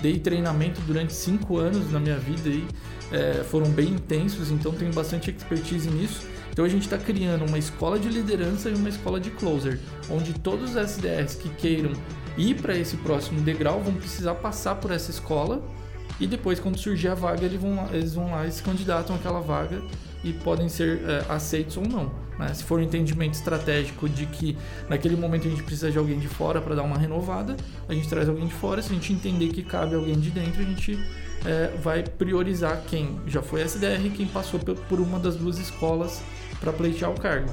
dei 0.00 0.18
treinamento 0.18 0.80
durante 0.82 1.12
cinco 1.12 1.58
anos 1.58 1.90
na 1.92 2.00
minha 2.00 2.18
vida 2.18 2.48
aí 2.48 2.66
é, 3.12 3.44
foram 3.44 3.70
bem 3.70 3.90
intensos, 3.90 4.50
então 4.50 4.72
tem 4.72 4.90
bastante 4.90 5.30
expertise 5.30 5.90
nisso. 5.90 6.26
Então 6.50 6.64
a 6.64 6.68
gente 6.68 6.82
está 6.82 6.98
criando 6.98 7.46
uma 7.46 7.58
escola 7.58 7.98
de 7.98 8.08
liderança 8.08 8.68
e 8.68 8.74
uma 8.74 8.88
escola 8.88 9.18
de 9.20 9.30
closer, 9.30 9.78
onde 10.10 10.34
todos 10.34 10.74
os 10.74 10.76
SDRs 10.76 11.34
que 11.36 11.48
queiram 11.50 11.92
ir 12.36 12.54
para 12.60 12.76
esse 12.76 12.96
próximo 12.98 13.40
degrau 13.40 13.80
vão 13.80 13.94
precisar 13.94 14.34
passar 14.34 14.74
por 14.76 14.90
essa 14.90 15.10
escola 15.10 15.62
e 16.20 16.26
depois 16.26 16.60
quando 16.60 16.78
surgir 16.78 17.08
a 17.08 17.14
vaga 17.14 17.44
eles 17.44 17.60
vão 17.60 17.76
lá, 17.76 17.88
eles 17.92 18.14
vão 18.14 18.30
lá 18.30 18.46
e 18.46 18.52
se 18.52 18.62
candidatam 18.62 19.16
àquela 19.16 19.40
vaga 19.40 19.82
e 20.22 20.32
podem 20.32 20.68
ser 20.68 21.00
é, 21.04 21.24
aceitos 21.28 21.76
ou 21.76 21.86
não. 21.86 22.12
Né? 22.38 22.52
Se 22.54 22.64
for 22.64 22.78
um 22.78 22.82
entendimento 22.82 23.34
estratégico 23.34 24.08
de 24.08 24.26
que 24.26 24.56
naquele 24.88 25.16
momento 25.16 25.46
a 25.46 25.50
gente 25.50 25.62
precisa 25.62 25.90
de 25.90 25.98
alguém 25.98 26.18
de 26.18 26.28
fora 26.28 26.60
para 26.60 26.74
dar 26.74 26.82
uma 26.82 26.98
renovada, 26.98 27.56
a 27.88 27.94
gente 27.94 28.08
traz 28.08 28.28
alguém 28.28 28.46
de 28.46 28.54
fora. 28.54 28.80
Se 28.82 28.90
a 28.92 28.94
gente 28.94 29.12
entender 29.12 29.48
que 29.48 29.62
cabe 29.62 29.94
alguém 29.94 30.18
de 30.18 30.30
dentro, 30.30 30.62
a 30.62 30.64
gente 30.64 30.98
é, 31.44 31.76
vai 31.78 32.02
priorizar 32.02 32.82
quem 32.86 33.20
já 33.26 33.42
foi 33.42 33.62
SDR 33.62 34.06
e 34.06 34.10
quem 34.10 34.26
passou 34.26 34.60
por 34.60 35.00
uma 35.00 35.18
das 35.18 35.36
duas 35.36 35.58
escolas 35.58 36.22
para 36.60 36.72
pleitear 36.72 37.10
o 37.10 37.20
cargo. 37.20 37.50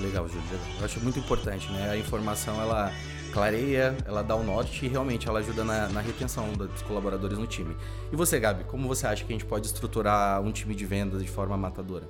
Legal, 0.00 0.26
Júlio. 0.28 0.44
Eu 0.78 0.84
acho 0.84 1.00
muito 1.00 1.18
importante, 1.18 1.70
né? 1.70 1.90
A 1.90 1.96
informação 1.96 2.60
ela 2.60 2.92
clareia, 3.32 3.96
ela 4.06 4.22
dá 4.22 4.36
o 4.36 4.44
norte 4.44 4.86
e 4.86 4.88
realmente 4.88 5.28
ela 5.28 5.40
ajuda 5.40 5.64
na, 5.64 5.88
na, 5.88 6.00
retenção 6.00 6.52
dos 6.52 6.82
colaboradores 6.82 7.36
no 7.36 7.46
time. 7.46 7.76
E 8.12 8.16
você, 8.16 8.38
Gabi, 8.38 8.64
como 8.64 8.86
você 8.86 9.06
acha 9.06 9.24
que 9.24 9.32
a 9.32 9.34
gente 9.34 9.44
pode 9.44 9.66
estruturar 9.66 10.40
um 10.40 10.52
time 10.52 10.74
de 10.74 10.86
vendas 10.86 11.20
de 11.20 11.28
forma 11.28 11.56
matadora? 11.56 12.08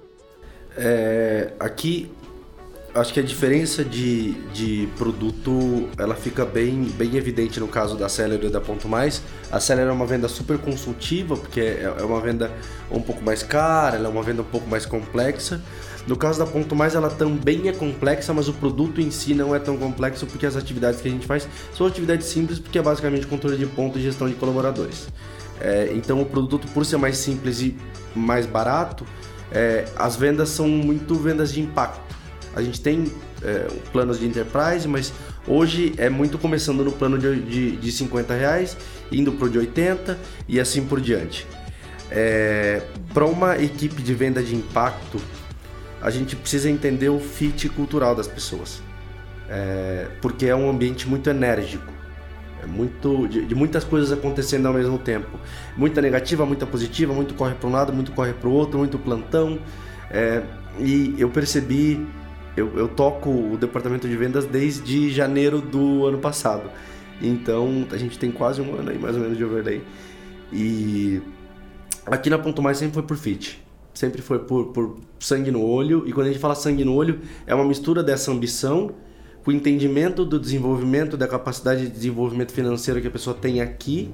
É, 0.77 1.55
aqui 1.59 2.13
acho 2.95 3.13
que 3.13 3.21
a 3.21 3.23
diferença 3.23 3.85
de, 3.85 4.33
de 4.53 4.89
produto 4.97 5.89
ela 5.99 6.15
fica 6.15 6.45
bem, 6.45 6.85
bem 6.97 7.17
evidente 7.17 7.59
no 7.59 7.67
caso 7.67 7.97
da 7.97 8.09
Celery 8.09 8.47
e 8.47 8.51
da 8.51 8.61
Ponto 8.61 8.89
Mais. 8.89 9.21
A 9.51 9.59
Celery 9.59 9.89
é 9.89 9.93
uma 9.93 10.07
venda 10.07 10.29
super 10.29 10.59
consultiva, 10.59 11.37
porque 11.37 11.61
é, 11.61 11.95
é 11.99 12.03
uma 12.05 12.21
venda 12.21 12.53
um 12.91 13.03
pouco 13.03 13.23
mais 13.23 13.43
cara, 13.43 13.97
ela 13.97 14.07
é 14.07 14.11
uma 14.11 14.23
venda 14.23 14.43
um 14.43 14.47
pouco 14.47 14.69
mais 14.69 14.87
complexa. 14.87 15.61
No 16.07 16.17
caso 16.17 16.39
da 16.39 16.47
Ponto 16.47 16.77
Mais, 16.77 16.95
ela 16.95 17.09
também 17.09 17.69
é 17.69 17.73
complexa, 17.73 18.33
mas 18.33 18.47
o 18.47 18.53
produto 18.53 19.01
em 19.01 19.11
si 19.11 19.35
não 19.35 19.55
é 19.55 19.59
tão 19.59 19.77
complexo 19.77 20.27
porque 20.27 20.45
as 20.45 20.55
atividades 20.55 21.01
que 21.01 21.09
a 21.09 21.11
gente 21.11 21.27
faz 21.27 21.49
são 21.75 21.87
atividades 21.87 22.27
simples, 22.27 22.59
porque 22.59 22.79
é 22.79 22.83
basicamente 22.83 23.27
controle 23.27 23.57
de 23.57 23.67
ponto 23.67 23.99
e 23.99 24.03
gestão 24.03 24.29
de 24.29 24.35
colaboradores. 24.35 25.09
É, 25.61 25.91
então, 25.95 26.21
o 26.21 26.27
produto, 26.27 26.69
por 26.69 26.85
ser 26.85 26.99
mais 26.99 27.17
simples 27.17 27.61
e 27.61 27.77
mais 28.15 28.45
barato, 28.45 29.07
é, 29.51 29.87
as 29.97 30.15
vendas 30.15 30.51
são 30.51 30.69
muito 30.69 31.15
vendas 31.15 31.53
de 31.53 31.61
impacto. 31.61 32.14
A 32.55 32.63
gente 32.63 32.81
tem 32.81 33.11
é, 33.43 33.67
planos 33.93 34.19
de 34.19 34.27
enterprise, 34.27 34.87
mas 34.87 35.13
hoje 35.47 35.93
é 35.97 36.09
muito 36.09 36.39
começando 36.39 36.85
no 36.85 36.93
plano 36.93 37.19
de, 37.19 37.41
de, 37.43 37.77
de 37.77 37.93
50 37.93 38.35
reais, 38.35 38.77
indo 39.11 39.33
para 39.33 39.47
o 39.47 39.51
de 39.51 39.59
80 39.59 40.19
e 40.49 40.61
assim 40.61 40.85
por 40.85 41.01
diante. 41.01 41.47
É, 42.11 42.83
para 43.13 43.25
uma 43.25 43.59
equipe 43.59 44.01
de 44.03 44.15
venda 44.15 44.43
de 44.43 44.55
impacto, 44.55 45.21
a 46.01 46.11
gente 46.11 46.37
precisa 46.37 46.71
entender 46.71 47.09
o 47.09 47.19
fit 47.19 47.69
cultural 47.71 48.15
das 48.15 48.29
pessoas, 48.29 48.83
é, 49.49 50.07
porque 50.21 50.47
é 50.47 50.55
um 50.55 50.69
ambiente 50.69 51.09
muito 51.09 51.31
enérgico, 51.31 51.91
é 52.63 52.67
muito 52.67 53.27
de, 53.27 53.47
de, 53.47 53.55
muitas 53.55 53.85
coisas 53.85 54.13
acontecendo 54.13 54.67
ao 54.67 54.75
mesmo 54.75 54.99
tempo, 54.99 55.41
muita 55.77 56.03
negativa, 56.03 56.45
muita 56.45 56.67
positiva, 56.67 57.13
muito 57.13 57.35
corre 57.35 57.55
para 57.55 57.69
um 57.69 57.73
lado, 57.73 57.93
muito 57.93 58.13
corre 58.13 58.35
para 58.35 58.49
o 58.49 58.53
outro, 58.53 58.79
muito 58.79 58.99
plantão, 58.99 59.59
é, 60.11 60.43
e 60.79 61.15
eu 61.19 61.31
percebi, 61.31 62.07
eu, 62.57 62.77
eu 62.77 62.89
toco 62.89 63.31
o 63.31 63.57
departamento 63.57 64.09
de 64.09 64.17
vendas 64.17 64.45
desde 64.45 65.11
janeiro 65.11 65.61
do 65.61 66.07
ano 66.07 66.19
passado, 66.19 66.71
então 67.21 67.87
a 67.91 67.97
gente 67.97 68.19
tem 68.19 68.31
quase 68.31 68.61
um 68.61 68.75
ano 68.75 68.91
aí 68.91 68.99
mais 68.99 69.17
ou 69.17 69.23
menos 69.23 69.37
de 69.37 69.45
overlay 69.45 69.83
e 70.53 71.23
aqui 72.07 72.29
na 72.29 72.39
Ponto 72.39 72.61
Mais 72.63 72.79
sempre 72.79 72.95
foi 72.95 73.03
por 73.03 73.17
fit 73.17 73.65
sempre 73.95 74.21
foi 74.21 74.41
por, 74.41 74.67
por 74.67 74.99
sangue 75.19 75.51
no 75.51 75.65
olho. 75.65 76.05
E 76.07 76.13
quando 76.13 76.27
a 76.27 76.31
gente 76.31 76.41
fala 76.41 76.55
sangue 76.55 76.85
no 76.85 76.95
olho, 76.95 77.21
é 77.47 77.55
uma 77.55 77.65
mistura 77.65 78.03
dessa 78.03 78.31
ambição 78.31 78.91
com 79.45 79.51
o 79.51 79.55
entendimento 79.55 80.25
do 80.25 80.39
desenvolvimento, 80.39 81.17
da 81.17 81.29
capacidade 81.29 81.83
de 81.83 81.91
desenvolvimento 81.91 82.53
financeiro 82.53 83.01
que 83.01 83.07
a 83.07 83.11
pessoa 83.11 83.37
tem 83.37 83.61
aqui, 83.61 84.13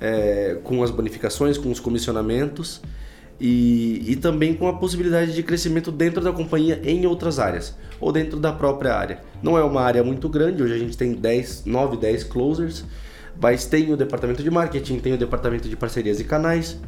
é, 0.00 0.58
com 0.62 0.82
as 0.82 0.90
bonificações, 0.90 1.56
com 1.56 1.70
os 1.70 1.80
comissionamentos. 1.80 2.82
E, 3.40 4.04
e 4.06 4.16
também 4.16 4.54
com 4.54 4.68
a 4.68 4.72
possibilidade 4.74 5.34
de 5.34 5.42
crescimento 5.42 5.90
dentro 5.90 6.22
da 6.22 6.32
companhia 6.32 6.80
em 6.84 7.04
outras 7.04 7.38
áreas, 7.38 7.76
ou 8.00 8.12
dentro 8.12 8.38
da 8.38 8.52
própria 8.52 8.94
área. 8.94 9.20
Não 9.42 9.58
é 9.58 9.64
uma 9.64 9.82
área 9.82 10.04
muito 10.04 10.28
grande, 10.28 10.62
hoje 10.62 10.74
a 10.74 10.78
gente 10.78 10.96
tem 10.96 11.12
10, 11.12 11.64
9, 11.66 11.96
10 11.96 12.24
closers, 12.24 12.84
mas 13.40 13.66
tem 13.66 13.92
o 13.92 13.96
departamento 13.96 14.42
de 14.42 14.50
marketing, 14.50 14.98
tem 14.98 15.14
o 15.14 15.18
departamento 15.18 15.68
de 15.68 15.76
parcerias 15.76 16.20
e 16.20 16.24
canais, 16.24 16.78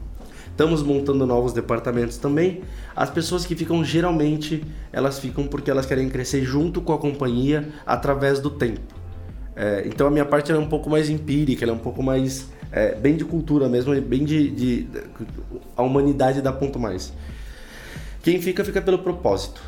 Estamos 0.56 0.82
montando 0.82 1.26
novos 1.26 1.52
departamentos 1.52 2.16
também. 2.16 2.62
As 2.96 3.10
pessoas 3.10 3.44
que 3.44 3.54
ficam 3.54 3.84
geralmente, 3.84 4.64
elas 4.90 5.18
ficam 5.18 5.46
porque 5.46 5.70
elas 5.70 5.84
querem 5.84 6.08
crescer 6.08 6.44
junto 6.44 6.80
com 6.80 6.94
a 6.94 6.98
companhia 6.98 7.68
através 7.84 8.40
do 8.40 8.48
tempo. 8.48 8.80
É, 9.54 9.82
então 9.84 10.06
a 10.06 10.10
minha 10.10 10.24
parte 10.24 10.50
é 10.50 10.56
um 10.56 10.66
pouco 10.66 10.88
mais 10.88 11.10
empírica, 11.10 11.66
é 11.66 11.70
um 11.70 11.76
pouco 11.76 12.02
mais 12.02 12.50
é, 12.72 12.94
bem 12.94 13.16
de 13.16 13.24
cultura 13.24 13.68
mesmo, 13.68 13.98
bem 14.00 14.24
de, 14.24 14.50
de, 14.50 14.88
a 15.76 15.82
humanidade 15.82 16.40
dá 16.40 16.52
ponto 16.52 16.78
mais. 16.78 17.12
Quem 18.22 18.40
fica 18.40 18.64
fica 18.64 18.82
pelo 18.82 18.98
propósito. 18.98 19.62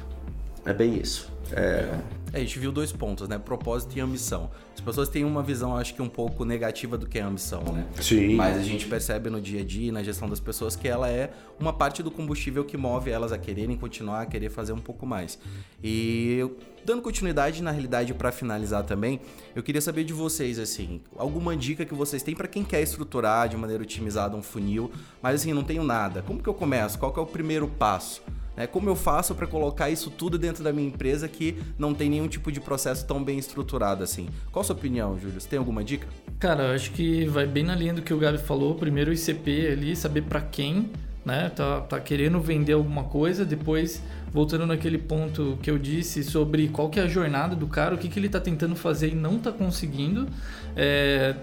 É 0.67 0.73
bem 0.73 0.97
isso. 0.97 1.31
É, 1.53 1.89
é, 2.33 2.37
a 2.37 2.41
gente 2.41 2.59
viu 2.59 2.71
dois 2.71 2.93
pontos, 2.93 3.29
né? 3.29 3.39
Propósito 3.39 3.97
e 3.97 4.01
ambição. 4.01 4.51
As 4.75 4.81
pessoas 4.81 5.09
têm 5.09 5.25
uma 5.25 5.43
visão, 5.43 5.77
acho 5.77 5.95
que 5.95 6.03
um 6.03 6.09
pouco 6.09 6.45
negativa 6.45 6.97
do 6.97 7.07
que 7.07 7.19
é 7.19 7.23
a 7.23 7.27
ambição, 7.27 7.63
né? 7.65 7.87
Sim. 8.01 8.35
Mas 8.35 8.57
a 8.57 8.63
gente 8.63 8.87
percebe 8.87 9.31
no 9.31 9.41
dia 9.41 9.61
a 9.61 9.65
dia, 9.65 9.91
na 9.91 10.03
gestão 10.03 10.29
das 10.29 10.41
pessoas, 10.41 10.77
que 10.77 10.87
ela 10.87 11.09
é 11.09 11.33
uma 11.59 11.73
parte 11.73 12.03
do 12.03 12.11
combustível 12.11 12.65
que 12.65 12.77
move 12.77 13.11
elas 13.11 13.33
a 13.33 13.39
quererem 13.39 13.77
continuar, 13.77 14.23
a 14.23 14.27
querer 14.27 14.51
fazer 14.51 14.73
um 14.73 14.79
pouco 14.79 15.07
mais. 15.07 15.39
E 15.83 16.47
dando 16.85 17.03
continuidade, 17.03 17.63
na 17.63 17.71
realidade, 17.71 18.15
para 18.15 18.31
finalizar 18.31 18.85
também, 18.85 19.21
eu 19.55 19.63
queria 19.63 19.81
saber 19.81 20.05
de 20.05 20.13
vocês, 20.13 20.59
assim, 20.59 21.01
alguma 21.17 21.57
dica 21.57 21.85
que 21.85 21.95
vocês 21.95 22.23
têm 22.23 22.35
para 22.35 22.49
quem 22.49 22.65
quer 22.65 22.81
estruturar 22.83 23.49
de 23.49 23.57
maneira 23.57 23.83
otimizada 23.83 24.37
um 24.37 24.43
funil, 24.43 24.91
mas 25.23 25.37
assim, 25.41 25.53
não 25.53 25.65
tenho 25.65 25.83
nada. 25.83 26.23
Como 26.23 26.43
que 26.43 26.49
eu 26.49 26.55
começo? 26.55 26.99
Qual 26.99 27.13
que 27.13 27.19
é 27.19 27.23
o 27.23 27.27
primeiro 27.27 27.69
passo? 27.69 28.23
Né? 28.59 28.67
Como 28.67 28.91
eu 28.91 28.97
faço 28.97 29.37
para 29.37 29.47
colocar 29.47 29.89
isso 29.89 30.11
tudo 30.11 30.37
dentro 30.37 30.65
da 30.65 30.73
minha 30.73 30.89
empresa 30.89 31.29
que 31.29 31.57
não 31.79 31.95
tem 31.95 32.11
nenhum 32.11 32.27
tipo 32.27 32.51
de 32.51 32.61
processo 32.61 33.07
tão 33.07 33.23
bem 33.23 33.39
estruturado 33.39 34.03
assim? 34.03 34.29
Qual 34.51 34.63
a 34.63 34.65
sua 34.65 34.75
opinião, 34.75 35.17
Júlio? 35.17 35.41
Você 35.41 35.49
tem 35.49 35.61
alguma 35.61 35.85
dica? 35.85 36.09
Cara, 36.41 36.65
eu 36.65 36.75
acho 36.75 36.91
que 36.91 37.25
vai 37.27 37.47
bem 37.47 37.63
na 37.63 37.77
linha 37.77 37.95
do 37.95 38.03
que 38.03 38.13
o 38.13 38.19
Gabi 38.19 38.39
falou. 38.39 38.75
Primeiro 38.75 39.13
o 39.13 39.15
ICP 39.15 39.69
ali, 39.69 39.95
saber 39.95 40.23
para 40.23 40.41
quem, 40.41 40.91
né? 41.25 41.53
Tá, 41.55 41.83
tá 41.83 42.01
querendo 42.01 42.41
vender 42.41 42.73
alguma 42.73 43.05
coisa, 43.05 43.45
depois 43.45 44.03
voltando 44.33 44.67
naquele 44.67 44.99
ponto 44.99 45.57
que 45.63 45.71
eu 45.71 45.79
disse 45.79 46.25
sobre 46.25 46.67
qual 46.67 46.91
que 46.91 46.99
é 46.99 47.05
a 47.05 47.07
jornada 47.07 47.55
do 47.55 47.69
cara, 47.69 47.95
o 47.95 47.99
que, 47.99 48.09
que 48.09 48.19
ele 48.19 48.27
está 48.27 48.41
tentando 48.41 48.75
fazer 48.75 49.11
e 49.11 49.15
não 49.15 49.37
está 49.37 49.53
conseguindo. 49.53 50.27
É, 50.75 51.37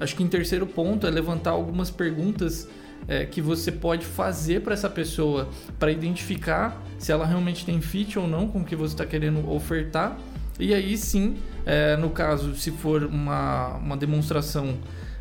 acho 0.00 0.16
que 0.16 0.24
em 0.24 0.28
terceiro 0.28 0.66
ponto 0.66 1.06
é 1.06 1.10
levantar 1.10 1.50
algumas 1.50 1.90
perguntas 1.92 2.68
é, 3.08 3.24
que 3.24 3.40
você 3.40 3.70
pode 3.70 4.04
fazer 4.04 4.62
para 4.62 4.74
essa 4.74 4.90
pessoa 4.90 5.48
para 5.78 5.90
identificar 5.90 6.82
se 6.98 7.12
ela 7.12 7.26
realmente 7.26 7.64
tem 7.64 7.80
fit 7.80 8.18
ou 8.18 8.26
não 8.26 8.48
com 8.48 8.60
o 8.60 8.64
que 8.64 8.74
você 8.74 8.94
está 8.94 9.06
querendo 9.06 9.48
ofertar. 9.50 10.16
E 10.58 10.72
aí 10.72 10.96
sim, 10.96 11.36
é, 11.64 11.96
no 11.96 12.10
caso, 12.10 12.54
se 12.54 12.70
for 12.70 13.04
uma, 13.04 13.74
uma 13.76 13.96
demonstração, 13.96 14.78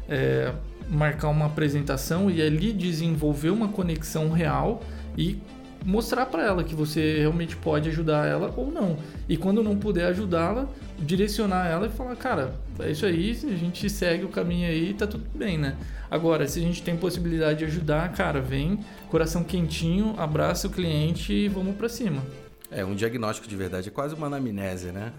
é, 0.08 0.54
marcar 0.90 1.30
uma 1.30 1.48
apresentação 1.48 2.30
e 2.30 2.42
ali 2.42 2.72
desenvolver 2.72 3.50
uma 3.50 3.68
conexão 3.68 4.32
real 4.32 4.82
e 5.18 5.40
mostrar 5.84 6.26
para 6.26 6.44
ela 6.44 6.64
que 6.64 6.74
você 6.74 7.20
realmente 7.20 7.56
pode 7.56 7.90
ajudar 7.90 8.26
ela 8.28 8.54
ou 8.56 8.72
não. 8.72 8.98
E 9.30 9.38
quando 9.38 9.64
não 9.64 9.78
puder 9.78 10.08
ajudá-la, 10.08 10.68
direcionar 11.00 11.68
ela 11.68 11.88
e 11.88 11.90
falar, 11.90 12.16
cara, 12.16 12.56
é 12.80 12.92
isso 12.92 13.06
aí, 13.06 13.32
a 13.32 13.56
gente 13.56 13.90
segue 13.90 14.24
o 14.24 14.30
caminho 14.30 14.68
aí, 14.68 14.94
tá 14.94 15.06
tudo 15.06 15.26
bem, 15.34 15.58
né? 15.58 15.76
Agora, 16.10 16.48
se 16.48 16.60
a 16.60 16.62
gente 16.62 16.82
tem 16.82 16.96
possibilidade 16.96 17.60
de 17.60 17.66
ajudar, 17.66 18.12
cara, 18.14 18.40
vem, 18.40 18.80
coração 19.10 19.44
quentinho, 19.44 20.16
abraça 20.18 20.68
o 20.68 20.72
cliente 20.72 21.34
e 21.34 21.48
vamos 21.48 21.76
para 21.76 21.90
cima. 21.90 22.24
É, 22.72 22.84
um 22.84 22.96
diagnóstico 22.96 23.48
de 23.48 23.56
verdade 23.56 23.90
é 23.90 23.92
quase 23.92 24.16
uma 24.16 24.28
anamnese, 24.28 24.92
né? 24.92 25.14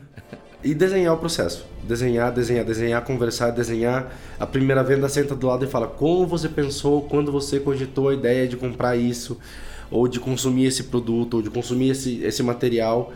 E 0.64 0.74
desenhar 0.74 1.14
o 1.14 1.18
processo. 1.18 1.64
Desenhar, 1.84 2.32
desenhar, 2.32 2.64
desenhar, 2.64 3.04
conversar, 3.04 3.50
desenhar. 3.50 4.12
A 4.38 4.46
primeira 4.46 4.82
venda 4.82 5.08
senta 5.08 5.34
do 5.34 5.46
lado 5.46 5.64
e 5.64 5.68
fala 5.68 5.86
como 5.86 6.26
você 6.26 6.48
pensou 6.48 7.02
quando 7.02 7.30
você 7.30 7.60
cogitou 7.60 8.08
a 8.08 8.14
ideia 8.14 8.48
de 8.48 8.56
comprar 8.56 8.96
isso 8.96 9.38
ou 9.90 10.08
de 10.08 10.18
consumir 10.18 10.66
esse 10.66 10.84
produto, 10.84 11.34
ou 11.34 11.42
de 11.42 11.50
consumir 11.50 11.90
esse, 11.90 12.22
esse 12.22 12.42
material 12.42 13.12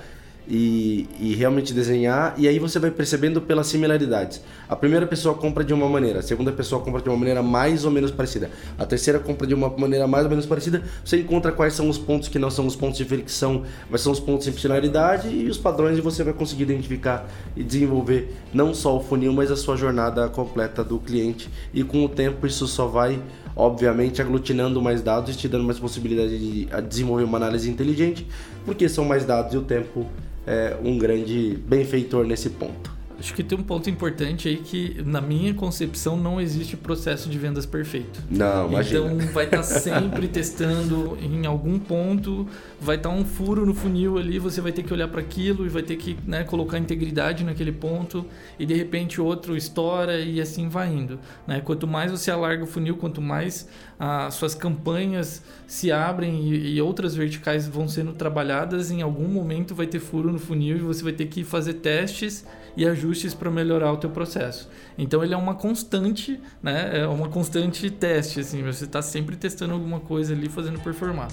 e, 0.50 1.08
e, 1.20 1.34
realmente 1.36 1.72
desenhar, 1.72 2.34
e 2.36 2.48
aí 2.48 2.58
você 2.58 2.80
vai 2.80 2.90
percebendo 2.90 3.40
pelas 3.40 3.68
similaridades. 3.68 4.42
A 4.68 4.74
primeira 4.74 5.06
pessoa 5.06 5.32
compra 5.36 5.62
de 5.62 5.72
uma 5.72 5.88
maneira, 5.88 6.18
a 6.18 6.22
segunda 6.22 6.50
pessoa 6.50 6.82
compra 6.82 7.00
de 7.00 7.08
uma 7.08 7.16
maneira 7.16 7.40
mais 7.40 7.84
ou 7.84 7.90
menos 7.90 8.10
parecida, 8.10 8.50
a 8.76 8.84
terceira 8.84 9.20
compra 9.20 9.46
de 9.46 9.54
uma 9.54 9.68
maneira 9.68 10.08
mais 10.08 10.24
ou 10.24 10.30
menos 10.30 10.46
parecida. 10.46 10.82
Você 11.04 11.20
encontra 11.20 11.52
quais 11.52 11.74
são 11.74 11.88
os 11.88 11.96
pontos 11.96 12.28
que 12.28 12.38
não 12.38 12.50
são 12.50 12.66
os 12.66 12.74
pontos 12.74 12.98
de 12.98 13.04
fricção, 13.04 13.62
mas 13.88 14.00
são 14.00 14.10
os 14.10 14.18
pontos 14.18 14.46
de 14.46 14.60
similaridade 14.60 15.28
e 15.28 15.48
os 15.48 15.56
padrões, 15.56 15.96
e 15.96 16.00
você 16.00 16.24
vai 16.24 16.32
conseguir 16.32 16.64
identificar 16.64 17.28
e 17.56 17.62
desenvolver 17.62 18.34
não 18.52 18.74
só 18.74 18.96
o 18.96 19.00
funil, 19.00 19.32
mas 19.32 19.52
a 19.52 19.56
sua 19.56 19.76
jornada 19.76 20.28
completa 20.28 20.82
do 20.82 20.98
cliente. 20.98 21.48
E 21.72 21.84
com 21.84 22.04
o 22.04 22.08
tempo 22.08 22.44
isso 22.44 22.66
só 22.66 22.86
vai 22.88 23.22
obviamente 23.54 24.20
aglutinando 24.20 24.80
mais 24.80 25.02
dados 25.02 25.34
e 25.34 25.38
te 25.38 25.46
dando 25.46 25.64
mais 25.64 25.78
possibilidade 25.78 26.38
de 26.38 26.68
desenvolver 26.88 27.24
uma 27.24 27.36
análise 27.36 27.70
inteligente, 27.70 28.26
porque 28.64 28.88
são 28.88 29.04
mais 29.04 29.24
dados 29.24 29.54
e 29.54 29.56
o 29.56 29.62
tempo 29.62 30.06
é 30.50 30.76
um 30.82 30.98
grande 30.98 31.56
benfeitor 31.64 32.26
nesse 32.26 32.50
ponto. 32.50 32.90
Acho 33.20 33.34
que 33.34 33.44
tem 33.44 33.58
um 33.58 33.62
ponto 33.62 33.90
importante 33.90 34.48
aí 34.48 34.56
que, 34.56 35.02
na 35.04 35.20
minha 35.20 35.52
concepção, 35.52 36.16
não 36.16 36.40
existe 36.40 36.74
processo 36.74 37.28
de 37.28 37.38
vendas 37.38 37.66
perfeito. 37.66 38.22
Não, 38.30 38.66
imagina. 38.66 39.12
Então, 39.12 39.32
vai 39.32 39.44
estar 39.44 39.58
tá 39.58 39.62
sempre 39.62 40.26
testando 40.28 41.18
em 41.20 41.44
algum 41.44 41.78
ponto, 41.78 42.48
vai 42.80 42.96
estar 42.96 43.10
tá 43.10 43.14
um 43.14 43.22
furo 43.22 43.66
no 43.66 43.74
funil 43.74 44.16
ali, 44.16 44.38
você 44.38 44.62
vai 44.62 44.72
ter 44.72 44.82
que 44.82 44.92
olhar 44.94 45.06
para 45.06 45.20
aquilo 45.20 45.66
e 45.66 45.68
vai 45.68 45.82
ter 45.82 45.96
que 45.96 46.16
né, 46.26 46.44
colocar 46.44 46.78
integridade 46.78 47.44
naquele 47.44 47.72
ponto 47.72 48.24
e, 48.58 48.64
de 48.64 48.72
repente, 48.72 49.20
outro 49.20 49.54
estoura 49.54 50.18
e 50.18 50.40
assim 50.40 50.70
vai 50.70 50.88
indo. 50.90 51.18
Né? 51.46 51.60
Quanto 51.60 51.86
mais 51.86 52.10
você 52.10 52.30
alarga 52.30 52.64
o 52.64 52.66
funil, 52.66 52.96
quanto 52.96 53.20
mais 53.20 53.68
as 53.98 54.32
suas 54.32 54.54
campanhas 54.54 55.42
se 55.66 55.92
abrem 55.92 56.48
e, 56.48 56.76
e 56.76 56.80
outras 56.80 57.14
verticais 57.14 57.68
vão 57.68 57.86
sendo 57.86 58.14
trabalhadas, 58.14 58.90
em 58.90 59.02
algum 59.02 59.28
momento 59.28 59.74
vai 59.74 59.86
ter 59.86 60.00
furo 60.00 60.32
no 60.32 60.38
funil 60.38 60.78
e 60.78 60.80
você 60.80 61.04
vai 61.04 61.12
ter 61.12 61.26
que 61.26 61.44
fazer 61.44 61.74
testes 61.74 62.46
e 62.76 62.86
ajustes 63.10 63.34
para 63.34 63.50
melhorar 63.50 63.92
o 63.92 63.96
teu 63.96 64.10
processo. 64.10 64.68
Então 64.96 65.22
ele 65.22 65.34
é 65.34 65.36
uma 65.36 65.54
constante, 65.54 66.40
né? 66.62 67.00
É 67.00 67.06
uma 67.06 67.28
constante 67.28 67.90
teste, 67.90 68.40
assim. 68.40 68.62
Você 68.62 68.84
está 68.84 69.02
sempre 69.02 69.36
testando 69.36 69.74
alguma 69.74 70.00
coisa 70.00 70.32
ali, 70.32 70.48
fazendo 70.48 70.78
performar. 70.80 71.28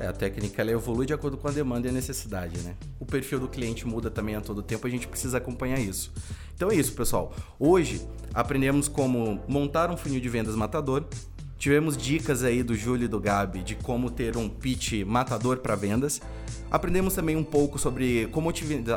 É, 0.00 0.08
a 0.08 0.12
técnica 0.12 0.60
ela 0.60 0.72
evolui 0.72 1.06
de 1.06 1.14
acordo 1.14 1.36
com 1.36 1.46
a 1.46 1.52
demanda 1.52 1.86
e 1.86 1.90
a 1.90 1.92
necessidade, 1.92 2.58
né? 2.62 2.74
O 2.98 3.06
perfil 3.06 3.38
do 3.38 3.48
cliente 3.48 3.86
muda 3.86 4.10
também 4.10 4.34
a 4.34 4.40
todo 4.40 4.60
tempo, 4.60 4.86
a 4.86 4.90
gente 4.90 5.06
precisa 5.06 5.38
acompanhar 5.38 5.78
isso. 5.78 6.12
Então 6.54 6.68
é 6.68 6.74
isso, 6.74 6.92
pessoal. 6.94 7.32
Hoje 7.58 8.02
aprendemos 8.32 8.88
como 8.88 9.40
montar 9.46 9.90
um 9.90 9.96
funil 9.96 10.20
de 10.20 10.28
vendas 10.28 10.56
matador. 10.56 11.04
Tivemos 11.56 11.96
dicas 11.96 12.42
aí 12.42 12.62
do 12.64 12.74
Júlio 12.74 13.04
e 13.04 13.08
do 13.08 13.20
Gabi 13.20 13.62
de 13.62 13.76
como 13.76 14.10
ter 14.10 14.36
um 14.36 14.48
pitch 14.48 15.04
matador 15.06 15.58
para 15.58 15.76
vendas. 15.76 16.20
Aprendemos 16.74 17.14
também 17.14 17.36
um 17.36 17.44
pouco 17.44 17.78
sobre 17.78 18.26
como 18.32 18.52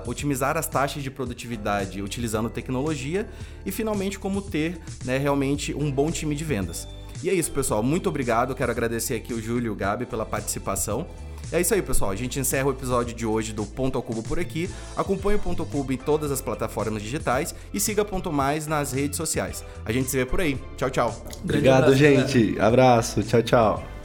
otimizar 0.08 0.58
as 0.58 0.66
taxas 0.66 1.04
de 1.04 1.12
produtividade 1.12 2.02
utilizando 2.02 2.50
tecnologia 2.50 3.30
e 3.64 3.72
finalmente 3.72 4.18
como 4.18 4.42
ter 4.42 4.80
né, 5.06 5.20
realmente 5.20 5.76
um 5.76 5.92
bom 5.92 6.10
time 6.10 6.34
de 6.34 6.44
vendas. 6.44 6.88
E 7.22 7.30
é 7.30 7.34
isso, 7.36 7.52
pessoal. 7.52 7.84
Muito 7.84 8.10
obrigado. 8.10 8.56
Quero 8.56 8.72
agradecer 8.72 9.14
aqui 9.14 9.32
o 9.32 9.40
Júlio 9.40 9.68
e 9.68 9.70
o 9.70 9.76
Gabi 9.76 10.08
pela 10.08 10.26
participação. 10.26 11.06
É 11.52 11.62
isso 11.62 11.72
aí, 11.72 11.84
pessoal. 11.84 12.10
A 12.10 12.16
gente 12.16 12.40
encerra 12.40 12.66
o 12.66 12.72
episódio 12.72 13.16
de 13.16 13.28
hoje 13.28 13.54
do 13.54 13.64
Ponto 13.64 13.96
ao 13.96 14.02
Cubo 14.02 14.24
por 14.24 14.40
aqui. 14.40 14.68
Acompanhe 14.96 15.38
o 15.38 15.40
Ponto 15.40 15.62
ao 15.62 15.70
Cubo 15.70 15.94
em 15.94 15.98
todas 15.98 16.32
as 16.32 16.42
plataformas 16.42 17.04
digitais 17.04 17.54
e 17.72 17.80
siga 17.80 18.04
Ponto 18.04 18.32
Mais 18.34 18.66
nas 18.66 18.92
redes 18.92 19.18
sociais. 19.18 19.64
A 19.86 19.92
gente 19.92 20.10
se 20.10 20.18
vê 20.18 20.26
por 20.26 20.42
aí. 20.42 20.58
Tchau, 20.78 20.90
tchau. 20.90 21.16
Obrigado, 21.44 21.96
gente. 21.96 22.60
Abraço. 22.60 23.22
Tchau, 23.22 23.44
tchau. 23.44 23.97